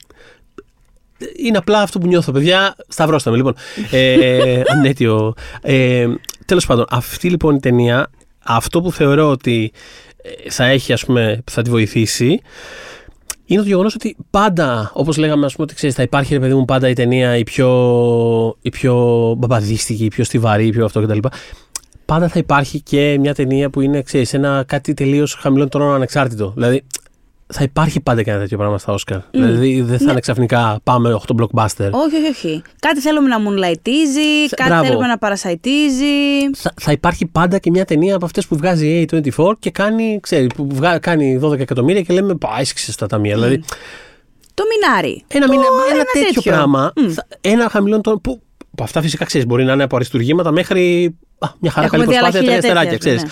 Είναι 1.38 1.58
απλά 1.58 1.82
αυτό 1.82 2.00
που 2.00 2.08
νιώθω, 2.08 2.32
παιδιά. 2.32 2.76
Σταυρώστε 2.88 3.30
με, 3.30 3.36
λοιπόν. 3.36 3.56
Ε, 3.92 4.62
ανέτειο. 4.74 5.34
Ε, 5.62 6.08
Τέλος 6.46 6.66
πάντων, 6.66 6.86
αυτή 6.90 7.30
λοιπόν 7.30 7.56
η 7.56 7.60
ταινία, 7.60 8.10
αυτό 8.44 8.82
που 8.82 8.92
θεωρώ 8.92 9.30
ότι 9.30 9.72
ε, 10.22 10.50
θα 10.50 10.66
έχει, 10.66 10.94
ας 10.94 11.06
πούμε, 11.06 11.44
θα 11.52 11.62
τη 11.62 11.70
βοηθήσει, 11.70 12.42
είναι 13.46 13.62
το 13.62 13.68
γεγονός 13.68 13.96
ότι 13.96 14.16
πάντα, 14.30 14.92
όπως 14.94 15.18
λέγαμε, 15.18 15.46
ας 15.46 15.54
πούμε, 15.54 15.64
ότι 15.64 15.76
ξέρεις, 15.76 15.96
θα 15.96 16.04
υπάρχει 16.04 16.34
ρε 16.34 16.40
παιδί 16.40 16.54
μου 16.54 16.66
πάντα 16.66 16.90
η 16.90 16.94
ταινία 16.94 17.38
η 17.38 17.44
πιο, 17.44 18.58
η 18.62 18.70
πιο 18.70 18.96
μπαμπαδίστικη, 19.38 20.06
η 20.06 20.08
πιο 20.08 20.24
στιβαρή, 20.24 20.66
η 20.66 20.72
πιο 20.72 20.86
αυτό 20.86 21.02
κτλ. 21.02 21.18
Πάντα 22.06 22.28
θα 22.28 22.40
υπάρχει 22.40 22.82
και 22.82 23.18
μια 23.20 23.34
ταινία 23.34 23.70
που 23.70 23.82
είναι, 23.82 24.02
ξέρεις, 24.02 24.34
ένα 24.34 24.64
κάτι 24.68 24.94
τελείως 24.94 25.34
χαμηλών 25.34 25.70
τόνων 25.70 25.94
ανεξάρτητο. 25.94 26.52
Δηλαδή, 26.56 26.84
θα 27.54 27.64
υπάρχει 27.64 28.00
πάντα 28.02 28.24
και 28.24 28.32
ένα 28.32 28.40
τέτοιο 28.40 28.58
πράγμα 28.58 28.78
στα 28.78 28.94
Όσκαρ. 28.94 29.20
Δηλαδή, 29.32 29.82
δεν 29.82 29.98
θα 30.00 30.12
είναι 30.12 30.20
ξαφνικά 30.20 30.80
πάμε 30.84 31.18
8 31.28 31.42
blockbuster. 31.42 31.90
Όχι, 31.92 32.16
όχι, 32.16 32.28
όχι. 32.30 32.62
Κάτι 32.80 33.00
θέλουμε 33.02 33.28
να 33.28 33.38
moonlightίζει, 33.40 34.50
κάτι 34.56 34.70
μπράβο. 34.70 34.86
θέλουμε 34.86 35.08
να 35.08 35.18
παρασαϊτίζει. 35.18 36.06
Θα, 36.56 36.74
θα 36.82 36.92
υπάρχει 36.92 37.26
πάντα 37.26 37.58
και 37.60 37.70
μια 37.70 37.86
ταινία 37.86 38.16
από 38.16 38.26
αυτές 38.26 38.48
που 38.48 38.58
βγάζει 38.58 38.88
η 38.88 39.08
A24 39.12 39.52
και 39.60 39.72
κάνει, 39.72 40.20
ξέρει, 40.22 40.48
που 40.56 40.68
βγα, 40.72 41.00
κάνει 41.00 41.40
12 41.44 41.60
εκατομμύρια 41.60 42.02
και 42.02 42.14
λέμε 42.14 42.36
Πα, 42.36 42.50
έσχισε 42.60 42.92
στα 42.92 43.08
ταμεία. 43.08 43.34
Δηλαδή, 43.36 43.64
Το 44.54 44.64
μινάρι. 44.70 45.24
Ένα, 45.28 45.46
Το- 45.46 45.52
μήνα, 45.52 45.64
ένα, 45.94 46.04
τέτοιο, 46.14 46.34
τέτοιο. 46.34 46.52
πράγμα. 46.52 46.94
θα- 47.10 47.28
ένα 47.42 47.70
χαμηλό 47.70 48.02
τόνο. 48.02 48.18
Που, 48.18 48.42
που 48.76 48.84
αυτά 48.84 49.02
φυσικά 49.02 49.26
ξέρεις, 49.26 49.48
μπορεί 49.48 49.64
να 49.64 49.74
είναι 49.74 49.84
από 49.84 49.96
αριστουργήματα 49.96 50.52
μέχρι. 50.52 51.16
Α, 51.40 51.48
μια 51.60 51.72
χαρά 51.72 51.86
Έχουμε 51.86 52.04
καλή 52.06 52.12
δει 52.18 52.18
άλλα 52.18 52.30
προσπάθεια, 52.32 52.60
τρία 52.60 52.70
χίλια 52.72 52.82
αστεράκια, 52.82 53.00
τέτοια, 53.00 53.28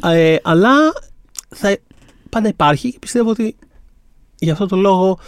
ξέρεις. 0.00 0.24
ε, 0.32 0.36
αλλά 0.42 0.70
θα, 1.48 1.76
πάντα 2.34 2.48
υπάρχει 2.48 2.90
και 2.92 2.98
πιστεύω 2.98 3.30
ότι 3.30 3.56
γι' 4.38 4.50
αυτό 4.50 4.66
το 4.66 4.76
λόγο 4.76 5.18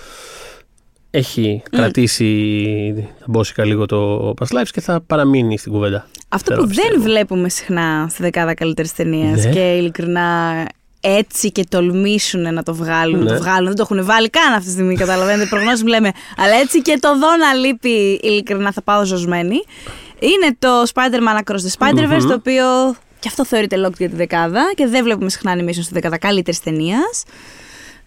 έχει 1.10 1.62
κρατήσει 1.70 3.06
τα 3.18 3.24
μπόσικα 3.28 3.64
λίγο 3.64 3.86
το 3.86 4.28
Past 4.40 4.56
Lives 4.56 4.68
και 4.72 4.80
θα 4.80 5.00
παραμείνει 5.00 5.58
στην 5.58 5.72
κουβέντα. 5.72 6.06
Αυτό 6.28 6.50
Θέλω 6.54 6.62
που 6.62 6.68
να 6.68 6.74
δεν 6.74 6.84
πιστεύω. 6.84 7.04
βλέπουμε 7.04 7.48
συχνά 7.48 8.06
στη 8.10 8.22
δεκάδα 8.22 8.54
καλύτερης 8.54 8.92
ταινίας 8.92 9.44
Ναι. 9.44 9.50
και 9.52 9.76
ειλικρινά 9.76 10.64
έτσι 11.00 11.52
και 11.52 11.64
τολμήσουν 11.68 12.54
να 12.54 12.62
το 12.62 12.74
βγάλουν. 12.74 13.18
Να 13.18 13.24
Ναι. 13.24 13.30
το 13.36 13.42
βγάλουν. 13.42 13.66
Δεν 13.66 13.74
το 13.76 13.86
έχουν 13.90 14.04
βάλει 14.04 14.30
καν 14.30 14.52
αυτή 14.52 14.64
τη 14.66 14.70
στιγμή, 14.72 14.96
καταλαβαίνετε. 14.96 15.48
Προγνώσεις 15.48 15.80
που 15.80 15.86
λέμε. 15.86 16.10
Αλλά 16.36 16.54
έτσι 16.54 16.82
και 16.82 16.98
το 17.00 17.18
δω 17.18 17.36
να 17.36 17.54
λείπει, 17.54 18.20
ειλικρινά 18.22 18.72
θα 18.72 18.82
πάω 18.82 19.04
ζωσμένη. 19.04 19.56
Είναι 20.18 20.56
το 20.58 20.68
Spider-Man 20.94 21.40
Across 21.44 21.54
the 21.56 21.72
Spider-Verse, 21.78 22.22
το 22.28 22.34
οποίο 22.34 22.64
και 23.18 23.28
αυτό 23.28 23.44
θεωρείται 23.44 23.86
locked 23.86 23.96
για 23.98 24.08
τη 24.08 24.16
δεκάδα 24.16 24.72
και 24.74 24.86
δεν 24.86 25.04
βλέπουμε 25.04 25.30
συχνά 25.30 25.56
animation 25.56 25.82
στη 25.82 25.92
δεκάδα 25.92 26.18
καλύτερης 26.18 26.60
ταινίας. 26.60 27.24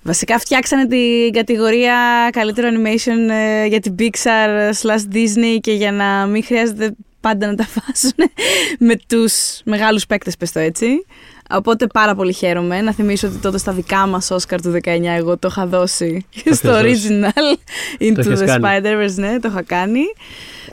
Βασικά 0.01 0.39
φτιάξανε 0.39 0.87
την 0.87 1.31
κατηγορία 1.33 2.29
καλύτερο 2.31 2.69
animation 2.71 3.29
ε, 3.29 3.65
για 3.65 3.79
την 3.79 3.95
Pixar 3.99 4.71
slash 4.81 5.15
Disney 5.15 5.57
και 5.61 5.71
για 5.71 5.91
να 5.91 6.25
μην 6.25 6.43
χρειάζεται 6.43 6.95
πάντα 7.21 7.47
να 7.47 7.55
τα 7.55 7.67
βάζουν 7.75 8.31
με 8.79 8.95
τους 9.07 9.61
μεγάλους 9.65 10.05
παίκτες, 10.05 10.37
πες 10.37 10.51
το 10.51 10.59
έτσι. 10.59 10.87
Οπότε 11.51 11.87
πάρα 11.87 12.15
πολύ 12.15 12.33
χαίρομαι. 12.33 12.81
Να 12.81 12.93
θυμίσω 12.93 13.27
ότι 13.27 13.37
τότε 13.37 13.57
στα 13.57 13.71
δικά 13.71 14.07
μας 14.07 14.27
Oscar 14.31 14.57
του 14.63 14.71
19 14.71 14.79
εγώ 15.17 15.37
το 15.37 15.47
είχα 15.51 15.65
δώσει 15.67 16.25
στο 16.31 16.39
είχες 16.39 16.59
δώσει. 16.61 17.09
original 17.09 17.57
Into 18.03 18.17
είχες 18.19 18.39
the 18.41 18.45
κάνει. 18.45 18.63
Spider-Verse, 18.65 19.13
ναι, 19.15 19.39
το 19.39 19.47
είχα 19.51 19.61
κάνει. 19.61 20.01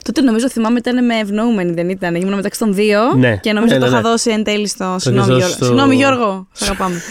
Τότε 0.03 0.21
νομίζω 0.21 0.49
θυμάμαι 0.49 0.77
ήταν 0.79 1.05
με 1.05 1.15
ευνοούμενη, 1.15 1.71
δεν 1.71 1.89
ήταν. 1.89 2.15
Ήμουν 2.15 2.33
μεταξύ 2.35 2.59
των 2.59 2.73
δύο 2.73 2.99
Ναι. 3.15 3.37
και 3.37 3.53
νομίζω 3.53 3.73
Ναι, 3.73 3.79
το 3.79 3.85
ναι, 3.85 3.91
είχα 3.91 4.01
ναι. 4.01 4.09
δώσει 4.09 4.29
εν 4.31 4.43
τέλει 4.43 4.67
στο. 4.67 4.83
έχεις 4.83 5.03
Συγγνώμη, 5.03 5.27
δώσει 5.27 5.37
Γιώργο. 5.39 5.55
στο- 5.55 5.65
Συγγνώμη, 5.65 5.95
Γιώργο. 5.95 6.47
Σε 6.51 6.63
αγαπάμε. 6.71 7.01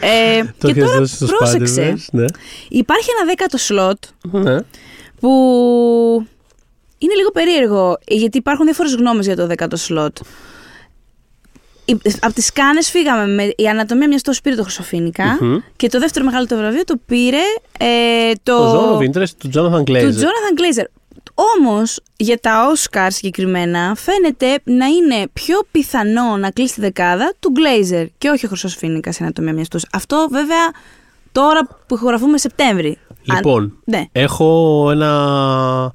ε, 0.00 0.42
Το 0.58 0.66
και 0.66 0.70
έχεις 0.72 0.84
τώρα 0.84 0.98
δώσει 0.98 1.14
στο 1.14 1.26
πρόσεξε. 1.26 1.92
Spider-Verse, 1.96 2.04
Ναι. 2.12 2.24
Υπάρχει 2.68 3.08
ένα 3.18 3.26
δέκατο 3.28 3.56
σλότ 3.58 3.98
ναι. 4.30 4.56
που 5.20 5.30
είναι 6.98 7.14
λίγο 7.14 7.30
περίεργο, 7.30 7.98
γιατί 8.06 8.38
υπάρχουν 8.38 8.64
διάφορες 8.64 8.94
γνώμες 8.94 9.26
για 9.26 9.36
το 9.36 9.46
δέκατο 9.46 9.76
σλότ. 9.76 10.16
Από 12.20 12.32
τις 12.34 12.52
Κάνες 12.52 12.90
φύγαμε 12.90 13.26
με 13.26 13.52
η 13.56 13.68
ανατομία 13.68 14.08
μιας 14.08 14.22
τόσο 14.22 14.40
πήρε 14.42 14.54
το 14.56 14.62
χρυσοφίνικα. 14.62 15.38
Μμμ. 15.40 15.56
Και 15.76 15.88
το 15.88 15.98
δεύτερο 15.98 16.24
μεγάλο 16.24 16.46
το 16.46 16.56
βραβείο 16.56 16.84
το 16.84 16.94
πήρε 17.06 17.40
ε, 17.78 18.32
το. 18.42 18.56
Το 18.56 18.98
Zone 18.98 19.00
of 19.00 19.10
Interest 19.16 19.30
του 19.38 19.48
Jonathan 19.54 19.84
του 19.84 19.92
Glazer. 19.92 20.12
Jonathan 20.20 20.58
Glazer. 20.60 20.84
Όμως 21.58 22.00
για 22.16 22.38
τα 22.40 22.64
Oscar 22.72 23.06
συγκεκριμένα 23.10 23.94
φαίνεται 23.96 24.46
να 24.64 24.86
είναι 24.86 25.28
πιο 25.32 25.58
πιθανό 25.70 26.36
να 26.36 26.50
κλείσει 26.50 26.74
τη 26.74 26.80
δεκάδα 26.80 27.32
του 27.40 27.52
Glazer 27.56 28.06
και 28.18 28.28
όχι 28.28 28.44
ο 28.46 28.48
Χρυσοφίνικας 28.48 29.14
σε 29.14 29.22
ανατομία 29.22 29.52
μιας 29.52 29.68
τόσο. 29.68 29.86
Αυτό 29.92 30.28
βέβαια 30.30 30.70
τώρα 31.32 31.60
που 31.86 31.94
ηχογραφούμε 31.94 32.38
Σεπτέμβρη. 32.38 32.98
Αν- 33.28 33.36
Λοιπόν, 33.36 33.78
ναι. 33.84 34.04
έχω 34.12 34.88
ένα. 34.90 35.92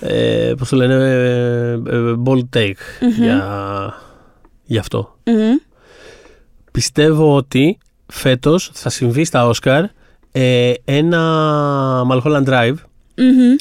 Ε, 0.00 0.52
πώς 0.58 0.68
το 0.68 0.76
λένε, 0.76 0.94
ε, 0.94 1.72
ε, 1.72 2.14
bold 2.26 2.56
take 2.58 3.06
για, 3.18 3.94
για 4.68 4.80
αυτό. 4.80 5.16
Μμμ. 5.24 5.56
Πιστεύω 6.72 7.36
ότι 7.36 7.78
φέτος 8.06 8.70
θα 8.74 8.88
συμβεί 8.88 9.24
στα 9.24 9.46
Όσκαρ 9.46 9.84
ε, 10.32 10.72
ένα 10.84 12.02
Mulholland 12.10 12.44
Drive, 12.44 12.74
Μμμ. 13.16 13.56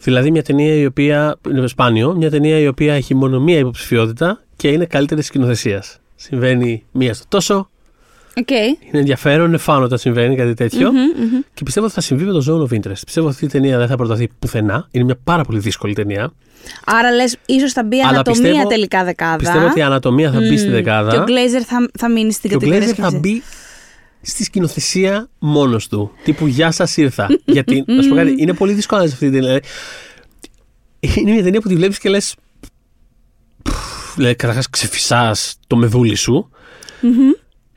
δηλαδή 0.00 0.30
μια 0.30 0.42
ταινία 0.42 0.74
η 0.74 0.86
οποία 0.86 1.36
είναι 1.50 1.66
σπάνιο, 1.66 2.14
μια 2.14 2.30
ταινία 2.30 2.58
η 2.58 2.66
οποία 2.66 2.94
έχει 2.94 3.14
μόνο 3.14 3.40
μία 3.40 3.58
υποψηφιότητα 3.58 4.42
και 4.56 4.68
είναι 4.68 4.84
καλύτερη 4.84 5.22
σκηνοθεσίας. 5.22 5.98
Συμβαίνει 6.16 6.84
μία 6.92 7.14
στο 7.14 7.24
τόσο, 7.28 7.70
Οκ. 8.36 8.50
είναι 8.50 8.76
ενδιαφέρον, 8.92 9.46
είναι 9.46 9.56
fun 9.56 9.82
όταν 9.82 9.98
συμβαίνει 9.98 10.36
κάτι 10.36 10.54
τέτοιο. 10.54 10.92
Μμμ, 10.92 10.98
μμμ. 11.00 11.40
Και 11.54 11.62
πιστεύω 11.64 11.86
ότι 11.86 11.94
θα 11.94 12.00
συμβεί 12.00 12.24
με 12.24 12.32
το 12.32 12.44
Zone 12.48 12.60
of 12.72 12.76
Interest. 12.78 13.00
Πιστεύω 13.04 13.26
ότι 13.26 13.34
αυτή 13.34 13.44
η 13.44 13.48
ταινία 13.48 13.78
δεν 13.78 13.86
θα 13.88 13.96
προταθεί 13.96 14.28
πουθενά. 14.38 14.88
Είναι 14.90 15.04
μια 15.04 15.16
πάρα 15.24 15.42
πολύ 15.44 15.58
δύσκολη 15.58 15.94
ταινία. 15.94 16.32
Άρα 16.84 17.10
λες, 17.10 17.36
ίσως 17.46 17.72
θα 17.72 17.84
μπει 17.84 17.96
Αλλά 18.00 18.08
Ανατομία 18.08 18.42
πιστεύω- 18.42 18.68
τελικά 18.68 19.04
δεκάδα. 19.04 19.36
Πιστεύω 19.36 19.66
ότι 19.66 19.78
η 19.78 19.82
ανατομία 19.82 20.30
θα 20.32 20.38
μπει 20.38 20.56
στη 20.56 20.66
Μμμ. 20.66 20.72
δεκάδα. 20.74 21.10
Και 21.10 21.16
ο 21.16 21.24
Glazer 21.24 21.62
θα, 21.66 21.90
θα 21.98 22.10
μείνει 22.10 22.32
στην 22.32 22.50
Και 22.50 22.56
ο 22.56 22.58
κατηγορία. 22.58 22.86
Glazer 22.88 22.88
θα 22.88 22.94
σκηνοθεσίας. 22.94 23.20
μπει 23.22 23.42
στη 24.22 24.44
σκηνοθεσία 24.44 25.28
μόνος 25.38 25.88
του. 25.88 26.10
Τύπου 26.24 26.46
Γεια 26.46 26.70
σας 26.70 26.96
ήρθα. 26.96 27.26
Γιατί, 27.44 27.84
να 27.86 28.02
σου 28.02 28.08
πω 28.08 28.14
κάτι, 28.14 28.34
είναι 28.38 28.52
πολύ 28.54 28.72
δύσκολο 28.72 29.00
να 29.00 29.06
δεις 29.06 29.14
αυτή 29.14 29.30
την 29.30 29.40
ταινία. 29.40 29.60
Είναι 31.00 31.30
μια 31.32 31.42
ταινία 31.42 31.60
που 31.60 31.68
τη 31.68 31.74
βλέπεις 31.74 31.98
και 31.98 32.08
λες. 32.08 32.34
Λέει, 34.16 34.34
καταρχάς 34.34 34.70
ξεφυσάς 34.70 35.56
το 35.66 35.76
μεδούλι 35.76 36.14
σου. 36.14 36.50
Μμμ. 37.00 37.30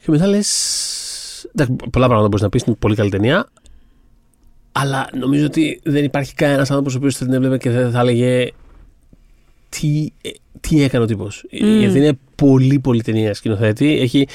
Και 0.05 0.11
μετά 0.11 0.27
λες. 0.27 1.47
Πολλά 1.91 2.05
πράγματα 2.05 2.27
μπορείς 2.27 2.41
να 2.41 2.49
πεις, 2.49 2.63
είναι 2.63 2.75
πολύ 2.79 2.95
καλή 2.95 3.09
ταινία. 3.09 3.49
Αλλά 4.71 5.09
νομίζω 5.19 5.45
ότι 5.45 5.79
δεν 5.83 6.03
υπάρχει 6.03 6.33
κανένας 6.33 6.69
άνθρωπος 6.69 6.93
ο 6.93 6.97
οποίος 6.97 7.15
θα 7.15 7.25
την 7.25 7.33
έβλεπε 7.33 7.57
και 7.57 7.69
δεν 7.69 7.91
θα 7.91 7.99
έλεγε 7.99 8.51
τι, 9.69 10.09
ε, 10.21 10.29
τι 10.59 10.83
έκανε 10.83 11.03
ο 11.03 11.07
τύπος. 11.07 11.45
Γιατί 11.49 11.97
είναι 11.97 12.17
πολύ 12.35 12.79
πολύ 12.79 13.01
ταινία 13.01 13.33
σκηνοθέτη. 13.33 13.99
Έχει 13.99 14.27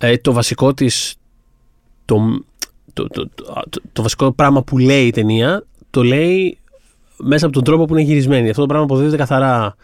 ε, 0.00 0.16
το 0.16 0.32
βασικό 0.32 0.74
της. 0.74 1.14
Το, 2.04 2.44
το, 2.92 3.06
το, 3.06 3.28
το, 3.34 3.44
το, 3.70 3.80
το 3.92 4.02
βασικό 4.02 4.32
πράγμα 4.32 4.62
που 4.62 4.78
λέει 4.78 5.06
η 5.06 5.10
ταινία 5.10 5.66
το 5.90 6.02
λέει 6.02 6.58
μέσα 7.16 7.44
από 7.44 7.54
τον 7.54 7.64
τρόπο 7.64 7.84
που 7.84 7.94
είναι 7.94 8.02
γυρισμένη. 8.02 8.48
Αυτό 8.48 8.60
το 8.60 8.66
πράγμα 8.66 8.84
αποδίδεται 8.84 9.16
καθαρά 9.16 9.76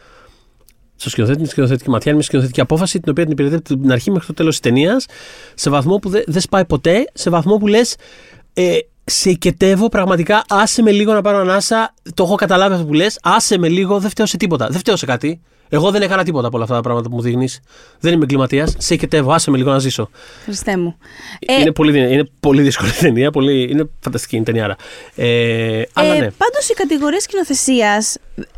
στο 1.00 1.10
σκηνοθέτη, 1.10 1.38
είναι 1.38 1.48
σκηνοθετική 1.48 1.90
ματιά, 1.90 2.04
είναι 2.06 2.14
μια 2.14 2.26
σκηνοθετική 2.26 2.60
απόφαση 2.60 3.00
την 3.00 3.10
οποία 3.10 3.22
την 3.24 3.32
υπηρετεί 3.32 3.54
από 3.54 3.64
την 3.64 3.92
αρχή 3.92 4.10
μέχρι 4.10 4.26
το 4.26 4.34
τέλος 4.34 4.50
της 4.60 4.60
ταινίας 4.72 5.06
σε 5.54 5.70
βαθμό 5.70 5.96
που 5.96 6.08
δεν 6.08 6.22
δεν 6.26 6.40
σπάει 6.40 6.64
ποτέ, 6.64 7.10
σε 7.12 7.30
βαθμό 7.30 7.56
που 7.56 7.66
λες. 7.66 7.96
Ε, 8.54 8.76
σε 9.04 9.30
οικετεύω 9.30 9.88
πραγματικά. 9.88 10.44
Άσε 10.48 10.82
με 10.82 10.90
λίγο 10.90 11.12
να 11.12 11.22
πάρω 11.22 11.38
ανάσα. 11.38 11.94
Το 12.14 12.22
έχω 12.22 12.34
καταλάβει 12.34 12.74
αυτό 12.74 12.86
που 12.86 12.92
λες. 12.92 13.18
Άσε 13.22 13.58
με 13.58 13.68
λίγο, 13.68 13.98
δεν 13.98 14.10
φταίω 14.10 14.26
σε 14.26 14.36
τίποτα. 14.36 14.68
Δεν 14.68 14.78
φταίω 14.78 14.96
σε 14.96 15.06
κάτι. 15.06 15.40
Εγώ 15.68 15.90
δεν 15.90 16.02
έκανα 16.02 16.24
τίποτα 16.24 16.46
από 16.46 16.54
όλα 16.56 16.64
αυτά 16.64 16.76
τα 16.76 16.82
πράγματα 16.82 17.08
που 17.08 17.14
μου 17.14 17.22
δείχνεις. 17.22 17.60
Δεν 18.00 18.12
είμαι 18.12 18.22
εγκληματίας. 18.22 18.74
Σε 18.78 18.94
οικετεύω. 18.94 19.32
Άσε 19.32 19.50
με 19.50 19.56
λίγο 19.56 19.70
να 19.70 19.78
ζήσω. 19.78 20.10
Χριστέ 20.44 20.76
μου. 20.76 20.96
Ε, 21.38 21.60
είναι, 21.60 21.72
πολύ, 21.72 21.92
δυνα- 21.92 22.08
είναι 22.08 22.30
πολύ 22.40 22.62
δύσκολη 22.62 22.90
ταινία. 23.00 23.30
Πολύ, 23.30 23.62
είναι 23.70 23.88
φανταστική 24.00 24.36
η 24.36 24.42
ταινιάρα. 24.42 24.76
Ε, 25.14 25.82
αλλά 25.92 26.14
ε, 26.14 26.18
ναι. 26.20 26.30
Πάντως 26.30 26.68
η 26.70 26.74
κατηγορία 26.74 27.20
σκηνοθεσίας 27.20 28.16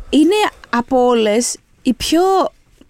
είναι 0.09 0.35
από 0.69 1.05
όλες 1.05 1.55
η 1.81 1.93
πιο 1.93 2.21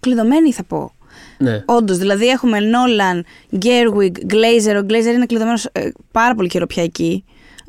κλειδωμένη 0.00 0.52
θα 0.52 0.62
πω. 0.64 0.92
ναι. 1.38 1.62
Όντως, 1.66 1.98
δηλαδή 1.98 2.26
έχουμε 2.28 2.60
Νόλαν, 2.60 3.24
Γκέρουιγκ, 3.56 4.14
Glazer. 4.30 4.76
Ο 4.82 4.86
Glazer 4.88 5.14
είναι 5.14 5.26
κλειδωμένος 5.26 5.68
πάρα 6.12 6.34
πολύ 6.34 6.48
καιρό 6.48 6.66
πια 6.66 6.82
εκεί. 6.82 7.24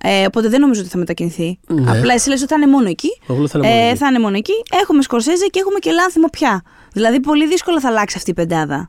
Ε, 0.05 0.25
οπότε 0.25 0.47
δεν 0.49 0.59
νομίζω 0.59 0.81
ότι 0.81 0.89
θα 0.89 0.97
μετακινηθεί. 0.97 1.59
Ναι. 1.67 1.91
Απλά 1.97 2.13
εσύ 2.13 2.29
λες 2.29 2.41
ότι 2.41 2.49
θα 2.49 2.55
είναι 2.55 2.67
μόνο 2.71 2.89
εκεί. 2.89 3.09
Εγώ 3.29 3.47
θα 3.47 3.57
είναι 3.59 3.67
μόνο 3.67 3.81
ε, 3.83 3.89
εκεί. 3.89 3.97
θα 3.97 4.07
είναι 4.07 4.19
μόνο 4.19 4.37
εκεί. 4.37 4.53
Έχουμε 4.81 5.01
Σκορσέζε 5.01 5.45
και 5.45 5.59
έχουμε 5.59 5.79
και 5.79 5.91
Λάνθιμο 5.91 6.27
πια. 6.31 6.63
Δηλαδή 6.93 7.19
πολύ 7.19 7.47
δύσκολα 7.47 7.79
θα 7.79 7.87
αλλάξει 7.87 8.15
αυτή 8.17 8.29
η 8.29 8.33
πεντάδα. 8.33 8.85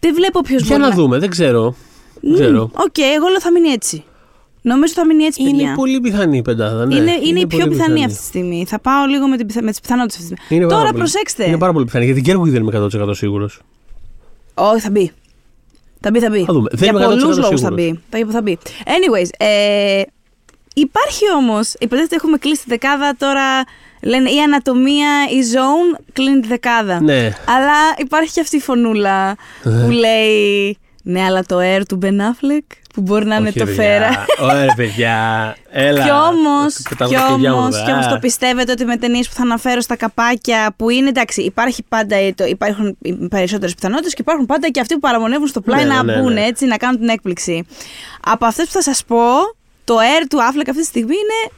Δεν 0.00 0.14
βλέπω 0.14 0.40
ποιος 0.40 0.62
Για 0.62 0.76
μπορεί 0.78 0.90
να 0.90 0.96
δούμε, 0.96 1.18
δεν 1.18 1.30
ξέρω. 1.30 1.74
Δεν 2.20 2.34
ξέρω. 2.34 2.70
Οκ, 2.74 2.98
εγώ 2.98 3.28
λέω 3.28 3.40
θα 3.40 3.50
μείνει 3.52 3.68
έτσι. 3.68 4.04
Νομίζω 4.62 4.92
θα 4.92 5.06
μείνει 5.06 5.24
έτσι, 5.24 5.42
παιδιά. 5.42 5.62
Είναι 5.66 5.74
πολύ 5.74 6.00
πιθανή 6.00 6.36
η 6.36 6.42
πεντάδα. 6.42 6.86
Ναι. 6.86 6.94
είναι, 6.94 7.12
είναι, 7.24 7.40
η 7.40 7.46
πιο 7.46 7.58
πολύ 7.58 7.70
πιθανή 7.70 8.04
αυτή 8.04 8.16
τη 8.18 8.24
στιγμή. 8.24 8.64
Θα 8.68 8.78
πάω 8.80 9.06
λίγο 9.06 9.28
με, 9.28 9.36
την, 9.36 9.46
πιθα- 9.46 9.62
με 9.62 9.70
τις 9.70 9.80
πιθανότητες 9.80 10.16
αυτή 10.22 10.28
τη 10.34 10.34
στιγμή. 10.36 10.56
Είναι 10.62 10.66
πάρα 10.72 10.80
Τώρα 10.80 10.92
πολύ- 10.92 11.02
προσέξτε. 11.02 11.46
Είναι 11.48 11.58
πάρα 11.58 11.72
πολύ 11.72 11.84
πιθανή. 11.84 12.04
Γιατί 12.04 12.20
την 12.22 12.30
Γκέργουιγκ 12.32 12.50
δεν 12.50 12.62
είμαι 12.62 12.88
100% 13.08 13.10
σίγουρος. 13.16 13.60
Όχι, 14.54 14.80
θα 14.80 14.90
μπει. 14.90 15.12
Θα 16.00 16.10
μπει, 16.10 16.18
θα 16.20 16.30
μπει. 16.30 16.44
Θα 16.44 16.52
δούμε. 16.52 16.68
Δεν 16.72 16.78
Για 16.82 16.88
είμαι 16.90 17.06
100% 17.06 17.08
πολλούς 17.08 17.22
λόγους 17.38 17.60
θα 17.60 17.66
σίγουρος. 17.66 17.74
μπει. 17.74 18.00
Θα, 18.10 18.26
θα 18.32 18.42
μπει. 18.42 18.58
Anyways, 18.84 19.28
ε, 19.38 20.02
υπάρχει 20.74 21.24
όμως. 21.36 21.74
Υποτίθεται 21.78 22.14
έχουμε 22.14 22.38
κλείσει 22.38 22.62
τη 22.62 22.68
δεκάδα 22.68 23.14
τώρα. 23.18 23.44
Λένε 24.02 24.30
η 24.30 24.38
ανατομία, 24.40 25.08
η 25.30 25.38
zone 25.54 26.00
κλείνει 26.12 26.40
τη 26.40 26.48
δεκάδα. 26.48 27.00
Ναι. 27.02 27.22
Αλλά 27.46 27.74
υπάρχει 27.98 28.32
και 28.32 28.40
αυτή 28.40 28.56
η 28.56 28.60
φωνούλα 28.60 29.36
που 29.62 29.90
λέει. 29.90 30.76
Ναι, 31.02 31.22
αλλά 31.24 31.42
το 31.44 31.58
air 31.60 31.80
του 31.88 31.98
Ben 32.02 32.06
Affleck 32.06 32.76
που 32.94 33.00
μπορεί 33.00 33.24
να 33.26 33.34
είναι 33.36 33.48
Όχι, 33.48 33.58
το 33.58 33.64
ρε 33.64 33.72
φέρα. 33.72 34.08
παιδιά. 34.08 34.26
Ωραία, 34.40 34.74
παιδιά. 34.76 35.56
Έλα. 35.70 36.04
Κι 36.04 36.10
όμως, 36.10 36.80
Πετάω 36.88 37.08
κι 37.08 37.14
τα 37.14 37.26
παιδιά 37.34 37.50
μου 37.52 37.58
όμως, 37.58 37.74
εδώ. 37.76 37.84
κι 37.84 37.90
όμως 37.92 38.06
Α. 38.06 38.08
το 38.08 38.18
πιστεύετε 38.18 38.72
ότι 38.72 38.84
με 38.84 38.96
ταινίες 38.96 39.28
που 39.28 39.34
θα 39.34 39.42
αναφέρω 39.42 39.80
στα 39.80 39.96
καπάκια 39.96 40.74
που 40.76 40.90
είναι 40.90 41.08
εντάξει, 41.08 41.42
υπάρχει 41.42 41.82
πάντα, 41.88 42.16
ε, 42.16 42.32
το, 42.32 42.44
υπάρχουν 42.44 42.96
οι 43.02 43.12
περισσότερες 43.28 43.74
πιθανότητες 43.74 44.14
και 44.14 44.20
υπάρχουν 44.20 44.46
πάντα 44.46 44.68
και 44.68 44.80
αυτοί 44.80 44.94
που 44.94 45.00
παραμονεύουν 45.00 45.46
στο 45.46 45.60
πλάι 45.60 45.84
Ναι, 45.84 45.94
να 45.94 46.02
ναι, 46.02 46.18
μπουν 46.20 46.32
ναι. 46.32 46.44
έτσι, 46.44 46.66
να 46.66 46.76
κάνουν 46.76 46.98
την 46.98 47.08
έκπληξη. 47.08 47.66
Από 48.26 48.46
αυτές 48.46 48.66
που 48.66 48.72
θα 48.72 48.82
σας 48.82 49.04
πω, 49.06 49.22
το 49.84 49.94
air 49.98 50.24
του 50.30 50.38
Affleck 50.38 50.66
αυτή 50.68 50.80
τη 50.80 50.84
στιγμή 50.86 51.14
είναι 51.14 51.52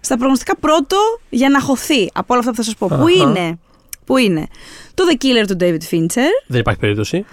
στα 0.00 0.16
προγνωστικά 0.16 0.56
πρώτο 0.56 0.96
για 1.28 1.48
να 1.48 1.60
χωθεί 1.60 2.10
από 2.14 2.26
όλα 2.28 2.38
αυτά 2.38 2.50
που 2.50 2.56
θα 2.56 2.62
σας 2.62 2.74
πω. 2.74 2.86
Πού 2.86 2.94
Αχα. 2.94 3.10
είναι, 3.12 3.58
Πού 4.04 4.16
είναι; 4.16 4.46
Το 4.94 5.04
The 5.10 5.24
Killer 5.24 5.44
του 5.46 5.56
David 5.60 5.94
Fincher, 5.94 6.30
Δεν 6.46 6.60
υπάρχει 6.60 6.80
περίπτωση. 6.80 7.24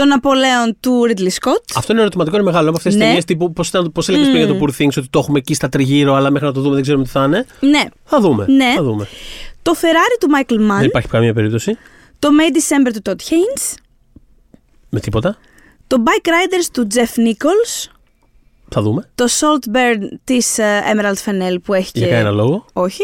Το 0.00 0.06
Napoleon 0.14 0.70
του 0.80 1.06
Ridley 1.08 1.28
Scott. 1.28 1.64
Αυτό 1.74 1.92
είναι 1.92 2.00
ερωτηματικό, 2.00 2.36
είναι 2.36 2.44
μεγάλο. 2.44 2.70
Με 2.70 2.76
αυτές 2.76 2.92
τις 2.92 3.00
Ναι. 3.00 3.06
ταινίες 3.06 3.24
τύπου. 3.24 3.52
Πώς 3.52 4.08
έλεγες 4.08 4.28
πριν 4.28 4.36
για 4.36 4.46
το 4.46 4.58
Poor 4.60 4.82
Things, 4.82 4.92
ότι 4.96 5.08
το 5.10 5.18
έχουμε 5.18 5.38
εκεί 5.38 5.54
στα 5.54 5.68
τριγύρω, 5.68 6.14
αλλά 6.14 6.30
μέχρι 6.30 6.46
να 6.46 6.52
το 6.54 6.60
δούμε 6.60 6.74
δεν 6.74 6.82
ξέρουμε 6.82 7.04
τι 7.04 7.10
θα 7.10 7.24
είναι. 7.24 7.46
Ναι. 7.60 7.82
Θα 8.04 8.20
δούμε. 8.20 8.44
Ναι. 8.48 8.72
Θα 8.76 8.82
δούμε. 8.82 9.06
Το 9.62 9.72
Ferrari 9.80 10.16
του 10.20 10.28
Michael 10.36 10.70
Mann. 10.70 10.76
Δεν 10.78 10.84
υπάρχει 10.84 11.08
καμία 11.08 11.34
περίπτωση. 11.34 11.76
Το 12.18 12.28
May 12.28 12.56
December 12.56 12.90
του 12.92 13.10
Todd 13.10 13.30
Haynes. 13.30 13.74
Με 14.88 15.00
τίποτα. 15.00 15.38
Το 15.86 16.02
Bikeriders 16.04 16.66
του 16.72 16.86
Jeff 16.94 17.18
Nichols. 17.18 17.90
Θα 18.68 18.82
δούμε. 18.82 19.10
Το 19.14 19.24
Saltburn 19.24 20.16
της 20.24 20.58
ε, 20.58 20.82
Emerald 20.94 21.14
Fennell 21.24 21.56
που 21.62 21.74
έχει 21.74 21.90
Για 21.94 22.06
και... 22.06 22.12
κανένα 22.12 22.30
λόγο. 22.30 22.64
Όχι. 22.72 23.02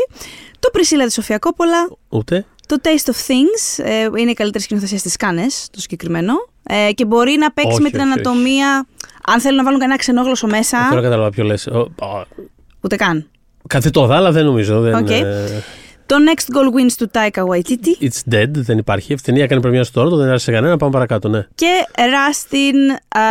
Το 0.58 0.70
Priscilla 0.72 1.04
της 1.04 1.14
Σοφία 1.14 1.38
Κόπολα. 1.38 1.88
Ούτε. 2.08 2.46
Το 2.66 2.76
Taste 2.82 3.10
of 3.10 3.14
Things 3.30 3.84
ε, 3.84 4.08
είναι 4.20 4.30
η 4.30 4.34
καλύτερη 4.34 4.64
σκηνοθεσία 4.64 4.98
στις 4.98 5.16
Κάνες, 5.16 5.68
το 5.72 5.80
συγκεκριμένο. 5.80 6.32
Ε, 6.68 6.92
και 6.92 7.04
μπορεί 7.04 7.36
να 7.38 7.52
παίξει 7.52 7.72
Όχι, 7.72 7.82
με 7.82 7.90
την 7.90 8.00
όχι, 8.00 8.08
όχι. 8.08 8.18
Ανατομία. 8.20 8.86
Αν 9.26 9.40
θέλουν 9.40 9.56
να 9.56 9.64
βάλουν 9.64 9.78
κανένα 9.80 9.98
ξενόγλωσσο 9.98 10.46
μέσα. 10.46 10.86
Τώρα 10.90 11.02
κατάλαβα 11.02 11.30
ποιο 11.30 11.44
λες. 11.44 11.68
Ούτε 12.80 12.96
καν. 12.96 13.28
Κάτι 13.66 13.90
το 13.90 14.06
'δα, 14.06 14.16
αλλά 14.16 14.32
δεν 14.32 14.44
νομίζω. 14.44 14.80
Δεν, 14.80 14.94
Οκ. 14.94 15.10
ε, 15.10 15.62
Το 16.06 16.16
Next 16.28 16.56
Goal 16.56 16.66
Wins 16.80 16.92
του 16.98 17.10
Taika 17.14 17.42
Waititi. 17.46 18.04
It's 18.04 18.34
dead, 18.34 18.48
δεν 18.50 18.78
υπάρχει. 18.78 19.12
Αυτή 19.12 19.24
η 19.24 19.32
ταινία 19.32 19.44
έκανε 19.44 19.60
πρεμιά 19.60 19.84
στο 19.84 20.02
Toronto, 20.02 20.16
δεν 20.16 20.28
άρεσε 20.28 20.44
σε 20.44 20.52
κανένα. 20.52 20.76
Πάμε 20.76 20.92
παρακάτω, 20.92 21.28
ναι. 21.28 21.46
Και 21.54 21.66
Rustin 21.94 23.18
α, 23.18 23.22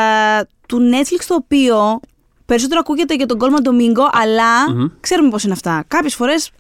του 0.68 0.78
Netflix 0.94 1.24
το 1.28 1.36
οποίο 1.36 2.00
περισσότερο 2.46 2.80
ακούγεται 2.80 3.16
για 3.16 3.26
τον 3.26 3.38
Goldman 3.42 3.68
Domingo, 3.68 4.10
αλλά 4.12 4.72
Μμμ. 4.74 4.86
ξέρουμε 5.00 5.30
πώς 5.30 5.44
είναι 5.44 5.54
αυτά. 5.54 5.84
Κάποιες 5.88 6.16
φορές 6.16 6.52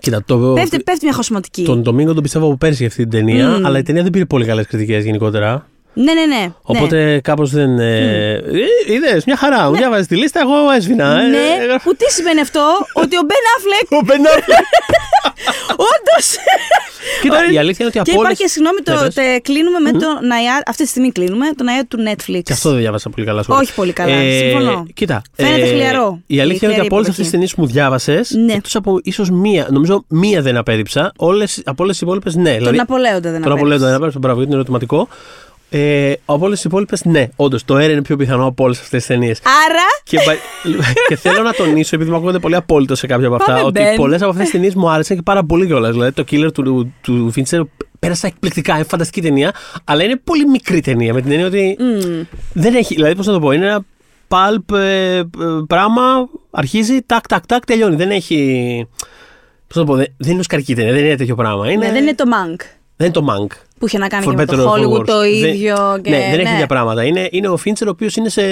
Κοίτα, 0.00 0.22
το, 0.26 0.52
πέφτει, 0.52 0.82
πέφτει 0.82 1.04
μια 1.04 1.14
χωσηματική. 1.14 1.64
τον 1.64 1.82
Ντομίνγκο 1.82 2.12
τον 2.14 2.22
πιστεύω 2.22 2.46
από 2.46 2.56
πέρσι 2.56 2.76
για 2.76 2.86
αυτή 2.86 3.02
την 3.02 3.10
ταινία, 3.10 3.48
Μμμ. 3.48 3.66
αλλά 3.66 3.78
η 3.78 3.82
ταινία 3.82 4.02
δεν 4.02 4.10
πήρε 4.10 4.24
πολύ 4.24 4.44
καλές 4.44 4.66
κριτικές 4.66 5.04
γενικότερα. 5.04 5.66
Ναι, 5.92 6.12
ναι, 6.12 6.26
ναι. 6.26 6.52
Οπότε 6.62 7.20
κάπως 7.24 7.50
δεν. 7.50 7.78
Ε, 7.78 8.32
ε, 8.32 8.92
Είδες, 8.94 9.24
μια 9.24 9.36
χαρά. 9.36 9.68
Μου 9.70 9.76
διάβαζες 9.76 10.06
τη 10.06 10.16
λίστα, 10.16 10.40
εγώ 10.40 10.70
έσβηνα. 10.76 11.14
ναι. 11.14 11.22
ε, 11.22 11.28
ναι. 11.28 11.62
έγραφα- 11.62 11.82
Που 11.84 11.94
τι 11.96 12.10
σημαίνει 12.12 12.40
αυτό, 12.40 12.60
ότι 12.92 13.16
ο 13.16 13.20
Μπεν 13.26 13.44
Αφλεκ 13.56 14.02
Ο 14.02 14.06
Ben 14.08 14.26
Affleck. 14.38 14.64
όντως. 15.92 16.26
Κοίτα, 17.22 17.36
η 17.52 17.58
αλήθεια 17.58 17.86
είναι 17.86 17.86
ότι 17.86 17.92
Και 17.92 17.98
από 17.98 18.10
υπάρχει 18.10 18.26
όλες... 18.26 18.38
και 18.38 18.46
συγγνώμη, 18.48 18.78
Ναι, 18.88 18.94
το, 18.94 19.02
πες. 19.04 19.14
τε, 19.14 19.38
κλείνουμε 19.38 19.78
με 19.78 19.92
το 19.92 20.06
Ναϊά. 20.26 20.62
Αυτή 20.66 20.82
τη 20.82 20.88
στιγμή 20.88 21.12
κλείνουμε 21.12 21.46
το 21.56 21.64
Ναϊά 21.64 21.84
του 21.86 21.98
Netflix. 22.08 22.40
Και 22.42 22.52
αυτό 22.52 22.70
δεν 22.70 22.78
διάβασα 22.78 23.10
πολύ 23.10 23.26
καλά 23.26 23.42
σχόλια. 23.42 23.60
Όχι 23.62 23.74
πολύ 23.74 23.92
καλά, 23.92 24.16
συμφωνώ. 24.40 24.86
Κοίτα. 24.94 25.22
Φαίνεται 25.36 25.66
χλιαρό. 25.66 26.20
Η 26.26 26.40
αλήθεια 26.40 26.44
είναι 26.46 26.50
ότι 26.50 26.64
χλιαρή 26.66 26.86
από 26.86 26.96
όλες 26.96 27.08
αυτές 27.08 27.26
τις 27.26 27.26
υποδοχή. 27.26 27.30
ταινίες 27.30 27.54
που 27.54 27.60
μου 27.60 27.66
διάβασες, 27.66 28.30
Ναι. 28.46 28.52
εκτός 28.52 28.74
από 28.76 29.00
ίσως 29.02 29.30
μία, 29.30 29.66
νομίζω 29.70 30.04
μία 30.08 30.42
δεν 30.42 30.56
απέριψα, 30.56 31.12
όλες, 31.16 31.62
από 31.64 31.82
όλες 31.82 31.94
τις 31.96 32.02
υπόλοιπες 32.06 32.34
ναι. 32.34 32.56
Τον 32.56 32.74
Ναπολέοντα 32.74 33.30
δεν 33.30 33.42
Τον 33.42 33.52
Απολέοντα 33.52 33.56
απέριψες. 33.56 33.86
δεν 33.86 33.94
απέριψα, 33.94 34.18
μπράβο, 34.18 34.36
γιατί 34.36 34.50
είναι 34.52 34.60
ερωτηματικό. 34.60 35.08
Ε, 35.72 36.12
από 36.24 36.44
όλες 36.44 36.56
τις 36.56 36.64
υπόλοιπες, 36.64 37.04
ναι, 37.04 37.28
όντως 37.36 37.64
το 37.64 37.76
Air 37.76 37.90
είναι 37.90 38.02
πιο 38.02 38.16
πιθανό 38.16 38.46
από 38.46 38.64
όλες 38.64 38.80
αυτές 38.80 38.98
τις 38.98 39.06
ταινίες. 39.06 39.38
Άρα; 39.38 39.86
και, 40.04 40.18
και 41.08 41.16
θέλω 41.16 41.42
να 41.42 41.52
τονίσω, 41.52 41.96
επειδή 41.96 42.10
μου 42.10 42.16
ακούγονται 42.16 42.38
πολύ 42.38 42.54
απόλυτο 42.54 42.94
σε 42.94 43.06
κάποια 43.06 43.26
από 43.26 43.36
αυτά, 43.36 43.52
Πάμε, 43.52 43.66
ότι 43.66 43.80
Ben. 43.80 43.96
πολλές 43.96 44.20
από 44.20 44.30
αυτές 44.30 44.44
τις 44.44 44.52
ταινίες 44.52 44.74
μου 44.74 44.90
άρεσαν 44.90 45.16
και 45.16 45.22
πάρα 45.22 45.44
πολύ 45.44 45.66
κιόλας. 45.66 45.92
Δηλαδή 45.92 46.12
το 46.12 46.24
Killer 46.30 46.52
του, 46.52 46.92
του 47.00 47.32
Fincher 47.36 47.60
πέρασα 47.98 48.26
εκπληκτικά, 48.26 48.74
είναι 48.74 48.84
φανταστική 48.84 49.20
ταινία, 49.20 49.54
αλλά 49.84 50.02
είναι 50.02 50.16
πολύ 50.24 50.48
μικρή 50.48 50.80
ταινία 50.80 51.14
με 51.14 51.20
την 51.20 51.30
έννοια 51.30 51.46
ότι 51.46 51.76
μμ, 51.78 52.22
δεν 52.52 52.74
έχει. 52.74 52.94
Δηλαδή, 52.94 53.14
πώς 53.14 53.26
να 53.26 53.32
το 53.32 53.40
πω, 53.40 53.52
είναι 53.52 53.66
ένα 53.66 53.84
pulp 54.28 54.76
ε, 54.76 55.16
ε, 55.16 55.24
πράγμα, 55.66 56.02
αρχίζει, 56.50 57.02
τάκ, 57.06 57.26
τάκ, 57.26 57.46
τάκ, 57.46 57.64
τελειώνει. 57.64 57.96
Δεν 57.96 58.10
έχει. 58.10 58.86
Πώς 59.66 59.76
να 59.76 59.84
το 59.84 59.92
πω, 59.92 59.96
δεν, 59.96 60.06
δεν 60.16 60.30
είναι 60.30 60.40
οσκαρική 60.40 60.74
ταινία, 60.74 60.92
δεν 60.92 61.04
είναι 61.04 61.16
τέτοιο 61.16 61.34
πράγμα. 61.34 61.70
Είναι, 61.70 61.86
ναι, 61.86 61.92
δεν 61.92 62.02
είναι 62.02 62.14
το 62.14 62.24
Mank 62.26 62.79
δεν 63.00 63.12
είναι 63.14 63.26
το 63.26 63.26
Mank. 63.32 63.56
που 63.78 63.86
είχε 63.86 63.98
να 63.98 64.06
κάνει 64.06 64.24
For 64.28 64.30
και 64.30 64.36
με 64.36 64.42
better 64.42 64.46
το 64.46 64.72
or 64.72 64.76
for 64.76 64.78
Hollywood 64.78 65.00
worse. 65.00 65.06
το 65.06 65.20
Δεν- 65.20 65.32
ίδιο. 65.32 65.76
Και, 66.02 66.10
ναι, 66.10 66.18
δεν 66.30 66.38
έχει 66.40 66.48
τέτοια 66.50 66.66
πράγματα. 66.66 67.04
Είναι, 67.04 67.28
είναι 67.30 67.48
ο 67.48 67.56
Φίντσερ 67.56 67.86
ο 67.88 67.90
οποίος 67.90 68.16
είναι 68.16 68.28
σε. 68.28 68.42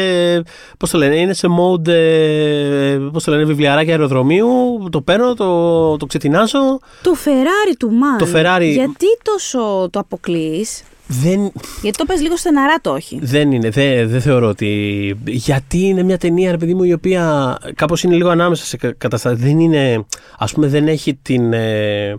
Πώς 0.78 0.90
το 0.90 0.98
λένε, 0.98 1.16
είναι 1.16 1.34
σε 1.34 1.46
mode. 1.58 1.88
Ε, 1.88 2.98
πώς 3.12 3.24
το 3.24 3.30
λένε, 3.30 3.44
βιβλιαράκι 3.44 3.90
αεροδρομίου. 3.90 4.48
Το 4.90 5.00
παίρνω, 5.00 5.34
το, 5.34 5.96
το 5.96 6.06
ξετινάζω. 6.06 6.58
Το 7.02 7.14
Ferrari 7.24 7.74
του 7.78 7.90
Mank. 7.90 8.26
Το 8.26 8.38
Ferrari- 8.38 8.72
Γιατί 8.74 9.06
τόσο 9.22 9.88
το 9.90 9.98
αποκλείς, 9.98 10.82
Δεν, 11.06 11.52
Γιατί 11.82 11.98
το 11.98 12.04
πες 12.04 12.20
λίγο 12.20 12.37
στεναρά 12.37 12.76
το 12.80 12.90
όχι. 12.90 13.18
δεν 13.22 13.52
είναι, 13.52 13.70
δεν, 13.70 14.08
δεν 14.08 14.20
θεωρώ 14.20 14.48
ότι. 14.48 15.14
Γιατί 15.26 15.78
είναι 15.87 16.02
μια 16.02 16.18
ταινία, 16.18 16.50
ρε 16.50 16.56
παιδί 16.56 16.74
μου, 16.74 16.82
η 16.84 16.92
οποία 16.92 17.56
κάπως 17.74 18.02
είναι 18.02 18.14
λίγο 18.14 18.28
ανάμεσα 18.28 18.64
σε 18.64 18.76
καταστάσεις. 18.98 19.38
Δεν 19.44 19.58
είναι. 19.61 20.04
Α 20.38 20.44
πούμε, 20.46 20.66
δεν 20.66 20.88
έχει 20.88 21.14
την. 21.22 21.52
ε, 21.52 22.18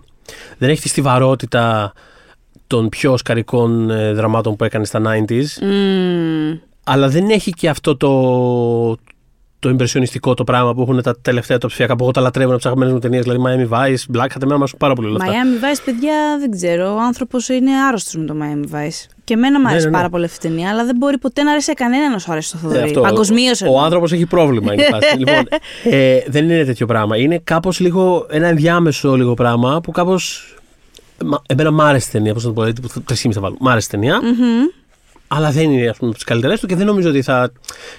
δεν 0.58 0.70
έχει 0.70 0.82
τη 0.82 0.88
στιβαρότητα 0.88 1.94
των 2.70 2.90
πιο 2.90 3.12
οσκαρικών 3.12 3.90
ε, 3.90 4.14
δραμάτων 4.14 4.56
που 4.56 4.64
έκανε 4.64 4.86
στα 4.86 5.02
90s. 5.06 5.44
Μμμ. 5.62 6.58
Αλλά 6.84 7.08
δεν 7.10 7.30
έχει 7.30 7.52
και 7.52 7.70
αυτό 7.70 7.98
το, 7.98 8.12
το 9.60 9.70
εμπρεσιονιστικό 9.70 10.34
το 10.34 10.44
πράγμα 10.44 10.74
που 10.74 10.82
έχουν 10.82 11.02
τα 11.02 11.16
τελευταία 11.22 11.58
το 11.58 11.68
ψηφιακά 11.68 11.96
που 11.96 12.04
εγώ 12.04 12.12
τα 12.12 12.22
λατρεύω 12.22 12.52
από 12.52 12.60
τι 12.60 12.64
αγαπημένε 12.66 12.94
μου 12.94 13.00
ταινίες. 13.00 13.24
Δηλαδή 13.24 13.42
Miami 13.46 13.74
Vice, 13.76 14.18
Black 14.18 14.26
Hat, 14.26 14.42
εμένα 14.42 14.56
μου 14.56 14.62
αρέσουν 14.62 14.78
πάρα 14.78 14.94
πολύ 14.94 15.08
όλα 15.08 15.18
αυτά. 15.22 15.32
Miami 15.34 15.64
Vice, 15.76 15.82
παιδιά, 15.86 16.14
δεν 16.40 16.52
ξέρω. 16.52 16.94
Ο 16.96 17.00
άνθρωπος 17.00 17.50
είναι 17.50 17.72
άρρωστος 17.88 18.16
με 18.16 18.26
το 18.26 18.34
Miami 18.42 18.76
Vice. 18.76 19.06
Και 19.24 19.34
εμένα 19.34 19.58
μου 19.60 19.66
Ναι, 19.66 19.70
αρέσει 19.72 19.86
ναι, 19.86 19.92
ναι. 19.92 19.98
πάρα 19.98 20.10
πολύ 20.10 20.26
αυτή 20.26 20.48
η 20.48 20.50
ταινία, 20.50 20.70
αλλά 20.70 20.86
δεν 20.86 20.96
μπορεί 20.98 21.18
ποτέ 21.18 21.44
να 21.44 21.52
αρέσει 21.52 21.66
σε 21.66 21.74
κανέναν 21.74 22.12
να 22.12 22.20
σου 22.20 22.32
αρέσει 22.32 22.52
το 22.52 22.58
Ε, 22.58 22.62
Θοδωρή. 22.62 22.84
αυτό, 22.84 23.02
Παγκοσμίως 23.02 23.62
Ο, 23.62 23.72
ο 23.72 23.80
άνθρωπος 23.80 24.12
έχει 24.12 24.26
πρόβλημα. 24.26 24.74
Είναι 24.74 24.82
η 24.82 24.86
φάση. 24.86 25.18
λοιπόν, 25.24 25.48
ε, 25.84 26.20
δεν 26.28 26.44
είναι 26.50 26.64
τέτοιο 26.64 26.86
πράγμα. 26.86 27.18
Είναι 27.18 27.40
κάπως 27.44 27.80
λίγο 27.80 28.26
ένα 28.30 28.48
ενδιάμεσο 28.48 29.16
λίγο 29.16 29.34
πράγμα 29.34 29.82
που 29.82 29.92
κάπως. 29.92 30.54
Εμένα 31.48 31.72
μ' 31.72 31.82
άρεσε 31.82 32.08
η 32.10 32.12
ταινία, 32.12 32.34
πώς 32.34 32.44
να 32.44 32.50
το 32.50 32.56
πω, 32.56 32.62
δηλαδή, 32.62 32.82
τύπου 32.82 33.04
3,5 33.10 33.32
θα 33.34 33.42
βάλω. 33.42 33.56
Μ' 33.60 33.68
άρεσε 33.68 33.88
η 33.88 33.92
ταινία, 33.92 34.20
αλλά 35.28 35.52
δεν 35.52 35.72
είναι 35.72 35.90
ας 35.90 35.98
πούμε, 35.98 36.10
από 36.10 36.14
τις 36.18 36.24
καλύτερες 36.24 36.60
του 36.60 36.68
και 36.68 36.76
δεν 36.76 36.86
νομίζω 36.86 37.10
ότι 37.10 37.22
θα. 37.22 37.52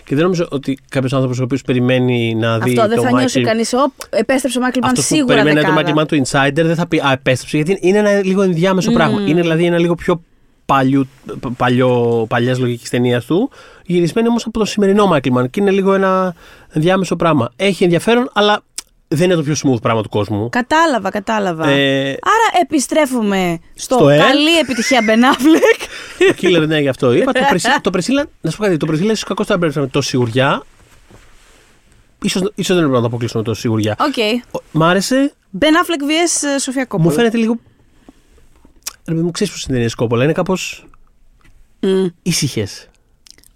Και 0.04 0.14
δεν 0.14 0.24
νομίζω 0.24 0.48
ότι 0.50 0.78
κάποιος 0.88 1.12
άνθρωπος 1.12 1.38
ο 1.40 1.42
οποίος 1.42 1.62
περιμένει 1.62 2.34
να 2.34 2.58
δει. 2.58 2.70
Αυτό 2.70 2.88
δεν 2.88 2.96
το 2.96 3.02
θα 3.02 3.10
νιώσει 3.10 3.40
Michael- 3.40 3.46
κανείς. 3.46 3.74
Επέστρεψε 4.10 4.58
ο 4.58 4.60
Μάικλ 4.60 4.78
Μαν 4.82 4.90
Αυτό 4.90 5.00
που 5.00 5.06
σίγουρα 5.06 5.34
περιμένει 5.34 5.66
το 5.66 5.72
δεκάδα. 5.72 5.92
Michael 5.94 6.00
Mann 6.02 6.06
του 6.08 6.22
Insider 6.24 6.64
δεν 6.66 6.74
θα 6.74 6.86
πει 6.86 6.98
Α, 6.98 7.12
επέστρεψε. 7.12 7.56
Γιατί 7.56 7.78
είναι 7.80 7.98
ένα 7.98 8.12
λίγο 8.22 8.42
ενδιάμεσο 8.42 8.90
πράγμα. 8.92 9.20
Είναι 9.26 9.40
δηλαδή 9.40 9.64
ένα 9.64 9.78
λίγο 9.78 9.94
πιο 9.94 10.22
παλιού, 10.66 11.08
παλιό, 11.56 12.24
παλιάς 12.28 12.58
λογικής 12.58 12.90
ταινίας 12.90 13.24
του, 13.24 13.50
γυρισμένη 13.86 14.28
όμως 14.28 14.46
από 14.46 14.58
το 14.58 14.64
σημερινό 14.64 15.10
Michael 15.14 15.38
Mann 15.38 15.50
και 15.50 15.60
είναι 15.60 15.70
λίγο 15.70 15.94
ένα 15.94 16.34
ενδιάμεσο 16.68 17.16
πράγμα. 17.16 17.50
Έχει 17.56 17.84
ενδιαφέρον, 17.84 18.30
αλλά 18.32 18.62
δεν 19.12 19.24
είναι 19.30 19.34
το 19.34 19.42
πιο 19.42 19.54
smooth 19.64 19.82
πράγμα 19.82 20.02
του 20.02 20.08
κόσμου. 20.08 20.48
Κατάλαβα, 20.48 21.10
κατάλαβα. 21.10 21.68
Ε, 21.68 22.08
Άρα 22.08 22.60
επιστρέφουμε 22.62 23.58
στο, 23.74 23.94
Στο 23.94 24.06
Air. 24.06 24.16
καλή 24.18 24.58
επιτυχία 24.58 25.00
Ben 25.06 25.34
Affleck. 25.34 25.86
το 26.18 26.34
Killer, 26.40 26.66
ναι, 26.66 26.78
γι' 26.80 26.88
αυτό 26.88 27.12
είπα. 27.16 27.32
το, 27.32 27.40
Priscilla, 27.52 27.78
το 27.80 27.90
Priscilla, 27.94 28.24
να 28.40 28.50
σου 28.50 28.56
πω 28.56 28.62
κάτι, 28.64 28.76
το 28.76 28.86
Priscilla 28.90 29.00
ίσως 29.02 29.24
κακώς 29.24 29.46
το 29.46 29.52
έκραψα 29.52 29.80
με 29.80 29.86
τόση 29.86 30.00
σιγουριά. 30.00 30.62
Ίσως, 32.22 32.42
ίσως 32.54 32.76
δεν 32.76 32.84
έπρεπε 32.84 32.94
να 32.94 33.00
το 33.00 33.06
αποκλείσω 33.06 33.38
με 33.38 33.44
τόση 33.44 33.54
σιγουριά. 33.54 33.96
Οκ. 34.00 34.14
Ο- 34.50 34.62
Μ' 34.72 34.82
άρεσε, 34.82 35.32
Ben 35.60 35.64
Affleck 35.64 36.02
vs. 36.02 36.48
ε, 36.54 36.58
Σοφία 36.58 36.84
Κόπολα. 36.84 37.08
μου 37.08 37.14
φαίνεται 37.16 37.36
λίγο... 37.36 37.58
Ρε 39.06 39.14
παιδί 39.14 39.22
μου 39.24 39.30
ξέρεις 39.30 39.52
πως 39.52 39.62
είναι 39.64 39.72
ταινίες 39.72 39.94
Κόπολα, 39.94 40.24
είναι 40.24 40.32
κάπως 40.32 40.84
Μμ. 41.80 42.06
ήσυχες. 42.22 42.88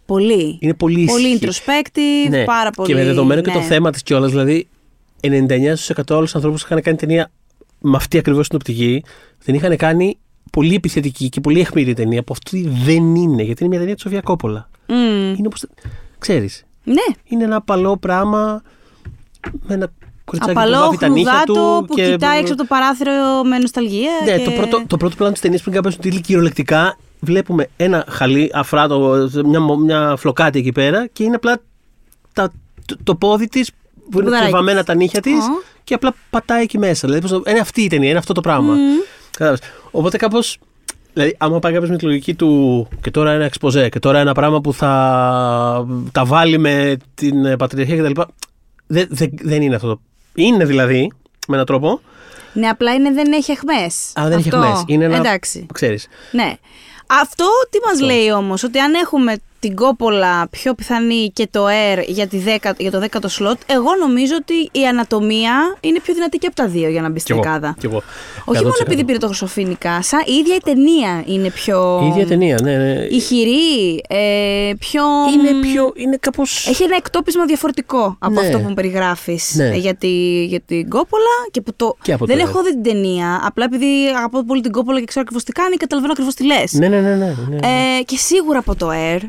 Πολύ. 0.07 0.59
Είναι 0.61 0.75
πολύ 0.75 1.01
ήσυχη. 1.01 1.13
Πολύ 1.13 1.39
introspective, 1.43 2.29
Ναι. 2.31 2.45
πάρα 2.45 2.71
πολύ. 2.71 2.89
Και 2.89 2.95
με 2.95 3.05
δεδομένο 3.05 3.41
και 3.41 3.51
ναι. 3.51 3.57
το 3.57 3.63
θέμα 3.63 3.91
της 3.91 4.03
κιόλας, 4.03 4.31
δηλαδή 4.31 4.69
99% 5.25 6.03
όλου 6.11 6.25
του 6.25 6.33
ανθρώπους 6.35 6.61
που 6.61 6.67
είχαν 6.71 6.83
κάνει 6.83 6.97
ταινία 6.97 7.31
με 7.81 7.97
αυτή 7.97 8.19
ακριβώς 8.19 8.49
την 8.49 8.57
οπτική, 8.57 9.05
δεν 9.45 9.55
είχαν 9.55 9.77
κάνει 9.77 10.19
πολύ 10.51 10.75
επιθετική 10.75 11.29
και 11.29 11.41
πολύ 11.41 11.61
αιχμηρή 11.61 11.95
ταινία 11.95 12.23
που 12.23 12.33
αυτή 12.33 12.69
δεν 12.85 13.15
είναι. 13.15 13.43
Γιατί 13.43 13.65
είναι 13.65 13.71
μια 13.71 13.79
ταινία 13.79 13.95
τη 13.95 14.01
Σοφία 14.01 14.21
Κόπολα. 14.21 14.71
Μμ. 14.87 14.95
Είναι 15.37 15.47
όπως. 15.47 15.67
ξέρεις. 16.19 16.65
Ναι. 16.85 17.15
Είναι 17.25 17.45
ένα 17.45 17.57
απαλό 17.57 17.97
πράγμα 17.97 18.63
με 19.63 19.75
ένα 19.75 19.93
κοριτσάκι 20.25 20.55
που 20.55 20.61
Απαλό 20.61 20.79
βάφει 20.79 20.97
τα 20.97 21.09
νύχια 21.09 21.33
χλουδάτο 21.33 21.79
του. 21.81 21.87
που 21.87 21.95
και... 21.95 22.11
κοιτάει 22.11 22.39
έξω 22.39 22.53
από 22.53 22.63
το 22.63 22.69
παράθυρο 22.69 23.43
με 23.45 23.59
νοσταλγία. 23.59 24.11
Ναι, 24.25 24.39
και... 24.39 24.45
το, 24.45 24.51
πρώτο, 24.51 24.85
το 24.87 24.97
πρώτο 24.97 25.17
πλάνο 25.17 25.33
της 25.33 25.41
ταινίας 25.41 25.63
πριν 25.63 25.75
κάπου 25.75 25.89
τίτλοι 25.89 26.21
κυριολεκτικά 26.21 26.99
βλέπουμε 27.21 27.69
ένα 27.77 28.05
χαλί 28.09 28.51
αφράτο, 28.55 29.29
μια, 29.45 29.61
μια 29.61 30.17
φλοκάτη 30.17 30.59
εκεί 30.59 30.73
πέρα 30.73 31.07
και 31.07 31.25
είναι 31.25 31.35
απλά 31.35 31.61
τα, 32.33 32.53
το, 32.85 32.97
το 33.03 33.15
πόδι 33.15 33.49
της 33.49 33.71
που 34.11 34.19
είναι 34.19 34.25
Ποδαράκι 34.25 34.43
τρεβαμένα 34.51 34.79
της. 34.79 34.87
τα 34.87 34.95
νύχια 34.95 35.21
της 35.21 35.33
Ω. 35.33 35.63
και 35.85 35.95
απλά 35.95 36.15
πατάει 36.31 36.63
εκεί 36.63 36.79
μέσα. 36.79 37.01
Δηλαδή, 37.09 37.21
πώς 37.21 37.31
το- 37.31 37.51
είναι 37.51 37.59
αυτή 37.59 37.83
η 37.83 37.87
ταινία, 37.89 38.09
είναι 38.09 38.19
αυτό 38.19 38.33
το 38.33 38.41
πράγμα. 38.41 38.75
Κατάλαβες. 39.31 39.61
Οπότε 39.91 40.17
κάπως. 40.17 40.59
Δηλαδή, 41.13 41.37
άμα 41.39 41.59
πάει 41.59 41.73
κάποιος 41.73 41.91
με 41.91 41.97
τη 41.97 42.05
λογική 42.05 42.35
του 42.35 42.89
και 43.01 43.11
τώρα 43.11 43.33
ένα 43.33 43.45
εξποζέ 43.45 43.89
και 43.89 43.99
τώρα 43.99 44.19
ένα 44.19 44.33
πράγμα 44.35 44.61
που 44.61 44.73
θα 44.73 45.87
τα 46.13 46.25
βάλει 46.25 46.59
με 46.59 46.97
την 47.15 47.45
ε, 47.45 47.57
πατριαρχία 47.57 47.97
κτλ. 48.03 48.21
Δεν, 48.87 49.07
δεν, 49.11 49.31
δεν 49.43 49.63
είναι 49.63 49.75
αυτό. 49.75 49.89
το- 49.89 50.01
Είναι 50.35 50.65
δηλαδή, 50.65 51.13
με 51.49 51.55
έναν 51.55 51.67
τρόπο, 51.67 52.01
Ναι, 52.53 52.69
απλά 52.69 52.93
είναι 52.95 53.13
δεν 53.13 53.33
έχει 53.33 53.53
αχμές. 53.53 54.11
αλλά 54.15 54.29
δεν 54.29 54.39
έχει 54.39 54.49
Αυτό. 54.49 54.63
εχμές. 54.63 54.83
Είναι 54.87 55.05
ένα. 55.05 55.17
Εντάξει. 55.17 55.67
Ξέρεις. 55.75 56.09
Ναι. 56.33 56.55
Αυτό 57.07 57.45
τι 57.71 57.79
μας 57.87 58.01
λέει 58.01 58.31
όμως, 58.31 58.63
ότι 58.63 58.79
αν 58.79 58.95
έχουμε 58.95 59.37
την 59.67 59.75
κόπολα 59.75 60.49
πιο 60.51 60.75
πιθανή 60.75 61.31
και 61.33 61.49
το 61.51 61.65
air 61.67 62.05
για, 62.07 62.27
τη 62.27 62.39
δέκα, 62.39 62.75
για 62.79 62.91
το 62.91 62.99
δέκατο 62.99 63.29
σλότ, 63.29 63.59
εγώ 63.67 63.89
νομίζω 64.01 64.35
ότι 64.41 64.81
η 64.81 64.87
ανατομία 64.87 65.77
είναι 65.81 66.01
πιο 66.01 66.15
δυνατή 66.15 66.39
και 66.39 66.47
από 66.47 66.57
τα 66.57 66.67
δύο 66.69 66.89
για 66.89 67.01
να 67.03 67.09
μπει 67.09 67.15
Κι 67.15 67.21
στη 67.21 67.33
εγώ. 67.33 67.43
δεκάδα. 67.43 67.75
Κι 67.79 67.87
εγώ. 67.87 68.03
Όχι 68.45 68.63
μόνο 68.63 68.75
100%. 68.79 68.81
επειδή 68.81 69.05
πήρε 69.05 69.19
το 69.19 69.27
χρυσοφίνικα, 69.27 70.03
σαν 70.03 70.23
η 70.27 70.33
ίδια 70.33 70.55
η 70.55 70.59
ταινία 70.65 71.23
είναι 71.27 71.51
πιο. 71.51 72.01
Η 72.05 72.07
ίδια 72.07 72.27
ταινία, 72.27 72.59
ναι. 72.63 72.77
ναι. 72.77 73.05
Ηχηρή, 73.11 73.95
ε, 74.09 74.73
πιο. 74.79 75.03
Είναι 75.35 75.61
πιο. 75.61 75.93
Είναι 75.95 76.17
κάπως... 76.21 76.67
Έχει 76.69 76.83
ένα 76.83 76.97
εκτόπισμα 76.97 77.45
διαφορετικό 77.45 78.17
από 78.19 78.33
Ναι. 78.35 78.41
αυτό 78.47 78.59
που 78.59 78.69
μου 78.69 78.75
περιγράφεις 78.75 79.55
Ναι. 79.55 79.75
για, 79.77 79.95
τη, 79.95 80.45
για 80.45 80.61
την 80.61 80.89
Κόπολα. 80.89 81.23
Και, 81.51 81.61
που 81.61 81.75
το... 81.77 81.97
Και 82.03 82.13
από 82.13 82.27
δεν 82.27 82.37
το 82.39 82.43
έχω 82.49 82.59
Air. 82.61 82.65
δει 82.65 82.71
την 82.71 82.83
ταινία. 82.83 83.41
Απλά 83.45 83.65
επειδή 83.65 83.87
αγαπώ 84.17 84.45
πολύ 84.45 84.61
την 84.61 84.73
Κόπολα 84.73 84.99
και 84.99 85.05
ξέρω 85.07 85.21
ακριβώς 85.25 85.45
τι 85.45 85.53
κάνει, 85.53 85.77
καταλαβαίνω 85.77 86.13
ακριβώς 86.13 86.35
τι 86.35 86.45
λες. 86.47 86.73
Ναι, 86.73 86.89
ναι, 86.89 87.01
ναι. 87.01 87.15
ναι, 87.15 87.35
ναι. 87.49 87.57
Ε, 87.57 88.03
και 88.05 88.17
σίγουρα 88.17 88.59
από 88.59 88.75
το 88.77 88.89
Air. 88.93 89.21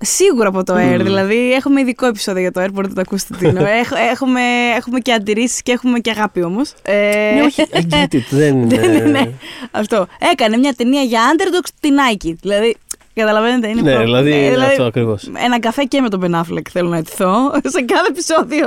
Σίγουρα 0.00 0.48
από 0.48 0.64
το 0.64 0.74
Air. 0.74 1.00
Δηλαδή, 1.02 1.52
έχουμε 1.52 1.80
ειδικό 1.80 2.06
επεισόδιο 2.06 2.40
για 2.40 2.52
το 2.52 2.60
Air. 2.60 2.68
Μπορείτε 2.72 2.88
να 2.88 2.94
το 2.94 3.00
ακούσετε. 3.00 3.34
τι 3.38 3.46
εννοώ. 3.46 3.66
Έχ- 3.80 3.92
έχουμε, 4.12 4.40
έχουμε 4.76 4.98
και 5.00 5.12
αντιρρήσεις 5.12 5.62
και 5.62 5.72
έχουμε 5.72 5.98
και 5.98 6.10
αγάπη 6.10 6.42
όμως. 6.42 6.72
Ε, 6.82 7.34
Ναι, 7.34 7.42
όχι, 7.42 7.62
I 7.72 7.78
get 7.94 8.14
it, 8.14 8.20
δεν 8.30 8.56
ναι, 8.66 8.76
ναι, 8.76 8.86
ναι. 8.86 9.08
είναι. 9.08 9.32
Αυτό. 9.70 10.06
Έκανε 10.32 10.56
μια 10.56 10.74
ταινία 10.76 11.02
για 11.02 11.20
underdogs 11.32 11.68
την 11.80 11.92
Nike. 11.94 12.34
Δηλαδή, 12.40 12.76
καταλαβαίνετε, 13.14 13.68
είναι 13.68 13.80
Ναι, 13.80 13.92
προ- 13.92 14.02
δηλαδή, 14.04 14.32
ε, 14.32 14.46
είναι 14.46 14.64
αυτό 14.64 14.82
ακριβώς. 14.84 15.30
Ένα 15.44 15.60
καφέ 15.60 15.82
και 15.82 16.00
με 16.00 16.08
τον 16.08 16.20
Ben 16.24 16.40
Affleck 16.40 16.68
θέλω 16.70 16.88
να 16.88 16.96
ετηθώ. 16.96 17.32
Σε 17.74 17.80
κάθε 17.82 18.06
επεισόδιο 18.08 18.66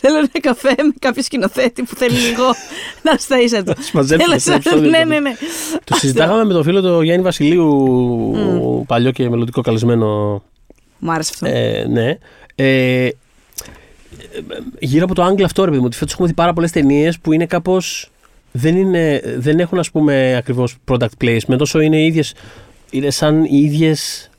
θέλω 0.00 0.18
ένα 0.18 0.28
καφέ 0.40 0.74
με 0.76 0.92
κάποιο 0.98 1.22
σκηνοθέτη 1.22 1.82
που 1.82 1.94
θέλει 1.96 2.18
λίγο 2.18 2.44
να 3.02 3.16
στα 3.18 3.40
ίσα 3.40 3.62
του. 3.62 3.72
Τις 3.72 3.90
μαζέψουμε 3.92 4.24
Θέλω 4.24 4.38
στο 4.40 4.50
σαν- 4.50 4.60
επεισόδιο, 4.60 4.90
Ναι, 4.90 5.02
δηλαδή. 5.04 5.20
ναι, 5.22 5.30
ναι. 5.30 5.36
Το 5.84 5.94
συζητάγαμε 5.94 6.44
με 6.44 6.52
τον 6.52 6.62
φίλο 6.62 6.82
του 6.82 7.02
Γιάννη 7.02 7.22
Βασιλείου, 7.24 8.84
παλιό 8.86 9.10
και 9.10 9.28
μελλοντικό 9.28 9.60
καλεσμένο. 9.60 10.42
Μου 10.98 11.12
άρεσε 11.12 11.30
αυτό. 11.34 11.46
Ε, 11.46 11.86
ναι. 11.88 12.18
Ε, 12.54 13.08
γύρω 14.78 15.04
από 15.04 15.14
το 15.14 15.22
άγγλο 15.22 15.44
αυτό, 15.44 15.62
ρε 15.62 15.68
παιδί 15.68 15.80
μου, 15.80 15.86
ότι 15.86 15.96
φέτος 15.96 16.12
έχουμε 16.12 16.28
δει 16.28 16.34
πάρα 16.34 16.52
πολλές 16.52 16.70
ταινίες 16.70 17.18
που 17.18 17.32
είναι 17.32 17.46
κάπως. 17.46 18.10
Δεν, 18.52 18.76
είναι, 18.76 19.22
δεν 19.36 19.58
έχουν, 19.60 19.78
ας 19.78 19.90
πούμε, 19.90 20.36
ακριβώς 20.36 20.76
product 20.90 21.24
placement, 21.24 21.58
όσο 21.58 21.80
είναι 21.80 21.96
οι 21.96 22.06
ίδιες, 22.06 22.34
είναι 22.90 23.10
σαν 23.10 23.44
οι 23.44 23.56
ίδιες. 23.58 24.30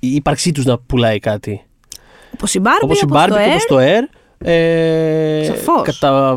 η 0.00 0.14
ύπαρξή 0.14 0.52
τους 0.52 0.64
να 0.64 0.78
πουλάει 0.78 1.18
κάτι. 1.18 1.64
Όπως 2.34 2.54
η 2.54 2.60
Barbie, 2.64 2.82
Όπως 2.82 3.00
η 3.00 3.04
όπως 3.04 3.22
Barbie 3.22 3.28
το 3.28 3.34
και 3.34 3.40
Air. 3.40 3.48
όπως 3.50 3.66
το 3.66 3.76
Air. 3.78 4.18
Ε, 4.46 5.44
Σαφώς. 5.44 5.82
κατά, 5.82 6.36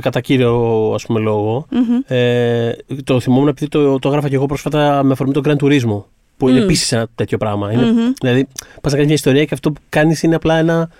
κατά 0.00 0.20
κύριο 0.20 0.90
ας 0.94 1.06
πούμε 1.06 1.20
λόγο. 1.20 1.66
Ε, 2.06 2.72
το 3.04 3.20
θυμόμουν 3.20 3.48
επειδή 3.48 3.68
το, 3.68 3.98
το 3.98 4.08
έγραφα 4.08 4.28
και 4.28 4.34
εγώ 4.34 4.46
πρόσφατα 4.46 5.02
με 5.02 5.12
αφορμή 5.12 5.32
τον 5.32 5.42
Grand 5.46 5.64
Turismo. 5.64 6.02
Που 6.36 6.48
είναι 6.48 6.58
Μμ. 6.60 6.62
επίσης 6.62 6.92
ένα 6.92 7.06
τέτοιο 7.14 7.38
πράγμα. 7.38 7.72
Είναι, 7.72 7.82
Δηλαδή, 8.20 8.46
πας 8.80 8.82
να 8.82 8.90
κάνεις 8.90 9.04
μια 9.06 9.14
ιστορία 9.14 9.44
και 9.44 9.54
αυτό 9.54 9.72
που 9.72 9.80
κάνεις 9.88 10.22
είναι 10.22 10.34
απλά 10.34 10.56
ένα 10.58 10.90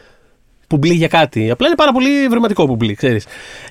πουμπλί 0.66 0.92
για 0.94 1.08
κάτι. 1.08 1.50
Απλά 1.50 1.66
είναι 1.66 1.76
πάρα 1.76 1.92
πολύ 1.92 2.24
ευρηματικό 2.24 2.66
πουμπλί, 2.66 2.94
ξέρεις. 2.94 3.24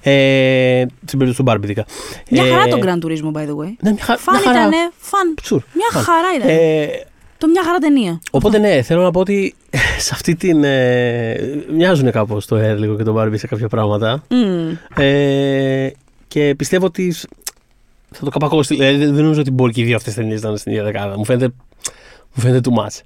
Ε, 0.04 0.86
στην 1.06 1.20
περίπτωση 1.20 1.36
του 1.38 1.44
Μπάρμπι, 1.44 1.66
ειδικά. 1.66 1.86
Μια 2.30 2.46
Ε, 2.46 2.50
χαρά 2.50 2.68
το 2.68 2.78
Gran 2.84 3.06
Turismo, 3.06 3.32
by 3.40 3.46
the 3.46 3.56
way. 3.56 3.74
Ναι, 3.82 3.92
μια, 3.92 4.04
χα- 4.04 4.18
Φαν 4.18 4.36
μια 4.36 4.44
χαρά. 4.46 4.60
ήτανε, 4.60 4.76
φαν. 4.98 5.36
Τσουρ, 5.42 5.62
Μια 5.74 5.88
φαν. 5.92 6.04
χαρά 6.04 6.28
ήταν. 6.38 6.48
Ε, 6.50 6.88
Το 7.38 7.48
μια 7.48 7.64
χαρά 7.64 7.78
ταινία. 7.78 8.20
Οπότε 8.32 8.58
ναι, 8.58 8.82
θέλω 8.82 9.02
να 9.02 9.12
πω 9.12 9.20
ότι 9.20 9.56
σε 10.06 10.12
αυτή 10.14 10.36
την. 10.36 10.64
Ε, 10.64 11.36
μοιάζουν 11.72 12.12
κάπως 12.12 12.46
το 12.46 12.56
Air 12.56 12.76
λίγο 12.78 12.96
και 12.96 13.04
το 13.04 13.16
Barbie 13.22 13.38
σε 13.38 13.48
κάποια 13.48 13.68
πράγματα. 13.68 14.24
Μμμ. 14.30 14.72
Ε, 14.96 15.90
και 16.28 16.54
πιστεύω 16.58 16.86
ότι 16.86 17.12
σ- 17.12 17.30
θα 18.18 18.26
το 18.26 18.30
καπακώσει. 18.30 18.76
Δηλαδή 18.76 19.06
δεν 19.06 19.24
νομίζω 19.24 19.40
ότι 19.40 19.52
μπορεί 19.52 19.74
και 19.74 19.82
οι 19.82 19.84
δύο 19.84 19.96
αυτές 19.96 20.14
ταινίες 20.14 20.42
να 20.42 20.50
είναι 20.50 20.58
στην 20.58 20.72
ίδια 20.72 20.84
δεκάδα. 20.84 21.18
Μου 21.18 21.26
φαίνεται, 21.26 21.54
μου 22.34 22.42
φαίνεται 22.42 22.70
too 22.70 22.78
much. 22.80 23.00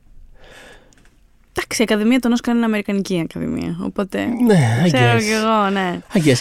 Εντάξει, 1.54 1.82
η 1.82 1.86
Ακαδημία 1.90 2.20
των 2.20 2.32
Όσκαρ 2.32 2.56
είναι 2.56 2.66
Αμερικανική 2.66 3.20
Ακαδημία. 3.30 3.78
Οπότε. 3.84 4.26
Ναι, 4.26 4.82
I 4.86 4.92
Ξέρω 4.92 5.18
guess. 5.18 5.22
κι 5.22 5.30
εγώ, 5.32 5.70
ναι. 5.70 6.00
I 6.14 6.18
guess. 6.18 6.40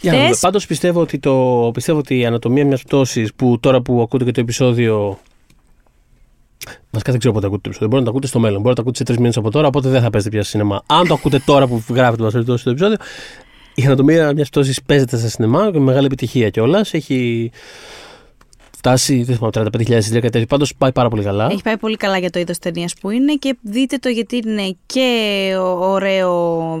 Για 0.00 0.12
να 0.12 0.16
Θες- 0.18 0.22
δούμε. 0.26 0.36
Πάντως 0.40 0.66
πιστεύω 0.66 1.00
ότι, 1.00 1.18
το, 1.18 1.70
πιστεύω 1.74 1.98
ότι 1.98 2.18
η 2.18 2.26
ανατομία 2.26 2.66
μιας 2.66 2.82
πτώσης 2.82 3.34
που 3.34 3.58
τώρα 3.60 3.80
που 3.80 4.02
ακούτε 4.02 4.24
και 4.24 4.30
το 4.32 4.40
επεισόδιο 4.40 5.18
Βασικά 6.90 7.10
δεν 7.10 7.18
ξέρω 7.20 7.34
πότε 7.34 7.46
ακούτε 7.46 7.60
το 7.62 7.68
επεισόδιο. 7.68 7.88
Μπορεί 7.88 7.98
να 8.02 8.04
το 8.04 8.10
ακούτε 8.10 8.26
στο 8.26 8.38
μέλλον. 8.38 8.56
Μπορεί 8.56 8.68
να 8.68 8.74
το 8.74 8.80
ακούτε 8.80 8.96
σε 8.98 9.04
τρεις 9.04 9.18
μήνες 9.18 9.36
από 9.36 9.50
τώρα, 9.50 9.66
οπότε 9.66 9.88
δεν 9.88 10.02
θα 10.02 10.10
παίζετε 10.10 10.30
πια 10.34 10.42
στο 10.42 10.50
σινεμά. 10.50 10.82
Αν 10.86 11.06
το 11.06 11.14
ακούτε 11.14 11.38
τώρα 11.46 11.66
που 11.66 11.82
γράφετε 11.88 12.22
μας 12.22 12.32
περιπτώσει 12.32 12.64
το 12.64 12.70
επεισόδιο, 12.70 12.96
η 13.74 13.84
ανατομία 13.84 14.32
μιας 14.34 14.48
πτώσης 14.48 14.82
παίζεται 14.82 15.18
στα 15.18 15.28
σινεμά 15.28 15.70
και 15.70 15.78
με 15.78 15.84
μεγάλη 15.84 16.06
επιτυχία 16.06 16.50
κιόλας. 16.50 16.94
Έχει 16.94 17.50
φτάσει, 18.76 19.22
δεν 19.22 19.36
θυμάμαι, 19.36 19.52
35.000 19.54 19.78
εισιτήρια 19.78 20.20
κάτι 20.20 20.30
τέτοιο. 20.30 20.46
Πάντως 20.46 20.74
πάει 20.78 20.92
πάρα 20.92 21.08
πολύ 21.08 21.22
καλά. 21.22 21.48
Έχει 21.50 21.62
πάει 21.62 21.76
πολύ 21.76 21.96
καλά 21.96 22.18
για 22.18 22.30
το 22.30 22.38
είδος 22.38 22.58
ταινίας 22.58 22.94
που 23.00 23.10
είναι 23.10 23.34
και 23.34 23.56
δείτε 23.62 23.96
το 23.96 24.08
γιατί 24.08 24.36
είναι 24.36 24.76
και 24.86 25.52
ωραίο 25.78 26.32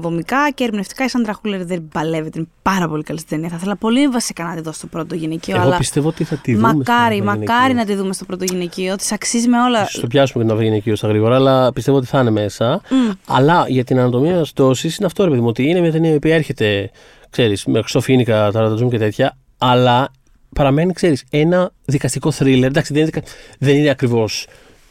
δομικά 0.02 0.50
και 0.54 0.64
ερμηνευτικά. 0.64 1.04
Η 1.04 1.08
Σάντρα 1.08 1.32
Χούλερ 1.32 1.64
δεν 1.64 1.88
παλεύεται. 1.92 2.38
Είναι 2.38 2.48
πάρα 2.62 2.88
πολύ 2.88 3.02
καλή 3.02 3.18
στην 3.18 3.30
ταινία. 3.30 3.48
Θα 3.48 3.56
ήθελα 3.56 3.76
πολύ 3.76 4.08
βασικά 4.08 4.44
να 4.44 4.54
τη 4.54 4.60
δω 4.60 4.72
στο 4.72 4.86
πρώτο 4.86 5.14
γυναικείο. 5.14 5.56
Εγώ 5.56 5.64
αλλά 5.64 5.76
πιστεύω 5.76 6.08
ότι 6.08 6.24
θα 6.24 6.36
τη 6.36 6.54
δούμε. 6.54 6.72
μακάρι, 6.72 7.16
στο 7.16 7.24
μακάρι 7.24 7.46
γυναικείο. 7.46 7.74
να 7.74 7.84
τη 7.84 7.94
δούμε 7.94 8.12
στο 8.12 8.24
πρώτο 8.24 8.44
γυναικείο. 8.44 8.96
Της 8.96 9.12
αξίζει 9.12 9.48
με 9.48 9.60
όλα. 9.60 9.86
Στο 9.88 10.06
πιάσουμε 10.06 10.44
και 10.44 10.50
να 10.50 10.56
βρει 10.56 10.64
γυναικείο 10.64 10.96
στα 10.96 11.08
γρήγορα, 11.08 11.34
αλλά 11.34 11.72
πιστεύω 11.72 11.96
ότι 11.96 12.06
θα 12.06 12.20
είναι 12.20 12.30
μέσα. 12.30 12.80
Μμ. 12.90 13.10
Αλλά 13.26 13.64
για 13.68 13.84
την 13.84 13.98
ανατομία 13.98 14.32
μια 14.32 14.42
πτώση 14.42 14.86
είναι 14.86 15.06
αυτό, 15.06 15.22
ρε 15.24 15.30
παιδί 15.30 15.42
μου, 15.42 15.48
ότι 15.48 15.68
είναι 15.68 15.80
μια 15.80 15.92
ταινία 15.92 16.12
η 16.12 16.14
οποία 16.14 16.34
έρχεται, 16.34 16.90
ξέρεις, 17.30 17.64
με 17.64 17.82
ξοφίνικα, 17.82 18.50
ταρατατζούμ 18.52 18.88
και 18.88 18.98
τέτοια, 18.98 19.36
αλλά 19.58 20.10
παραμένει, 20.56 20.92
ξέρεις, 20.92 21.24
ένα 21.30 21.70
δικαστικό 21.84 22.30
θρίλερ. 22.30 22.68
Εντάξει, 22.68 22.92
δεν 22.92 23.02
είναι, 23.02 23.10
δικα... 23.14 23.26
δεν 23.58 23.76
είναι 23.76 23.88
ακριβώς 23.90 24.46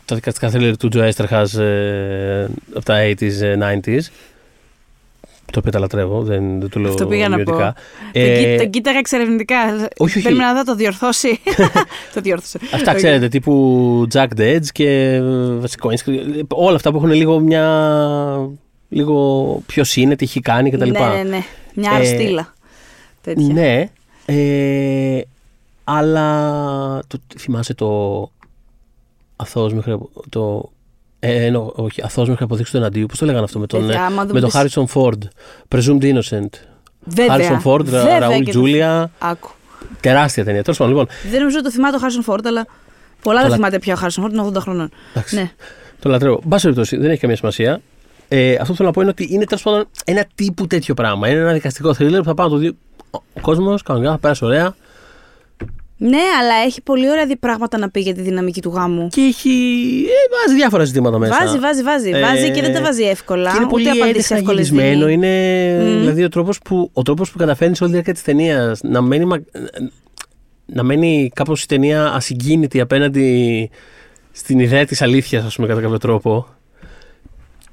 τα 0.06 0.16
δικαστικά 0.16 0.50
θρίλερ 0.50 0.78
του 0.78 0.88
Τζο 0.88 1.02
Έστραχα 1.04 1.62
ε, 1.64 2.48
από 2.76 2.86
τα 2.86 2.96
80s, 3.10 3.42
ε, 3.42 3.56
90s. 3.62 4.00
Το 5.52 5.60
οποίο 5.60 5.72
τα 5.72 5.80
λατρεύω, 5.80 6.22
δεν, 6.22 6.60
δεν 6.60 6.70
το 6.70 6.80
λέω 6.80 6.92
Αυτό 6.92 7.06
πήγα 7.06 7.30
να 7.30 7.36
πω. 7.36 7.42
ιδιωτικά. 7.42 7.74
Τον 8.14 8.22
Ε, 8.22 8.38
κοί- 8.44 8.58
Τον 8.58 8.70
κοίταγα 8.70 8.98
εξερευνητικά. 8.98 9.56
όχι. 9.98 10.22
Περίμενα 10.22 10.54
να 10.54 10.58
δω 10.58 10.64
το 10.64 10.76
διορθώσει. 10.76 11.40
το 12.14 12.22
διόρθωσε. 12.22 12.60
Αυτά 12.74 12.92
Οκ. 12.92 12.98
ξέρετε, 12.98 13.28
τύπου 13.28 14.08
Jack 14.14 14.28
the 14.38 14.56
Edge 14.56 14.66
και 14.72 14.90
ε, 15.14 15.22
βασικό 15.60 15.90
όλα 16.50 16.76
αυτά 16.76 16.92
που 16.92 16.98
έχουν 16.98 17.12
λίγο 17.12 17.40
μια. 17.40 17.66
λίγο 18.90 19.62
ποιος 19.66 19.96
είναι, 19.96 20.16
τι 20.16 20.24
έχει 20.26 20.40
κάνει 20.40 20.72
κτλ. 20.72 20.90
Ναι, 20.90 21.00
ναι, 21.00 21.24
ναι. 21.30 21.44
Μια 21.74 21.92
Ε, 21.92 21.96
αρστήλα. 21.96 22.54
Τέτοια. 23.22 23.54
Ναι, 23.54 23.90
ε, 24.26 25.22
αλλά 25.88 27.00
το, 27.08 27.18
θυμάσαι 27.38 27.74
το 27.74 27.90
αθώος 29.36 29.74
μέχρι 29.74 29.92
απο- 29.92 30.10
το 30.30 30.70
ε, 31.20 31.46
εννοώ, 31.46 31.72
όχι, 31.76 32.02
αθώος 32.02 32.28
μέχρι 32.30 32.44
αποδείξεις 32.44 32.74
του 32.76 32.80
εναντίου. 32.82 33.06
Πώς 33.06 33.18
το 33.20 33.26
λέγανε 33.26 33.44
αυτό 33.44 33.60
με 33.60 33.68
τον, 33.68 33.80
Παιδιά, 33.80 33.96
ε, 33.96 34.04
άμα 34.04 34.22
με 34.22 34.28
δούμε 34.28 34.40
τον 34.40 34.50
τις- 34.50 34.76
Harrison 34.76 34.86
Ford. 34.94 35.18
Presumed 35.68 36.02
Innocent. 36.02 36.50
Βέβαια. 37.06 37.38
Harrison 37.38 37.62
Ford, 37.72 37.84
Βέβαια 37.86 38.20
Ραούλ 38.20 38.38
και 38.38 38.44
το- 38.44 38.50
Τζούλια. 38.50 39.12
Άκου. 39.20 39.50
Τεράστια 40.00 40.44
ταινία. 40.44 40.64
Τέλος 40.64 40.78
πάντων, 40.78 40.94
λοιπόν. 40.94 41.10
Δεν 41.30 41.40
νομίζω 41.40 41.58
ότι 41.58 41.66
το 41.66 41.72
θυμάται 41.72 41.96
ο 41.96 42.00
Χάρσον 42.00 42.24
Φόρντ, 42.24 42.48
αλλά 42.48 42.66
πολλά 43.22 43.36
δεν 43.36 43.44
Καλά. 43.44 43.56
θυμάται 43.56 43.80
πια 43.80 43.94
ο 43.94 43.98
Χάρσον 43.98 44.24
Φόρντ, 44.24 44.36
είναι 44.36 44.44
80 44.48 44.60
χρονών. 44.62 44.90
Εντάξει. 45.12 45.36
Ναι. 45.36 45.52
Το 46.00 46.10
λατρεύω. 46.10 46.42
Μπα 46.44 46.58
περιπτώσει, 46.58 46.98
δεν 46.98 47.10
έχει 47.12 47.20
καμία 47.20 47.36
σημασία. 47.36 47.82
Ε, 48.28 48.52
αυτό 48.54 48.66
που 48.72 48.76
θέλω 48.76 48.88
να 48.88 48.94
πω 48.94 49.02
είναι 49.02 49.10
ότι 49.10 49.28
είναι 49.32 49.46
τέλος 49.46 49.64
πάντων 49.64 49.86
ένα 50.06 50.26
τύπου 50.36 50.68
τέτοιο 50.68 50.94
πράγμα. 50.94 51.30
Είναι 51.30 51.40
ένα 51.40 51.54
δικαστικό 51.54 51.94
θρίλερ 51.94 52.20
που 52.20 52.26
θα 52.26 52.34
πάω 52.34 52.46
να 52.46 52.52
το 52.52 52.58
δει 52.58 52.68
ο, 53.12 53.18
ο 53.34 53.42
κόσμος, 53.42 53.82
κανονικά, 53.82 54.12
θα 54.12 54.18
πέρασε 54.18 54.46
ωραία. 54.46 54.76
Ναι, 55.98 56.18
αλλά 56.42 56.54
έχει 56.66 56.82
πολύ 56.82 57.10
ωραία 57.10 57.26
δι- 57.26 57.38
πράγματα 57.40 57.78
να 57.78 57.90
πει 57.90 58.00
για 58.00 58.14
τη 58.14 58.22
δυναμική 58.22 58.62
του 58.62 58.70
γάμου. 58.70 59.08
Και 59.08 59.22
έχει. 59.22 59.50
Ε, 60.08 60.36
βάζει 60.38 60.56
διάφορα 60.60 60.84
ζητήματα 60.84 61.18
μέσα. 61.18 61.38
Βάζει, 61.46 61.60
βάζει, 61.60 61.82
βάζει. 61.84 62.10
Ε, 62.10 62.20
βάζει 62.22 62.52
και 62.52 62.62
δεν 62.62 62.74
τα 62.74 62.82
βάζει 62.82 63.04
εύκολα. 63.04 63.52
Και 63.52 63.58
είναι 63.58 63.68
πολύ 63.68 63.90
ούτε 63.90 64.00
απαντήσεις 64.00 64.30
έντεχα 64.32 64.36
εύκολες 64.36 64.70
γυρισμένο. 64.70 65.08
Είναι 65.08 65.30
Μμμ. 65.84 66.00
δηλαδή 66.00 66.24
ο 66.24 66.30
τρόπος 66.30 66.60
που, 66.60 66.90
ο 66.94 67.02
τρόπος 67.02 67.32
που 67.32 67.38
καταφέρνεις 67.38 67.82
όλη 67.82 67.90
τη 67.90 67.94
διάρκεια 67.96 68.14
της 68.14 68.24
ταινίας 68.24 68.80
να 68.84 69.02
μένει, 69.02 69.26
μα- 69.26 69.44
να 70.66 70.84
μένει 70.84 71.32
κάπως 71.36 71.64
η 71.64 71.68
ταινία 71.68 72.12
ασυγκίνητη 72.14 72.80
απέναντι 72.82 73.70
στην 74.32 74.60
ιδέα 74.60 74.86
της 74.86 75.02
αλήθειας, 75.02 75.44
ας 75.46 75.56
πούμε, 75.56 75.68
κατά 75.68 75.82
κάποιο 75.82 75.98
τρόπο. 75.98 76.48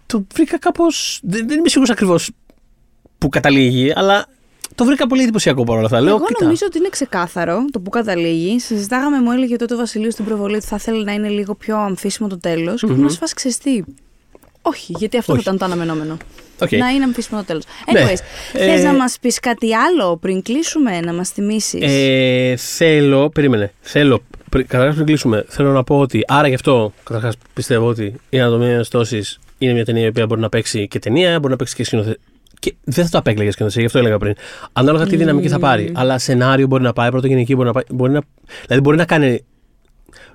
Το 0.06 0.26
βρήκα 0.34 0.58
κάπω. 0.58 0.84
Δεν, 1.22 1.48
δεν 1.48 1.58
είμαι 1.58 1.68
σίγουρος 1.68 1.90
ακριβώς 1.90 2.30
που 3.18 3.28
καταλήγει, 3.28 3.92
αλλά 3.94 4.26
το 4.74 4.84
βρήκα 4.84 5.06
πολύ 5.06 5.22
εντυπωσιακό 5.22 5.64
παρόλα 5.64 5.84
αυτά. 5.86 6.00
Λέω, 6.00 6.14
Εγώ 6.14 6.24
κοίτα. 6.26 6.44
νομίζω 6.44 6.62
ότι 6.66 6.78
είναι 6.78 6.88
ξεκάθαρο 6.90 7.64
το 7.72 7.80
που 7.80 7.90
καταλήγει. 7.90 8.58
Συζητάγαμε, 8.58 9.20
μου 9.20 9.30
έλεγε 9.32 9.56
τότε 9.56 9.74
ο 9.74 9.76
Βασιλείος 9.76 10.12
στην 10.12 10.24
προβολή 10.24 10.56
ότι 10.56 10.66
θα 10.66 10.76
ήθελε 10.78 11.04
να 11.04 11.12
είναι 11.12 11.28
λίγο 11.28 11.54
πιο 11.54 11.76
αμφίσημο 11.78 12.28
το 12.28 12.38
τέλος. 12.38 12.80
Και 12.80 12.92
ήμουν 12.92 13.10
σε 13.10 13.18
φάση 13.18 13.34
ξεστή. 13.34 13.84
Όχι, 14.62 14.94
γιατί 14.98 15.16
αυτό 15.16 15.32
Όχι. 15.32 15.42
θα 15.42 15.52
ήταν 15.54 15.68
το 15.68 15.74
αναμενόμενο. 15.74 16.16
Οκ. 16.62 16.72
Να 16.72 16.88
είναι 16.88 17.04
αμφίσημο 17.04 17.38
το 17.40 17.46
τέλος. 17.46 17.62
Ναι. 17.92 18.00
Anyways, 18.00 18.18
Ε, 18.52 18.66
θες 18.66 18.84
να 18.84 18.92
μας 18.92 19.16
πεις 19.20 19.40
κάτι 19.40 19.74
άλλο 19.74 20.16
πριν 20.16 20.42
κλείσουμε, 20.42 21.00
να 21.00 21.12
μας 21.12 21.28
θυμίσεις; 21.30 21.80
Ε, 21.82 22.54
θέλω, 22.58 23.28
περίμενε. 23.30 23.72
Θέλω, 23.80 24.22
πρι- 24.50 24.66
καταρχάς 24.66 24.94
πριν 24.94 25.06
κλείσουμε, 25.06 25.44
θέλω 25.48 25.72
να 25.72 25.84
πω 25.84 25.98
ότι, 25.98 26.24
άρα 26.26 26.48
γι' 26.48 26.54
αυτό, 26.54 26.92
καταρχάς 27.04 27.34
πιστεύω 27.54 27.86
ότι 27.86 28.14
η 28.30 28.40
Ανατομία 28.40 28.68
μιας 28.68 28.88
Πτώσης 28.88 29.38
είναι 29.58 29.72
μια 29.72 29.84
ταινία 29.84 30.04
η 30.04 30.08
οποία 30.08 30.26
μπορεί 30.26 30.40
να 30.40 30.48
παίξει 30.48 30.88
και 30.88 30.98
ταινία, 30.98 31.38
μπορεί 31.38 31.50
να 31.50 31.56
παίξει 31.56 31.74
και 31.74 31.84
σκηνοθεσία. 31.84 32.18
Και 32.62 32.74
δεν 32.84 33.04
θα 33.04 33.10
το 33.10 33.18
απέκλειες 33.18 33.52
σκηνοθεσία, 33.52 33.80
γι' 33.82 33.86
αυτό 33.86 33.98
έλεγα 33.98 34.18
πριν. 34.18 34.34
Ανάλογα 34.72 35.06
τι 35.06 35.16
δυναμική 35.16 35.48
θα 35.48 35.58
πάρει. 35.58 35.92
Αλλά 35.94 36.18
σενάριο 36.18 36.66
μπορεί 36.66 36.82
να 36.82 36.92
πάει, 36.92 37.10
πρώτο 37.10 37.26
γυναικείο 37.26 37.54
μπορεί 37.54 37.66
να 37.66 37.72
πάει. 37.72 37.82
Μπορεί 37.90 38.12
να, 38.12 38.20
δηλαδή 38.66 38.82
μπορεί 38.82 38.96
να 38.96 39.04
κάνει. 39.04 39.44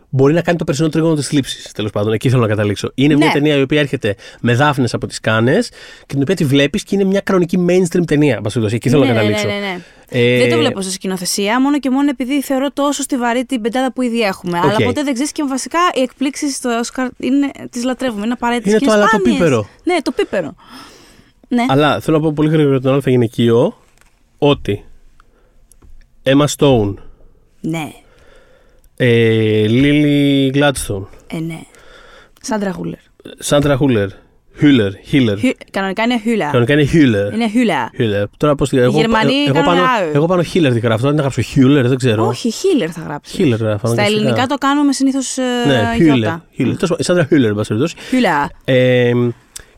Μπορεί 0.09 0.33
να 0.33 0.41
κάνει 0.41 0.57
το 0.57 0.63
περσινό 0.63 0.89
Τρίγωνο 0.89 1.15
της 1.15 1.27
Θλίψης, 1.27 1.71
τέλος 1.71 1.91
πάντων. 1.91 2.13
Εκεί 2.13 2.29
θέλω 2.29 2.41
να 2.41 2.47
καταλήξω. 2.47 2.91
Είναι 2.95 3.15
μια 3.15 3.25
Ναι. 3.27 3.31
ταινία 3.33 3.55
η 3.55 3.61
οποία 3.61 3.79
έρχεται 3.79 4.15
με 4.41 4.53
δάφνες 4.55 4.93
από 4.93 5.07
τις 5.07 5.19
Κάννες 5.19 5.69
και 5.99 6.05
την 6.13 6.21
οποία 6.21 6.35
τη 6.35 6.45
βλέπεις 6.45 6.83
και 6.83 6.95
είναι 6.95 7.03
μια 7.03 7.19
κανονική 7.19 7.65
mainstream 7.69 8.01
ταινία. 8.07 8.35
εν 8.35 8.41
πάση 8.41 8.59
περιπτώσει. 8.59 8.75
Εκεί 8.75 8.89
θέλω 8.89 9.01
ναι, 9.03 9.07
να 9.07 9.13
ναι, 9.13 9.19
καταλήξω. 9.19 9.47
ναι, 9.47 9.53
ναι, 9.53 9.59
ναι. 9.59 9.79
Ε, 10.09 10.37
Δεν 10.39 10.49
το 10.49 10.57
βλέπω 10.57 10.81
σε 10.81 10.91
σκηνοθεσία, 10.91 11.61
μόνο 11.61 11.79
και 11.79 11.89
μόνο 11.89 12.09
επειδή 12.09 12.41
θεωρώ 12.41 12.71
τόσο 12.71 13.01
στιβαρή 13.01 13.45
την 13.45 13.61
πεντάδα 13.61 13.93
που 13.93 14.01
ήδη 14.01 14.21
έχουμε. 14.21 14.57
Αλλά 14.59 14.73
Οκ. 14.79 14.83
ποτέ 14.83 15.03
δεν 15.03 15.13
ξέρεις 15.13 15.31
και 15.31 15.43
βασικά 15.49 15.79
οι 15.93 16.01
εκπλήξεις 16.01 16.55
στο 16.55 16.77
Όσκαρ 16.79 17.07
είναι, 17.17 17.51
τις 17.71 17.83
λατρεύουμε. 17.83 18.23
Είναι 18.23 18.33
απαραίτητες 18.33 18.71
Είναι 18.71 18.79
και 18.79 18.85
το 18.85 18.91
αλλά 18.91 19.03
το 19.03 19.07
σπάνιες. 19.09 19.33
πιπέρι. 19.37 19.67
Ναι, 19.83 19.95
το 20.01 20.11
πιπέρι. 20.11 20.55
Ναι. 21.47 21.65
Αλλά 21.69 21.99
θέλω 21.99 22.17
να 22.17 22.23
πω 22.23 22.31
πολύ 22.31 22.49
γρήγορα 22.49 22.79
τον 22.79 22.93
αλφα 22.93 23.09
γυναικείο 23.09 23.77
ότι 24.37 24.85
Emma 26.23 26.45
Stone, 26.57 26.93
Ναι. 27.61 27.91
ε, 28.97 29.65
Lily 29.69 30.51
Gladstone, 30.55 31.05
Ε, 31.27 31.39
ναι. 31.39 31.59
Σάντρα 32.41 32.71
Χούλερ. 32.71 32.99
Sandra 33.45 33.77
Huller, 33.77 34.07
Hüller, 34.61 34.91
Hiller. 35.11 35.37
Χι- 35.39 35.57
Κανονικά 35.71 36.03
είναι 36.03 36.19
Χούλα. 36.23 36.45
Κανονικά 36.45 36.73
είναι 36.73 36.89
Hüller. 36.93 37.33
Είναι 37.33 37.49
Χούλα. 37.51 37.89
Hüller. 37.97 38.25
Τώρα 38.37 38.55
πώς 38.55 38.69
τη 38.69 38.77
εγώ, 38.77 38.97
Γερμανοί 38.99 39.33
εγώ, 39.33 39.53
κάνουν 39.53 39.65
πάνω, 39.67 39.81
ράου. 39.81 40.09
εγώ 40.13 40.25
πάνω 40.25 40.41
Hiller 40.53 40.69
τη 40.73 40.79
γράφω. 40.79 41.01
Τώρα 41.01 41.13
να 41.15 41.21
γράψω 41.21 41.41
Hüller, 41.55 41.83
δεν 41.85 41.97
ξέρω. 41.97 42.27
Όχι, 42.27 42.51
Χίλερ 42.51 42.89
θα 42.93 43.01
γράψει. 43.01 43.35
Hiller 43.39 43.57
γράφω. 43.59 43.77
Στα 43.77 43.87
αναγκαστικά. 43.87 44.03
ελληνικά 44.03 44.45
το 44.45 44.55
κάνουμε 44.57 44.93
συνήθως 44.93 45.37
Ναι, 45.67 45.81
Hüller. 45.97 46.01
γιώτα. 46.01 46.45
Hüller. 46.57 46.75
Τέλος 46.77 46.89
πάντων, 46.89 46.97
η 46.99 47.03
Sandra 47.07 47.33
Hüller, 47.33 47.47
εν 47.47 47.55
πάση 47.55 47.67
περιπτώσει. 47.67 47.95
Χούλα. 48.09 48.49
Ε, 48.63 49.11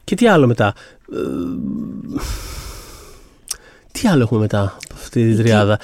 και 0.04 0.16
τι 0.16 0.28
άλλο 0.28 0.48
μετά. 0.48 0.74
Ε, 1.14 2.20
τι 3.92 4.08
άλλο 4.08 4.22
έχουμε 4.24 4.40
μετά 4.40 4.62
από 4.62 4.94
αυτή 4.94 5.30
τη 5.30 5.36
τριάδα; 5.44 5.80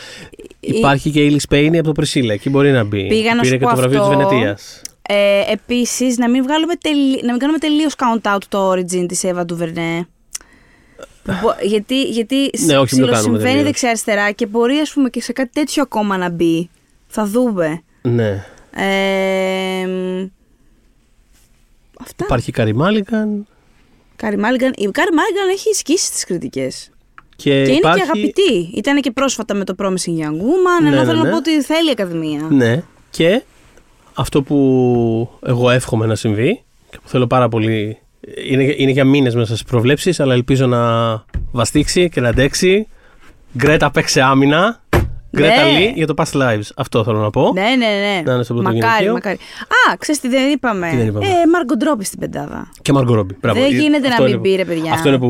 η- 0.60 0.78
Υπάρχει 0.78 1.12
και 1.12 1.22
η 1.22 1.28
Ήλι 1.30 1.40
Σπέινη 1.40 1.78
από 1.78 1.88
το 1.88 1.94
Πρεσίλα. 1.94 2.34
Εκεί 2.34 2.50
μπορεί 2.50 2.72
να 2.72 2.84
μπει. 2.84 3.08
Πήγα 3.08 3.36
να 3.36 3.42
Πήρε 3.42 3.54
σου 3.54 3.60
και 3.60 3.66
πω 3.66 3.70
το 3.70 3.76
βραβείο 3.76 4.02
αυτό. 4.04 4.18
τη 4.18 4.24
Βενετίας. 4.26 4.82
Ε, 5.02 5.42
Επίσης, 5.52 6.18
να 6.18 6.30
μην, 6.30 6.44
βγάλουμε 6.44 6.76
τελει... 6.76 7.22
να 7.24 7.32
μην 7.32 7.40
κάνουμε 7.40 7.58
τελείως 7.60 7.96
count 7.98 8.34
out 8.36 8.42
το 8.50 8.72
origin 8.72 9.06
της 9.08 9.24
Εύα 9.24 9.46
του 9.46 9.56
Βερνέ. 9.56 10.08
Μπο- 11.42 11.56
γιατί 11.68 12.02
γιατί 12.04 12.36
Ναι, 12.66 12.78
όχι, 12.78 12.96
μην 12.96 13.06
το 13.06 13.12
κάνουμε 13.12 13.22
συμβαίνει 13.22 13.44
τελείως. 13.48 13.64
δεξιά-αριστερά 13.64 14.32
και 14.32 14.46
μπορεί 14.46 14.78
ας 14.78 14.92
πούμε, 14.94 15.10
και 15.10 15.22
σε 15.22 15.34
κάτι 15.34 15.50
τέτοιο 15.54 15.82
ακόμα 15.84 16.18
να 16.18 16.30
μπει. 16.30 16.70
Θα 17.08 17.26
δούμε. 17.26 17.82
Ναι. 18.02 18.46
Ε, 18.76 19.86
μ, 19.88 20.28
αυτά. 22.02 22.24
Υπάρχει 22.26 22.50
η 22.50 22.54
Κάρεϊ 22.54 22.76
Μάλιγκαν. 22.76 23.48
Κάρεϊ 24.16 24.38
Μάλιγκαν. 24.38 24.74
Η 24.76 24.86
Κάρεϊ 24.92 25.14
Μάλιγκαν 25.14 25.50
έχει 25.52 25.74
σκίσει 25.74 26.12
τις 26.12 26.26
κριτικές. 26.26 26.90
Και, 27.36 27.50
Και 27.50 27.58
είναι 27.58 27.72
υπάρχει... 27.72 27.98
και 27.98 28.04
αγαπητή. 28.04 28.72
Ήταν 28.76 29.02
και 29.02 29.12
πρόσφατα 29.12 29.54
με 29.54 29.64
το 29.64 29.76
Promising 29.78 30.18
Young 30.22 30.38
Woman. 30.42 30.82
Ναι, 30.82 30.88
ενώ 30.88 31.00
ναι, 31.00 31.06
θέλω 31.06 31.18
ναι. 31.18 31.24
να 31.24 31.30
πω 31.30 31.38
ότι 31.38 31.62
θέλει 31.62 31.88
η 31.88 31.92
Ακαδημία. 31.92 32.48
Ναι. 32.50 32.84
Και 33.10 33.44
αυτό 34.14 34.42
που 34.44 35.30
εγώ 35.46 35.70
εύχομαι 35.70 36.06
να 36.06 36.16
συμβεί 36.16 36.64
και 36.90 36.98
που 37.04 37.10
θέλω 37.10 37.28
πάρα 37.28 37.50
πολύ. 37.50 37.98
Είναι, 38.50 38.74
είναι 38.78 38.92
για 38.92 39.06
μήνες 39.06 39.36
μέσα 39.36 39.56
στις 39.56 39.64
προβλέψεις, 39.64 40.20
αλλά 40.20 40.34
ελπίζω 40.34 40.66
να 40.68 40.80
βαστήξει 41.52 42.10
και 42.10 42.22
να 42.22 42.30
αντέξει. 42.30 42.88
Γκρέτα 43.58 43.92
παίξε 43.92 44.22
άμυνα. 44.22 44.84
Γκρέτα 45.36 45.64
Ναι. 45.64 45.80
Λί 45.80 45.92
για 45.96 46.08
το 46.08 46.14
Past 46.18 46.42
Lives. 46.42 46.70
Αυτό 46.76 47.04
θέλω 47.04 47.20
να 47.20 47.30
πω. 47.30 47.52
Ναι, 47.54 47.62
ναι, 47.62 47.76
ναι. 47.86 48.22
Να 48.26 48.34
είναι 48.34 48.44
στο 48.44 48.54
πρώτο 48.54 48.70
μακάρι, 48.70 48.84
γυναικείο. 48.88 49.14
μακάρι. 49.14 49.36
Α, 49.92 49.96
ξέρεις 49.98 50.22
τι 50.22 50.28
δεν 50.28 50.52
είπαμε. 50.52 50.88
Τι 50.90 50.96
δεν 50.98 51.08
είπαμε; 51.08 51.26
Ε, 51.26 51.30
Μάργκο 51.52 51.76
Ντρόπι 51.78 52.06
στην 52.06 52.20
πεντάδα. 52.20 52.72
Και 52.82 52.94
Μαργκο 52.94 53.14
Ρόμπι. 53.14 53.38
Μπράβο. 53.42 53.60
Δεν 53.62 53.70
Ε, 53.74 53.76
γίνεται 53.82 54.08
να 54.08 54.14
αυτό 54.14 54.24
μην 54.24 54.32
είναι- 54.32 54.42
μπει, 54.42 54.56
ρε 54.56 54.66
παιδιά. 54.66 54.92
Αυτό 54.94 55.08
είναι 55.10 55.18
που 55.18 55.28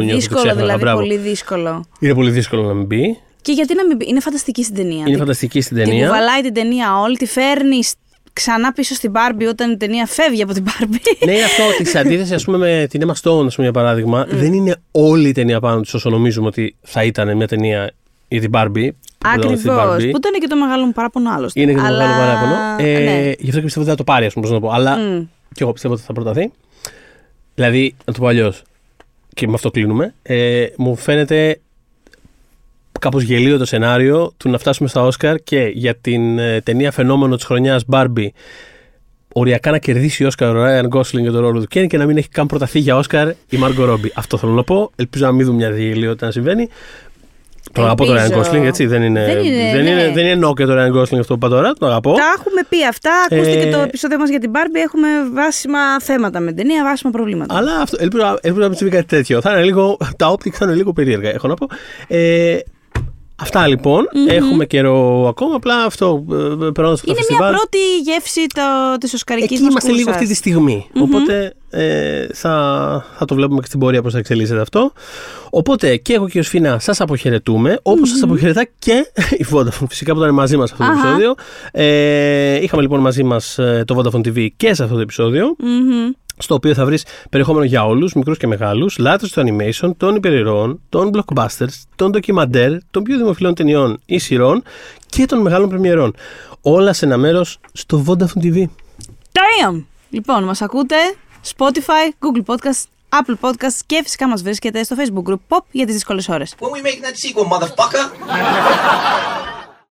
νιώθω. 0.00 0.14
δύσκολο, 0.14 0.40
το 0.40 0.46
ξέχασα. 0.46 0.60
δηλαδή. 0.60 0.80
Μπράβο. 0.82 0.98
Πολύ 1.00 1.16
δύσκολο. 1.16 1.84
Είναι 2.00 2.14
πολύ 2.14 2.30
δύσκολο 2.30 2.62
να 2.62 2.72
μην 2.74 2.86
μπει. 2.86 3.18
Και 3.42 3.52
γιατί 3.52 3.74
να 3.74 3.86
μην 3.86 3.96
μπει. 3.96 4.06
Είναι 4.08 4.20
φανταστική 4.20 4.62
στην 4.64 4.74
ταινία. 4.76 5.04
Είναι 5.06 5.16
φανταστική 5.16 5.60
στην 5.60 5.76
Την 5.76 5.86
ταινία. 5.86 6.06
κουβαλάει 6.06 6.40
την 6.42 6.54
ταινία 6.54 7.00
όλη, 7.00 7.16
τη 7.16 7.26
φέρνει 7.26 7.78
ξανά 8.32 8.72
πίσω 8.72 8.94
στην 8.94 9.12
Barbie 9.14 9.46
όταν 9.48 9.70
η 9.72 9.76
ταινία 9.76 10.06
φεύγει 10.06 10.42
από 10.42 10.52
την 10.52 10.64
Barbie. 10.66 11.24
ναι, 11.26 11.32
είναι 11.32 11.44
αυτό 11.44 11.62
ότι 11.74 11.84
σε 11.84 11.98
αντίθεση 11.98 12.34
ας 12.34 12.44
πούμε, 12.44 12.58
με 12.58 12.86
την 12.90 13.00
Emma 13.06 13.10
Stone, 13.10 13.46
ας 13.46 13.54
πούμε, 13.54 13.66
για 13.66 13.72
παράδειγμα, 13.72 14.26
δεν 14.30 14.52
είναι 14.52 14.76
όλη 14.90 15.28
η 15.28 15.32
ταινία 15.32 15.60
πάνω 15.60 15.80
της 15.80 15.94
όσο 15.94 16.10
νομίζουμε 16.10 16.46
ότι 16.46 16.76
θα 16.82 17.04
ήταν 17.04 17.36
μια 17.36 17.48
ταινία 17.48 17.90
για 18.30 18.40
την 18.40 18.50
Barbie. 18.54 18.88
που 19.18 19.28
πρωταγωνιστεί 19.30 19.68
την 19.68 19.76
Ακριβώ. 19.78 19.94
Barbie. 19.94 20.10
Που 20.10 20.16
ήταν 20.16 20.32
και 20.40 20.46
το 20.46 20.56
μεγάλο 20.56 20.84
μου 20.86 20.92
παράπονο 20.92 21.30
άλλωστε. 21.34 21.60
Είναι 21.60 21.72
και 21.72 21.78
το 21.78 21.84
Αλλά- 21.84 22.06
μεγάλο 22.06 22.20
παράπονο. 22.20 22.54
Ε, 22.78 22.98
ναι. 23.04 23.32
Γι' 23.38 23.46
αυτό 23.48 23.56
και 23.58 23.64
πιστεύω 23.64 23.80
ότι 23.80 23.90
θα 23.90 23.94
το 23.96 24.04
πάρει, 24.04 24.26
ας 24.26 24.32
πούμε, 24.32 24.46
πώς 24.46 24.54
να 24.54 24.60
το 24.60 24.66
πω. 24.66 24.72
Αλλά 24.72 24.96
Μμ. 24.96 25.22
και 25.54 25.62
εγώ 25.62 25.72
πιστεύω 25.72 25.94
ότι 25.94 26.02
θα 26.02 26.12
προταθεί. 26.12 26.50
Δηλαδή, 27.54 27.94
να 28.04 28.12
το 28.12 28.20
πω 28.20 28.26
αλλιώς, 28.26 28.62
και 29.34 29.46
με 29.46 29.54
αυτό 29.54 29.70
κλείνουμε, 29.70 30.14
ε, 30.22 30.66
μου 30.76 30.96
φαίνεται 30.96 31.60
κάπως 33.00 33.22
γελίο 33.22 33.58
το 33.58 33.64
σενάριο 33.64 34.32
του 34.36 34.48
να 34.50 34.58
φτάσουμε 34.58 34.88
στα 34.88 35.02
Όσκαρ 35.02 35.36
και 35.36 35.70
για 35.74 35.94
την 35.94 36.38
ε, 36.38 36.60
ταινία 36.60 36.90
φαινόμενο 36.90 37.36
της 37.36 37.44
χρονιάς 37.44 37.84
Barbie 37.90 38.28
οριακά 39.32 39.70
να 39.70 39.78
κερδίσει 39.78 40.24
ο 40.24 40.26
Όσκαρ 40.26 40.56
ο 40.56 40.62
Ράιαν 40.62 40.86
Γκόσλινγκ 40.86 41.24
για 41.24 41.32
τον 41.34 41.42
ρόλο 41.42 41.60
του 41.60 41.66
Κέν 41.66 41.88
και 41.88 41.96
να 41.96 42.06
μην 42.06 42.16
έχει 42.16 42.28
καν 42.28 42.46
προταθεί 42.46 42.78
για 42.78 42.96
Όσκαρ 42.96 43.28
η 43.48 43.56
Μάργκο 43.56 43.84
Ρόμπι. 43.84 44.12
Αυτό 44.14 44.36
θέλω 44.36 44.52
να 44.52 44.62
πω. 44.64 44.90
Ελπίζω 44.96 45.24
να 45.26 45.32
μην 45.32 45.46
δούμε 45.46 45.56
μια 45.56 45.70
γελιότητα 45.78 46.26
να 46.26 46.32
συμβαίνει. 46.32 46.68
Τον 47.72 47.84
αγαπώ 47.84 48.04
τον 48.04 48.16
Ελπίζω. 48.16 48.28
Ράιαν 48.32 48.42
Γκόσλινγκ, 48.44 48.66
έτσι. 48.66 48.86
Δεν 48.86 49.02
είναι, 49.02 49.24
Δεν 49.24 49.44
είναι, 49.44 49.70
δεν 49.72 49.82
ναι. 49.84 49.90
είναι, 49.90 50.10
δεν 50.14 50.24
είναι 50.24 50.34
νο 50.34 50.54
και 50.54 50.64
τον 50.64 50.74
Ράιαν 50.74 50.90
Γκόσλινγκ 50.90 51.20
αυτό 51.22 51.38
που 51.38 51.46
είπα 51.46 51.56
τώρα. 51.56 51.72
Τον 51.72 51.88
αγαπώ. 51.88 52.12
Τα 52.14 52.22
έχουμε 52.38 52.60
πει 52.68 52.86
αυτά. 52.86 53.10
Ακούστε 53.30 53.50
Ε, 53.50 53.64
και 53.64 53.70
το 53.70 53.78
επεισόδιο 53.78 54.18
μας 54.18 54.28
για 54.30 54.38
την 54.38 54.50
Barbie. 54.54 54.80
Έχουμε 54.84 55.08
βάσιμα 55.32 56.00
θέματα 56.00 56.40
με 56.40 56.46
την 56.46 56.56
ταινία, 56.56 56.84
βάσιμα 56.84 57.10
προβλήματα. 57.10 57.56
Αλλά 57.56 57.80
αυτό, 57.80 57.96
ελπίζω, 58.00 58.24
ελπίζω 58.40 58.60
να 58.62 58.68
μην 58.68 58.76
συμβεί 58.76 58.92
κάτι 58.94 59.06
τέτοιο. 59.06 59.40
Θα 59.40 59.50
είναι 59.52 59.62
λίγο, 59.62 59.96
τα 60.16 60.32
optics 60.32 60.50
θα 60.52 60.64
είναι 60.64 60.74
λίγο 60.74 60.92
περίεργα, 60.92 61.30
έχω 61.30 61.48
να 61.48 61.54
πω. 61.54 61.66
Ε, 62.08 62.58
αυτά 63.42 63.66
λοιπόν. 63.66 64.08
Έχουμε 64.28 64.66
καιρό 64.66 65.26
ακόμα. 65.28 65.54
Απλά 65.54 65.84
αυτό. 65.84 66.24
ε, 66.30 66.34
Περνώντας 66.34 66.92
αυτό 66.92 67.06
το 67.06 67.10
Είναι 67.10 67.14
φεστιβάλ. 67.16 67.48
μια 67.50 67.58
πρώτη 67.58 67.78
γεύση 68.04 68.46
της 69.00 69.14
Οσκαρικής 69.14 69.58
Εκεί 69.60 69.68
είμαστε 69.70 69.92
λίγο 69.92 70.10
αυτή 70.10 70.26
τη 70.26 70.34
στιγμη 70.34 70.86
Οπότε 71.00 71.54
ε, 71.70 72.26
θα, 72.32 73.04
θα 73.16 73.24
το 73.24 73.34
βλέπουμε 73.34 73.60
και 73.60 73.66
στην 73.66 73.78
πορεία 73.78 74.02
πώς 74.02 74.12
θα 74.12 74.18
εξελίσσεται 74.18 74.60
αυτό. 74.60 74.92
Οπότε 75.50 75.96
και 75.96 76.12
εγώ 76.12 76.28
και 76.28 76.38
ο 76.38 76.42
Σφίνα 76.42 76.78
σας 76.78 77.00
αποχαιρετούμε. 77.00 77.78
Όπως 77.82 78.08
σας 78.08 78.22
αποχαιρετά 78.22 78.66
και 78.78 79.10
η 79.38 79.46
Vodafone. 79.52 79.86
Φυσικά 79.88 80.12
που 80.12 80.20
ήταν 80.20 80.34
μαζί 80.34 80.56
μας 80.56 80.72
αυτό 80.72 80.84
το 80.84 80.90
Αχα. 80.90 81.00
επεισόδιο. 81.00 81.34
Ε, 81.72 82.62
είχαμε 82.62 82.82
λοιπόν 82.82 83.00
μαζί 83.00 83.22
μας 83.22 83.58
το 83.84 83.96
Vodafone 84.02 84.26
TV 84.26 84.48
και 84.56 84.74
σε 84.74 84.82
αυτό 84.82 84.94
το 84.94 85.00
επεισόδιο. 85.00 85.56
Στο 86.42 86.54
οποίο 86.54 86.74
θα 86.74 86.84
βρεις 86.84 87.04
περιεχόμενο 87.30 87.64
για 87.64 87.86
όλους, 87.86 88.12
μικρούς 88.12 88.38
και 88.38 88.46
μεγάλους, 88.46 88.98
λάτρες 88.98 89.30
του 89.32 89.42
animation, 89.46 89.90
των 89.96 90.14
υπερηρώων, 90.14 90.80
των 90.88 91.10
blockbusters, 91.14 91.82
των 91.96 92.10
ντοκιμαντέρ, 92.10 92.72
των 92.90 93.02
πιο 93.02 93.16
δημοφιλών 93.16 93.54
ταινιών 93.54 94.00
ή 94.06 94.18
σειρών 94.18 94.62
και 95.06 95.26
των 95.26 95.40
μεγάλων 95.40 95.68
πρεμιερών. 95.68 96.14
Όλα 96.60 96.92
σε 96.92 97.04
ένα 97.04 97.16
μέρος 97.16 97.58
στο 97.72 98.04
Vodafone 98.06 98.42
TV. 98.44 98.64
Damn! 99.32 99.84
Λοιπόν, 100.10 100.44
μας 100.44 100.62
ακούτε 100.62 100.96
Spotify, 101.44 102.12
Google 102.20 102.44
Podcast, 102.46 102.84
Apple 103.08 103.34
Podcast 103.40 103.78
και 103.86 104.00
φυσικά 104.02 104.28
μα 104.28 104.36
βρίσκεται 104.36 104.82
στο 104.82 104.96
Facebook 104.98 105.30
group 105.30 105.38
Pop 105.48 105.60
για 105.70 105.86
τι 105.86 105.92
δύσκολε 105.92 106.22
ώρε. 106.28 106.44
When 106.58 106.70
we 106.70 106.82
making 106.82 107.04
that 107.04 107.16
sequel, 107.16 107.44
motherfucker? 107.44 108.04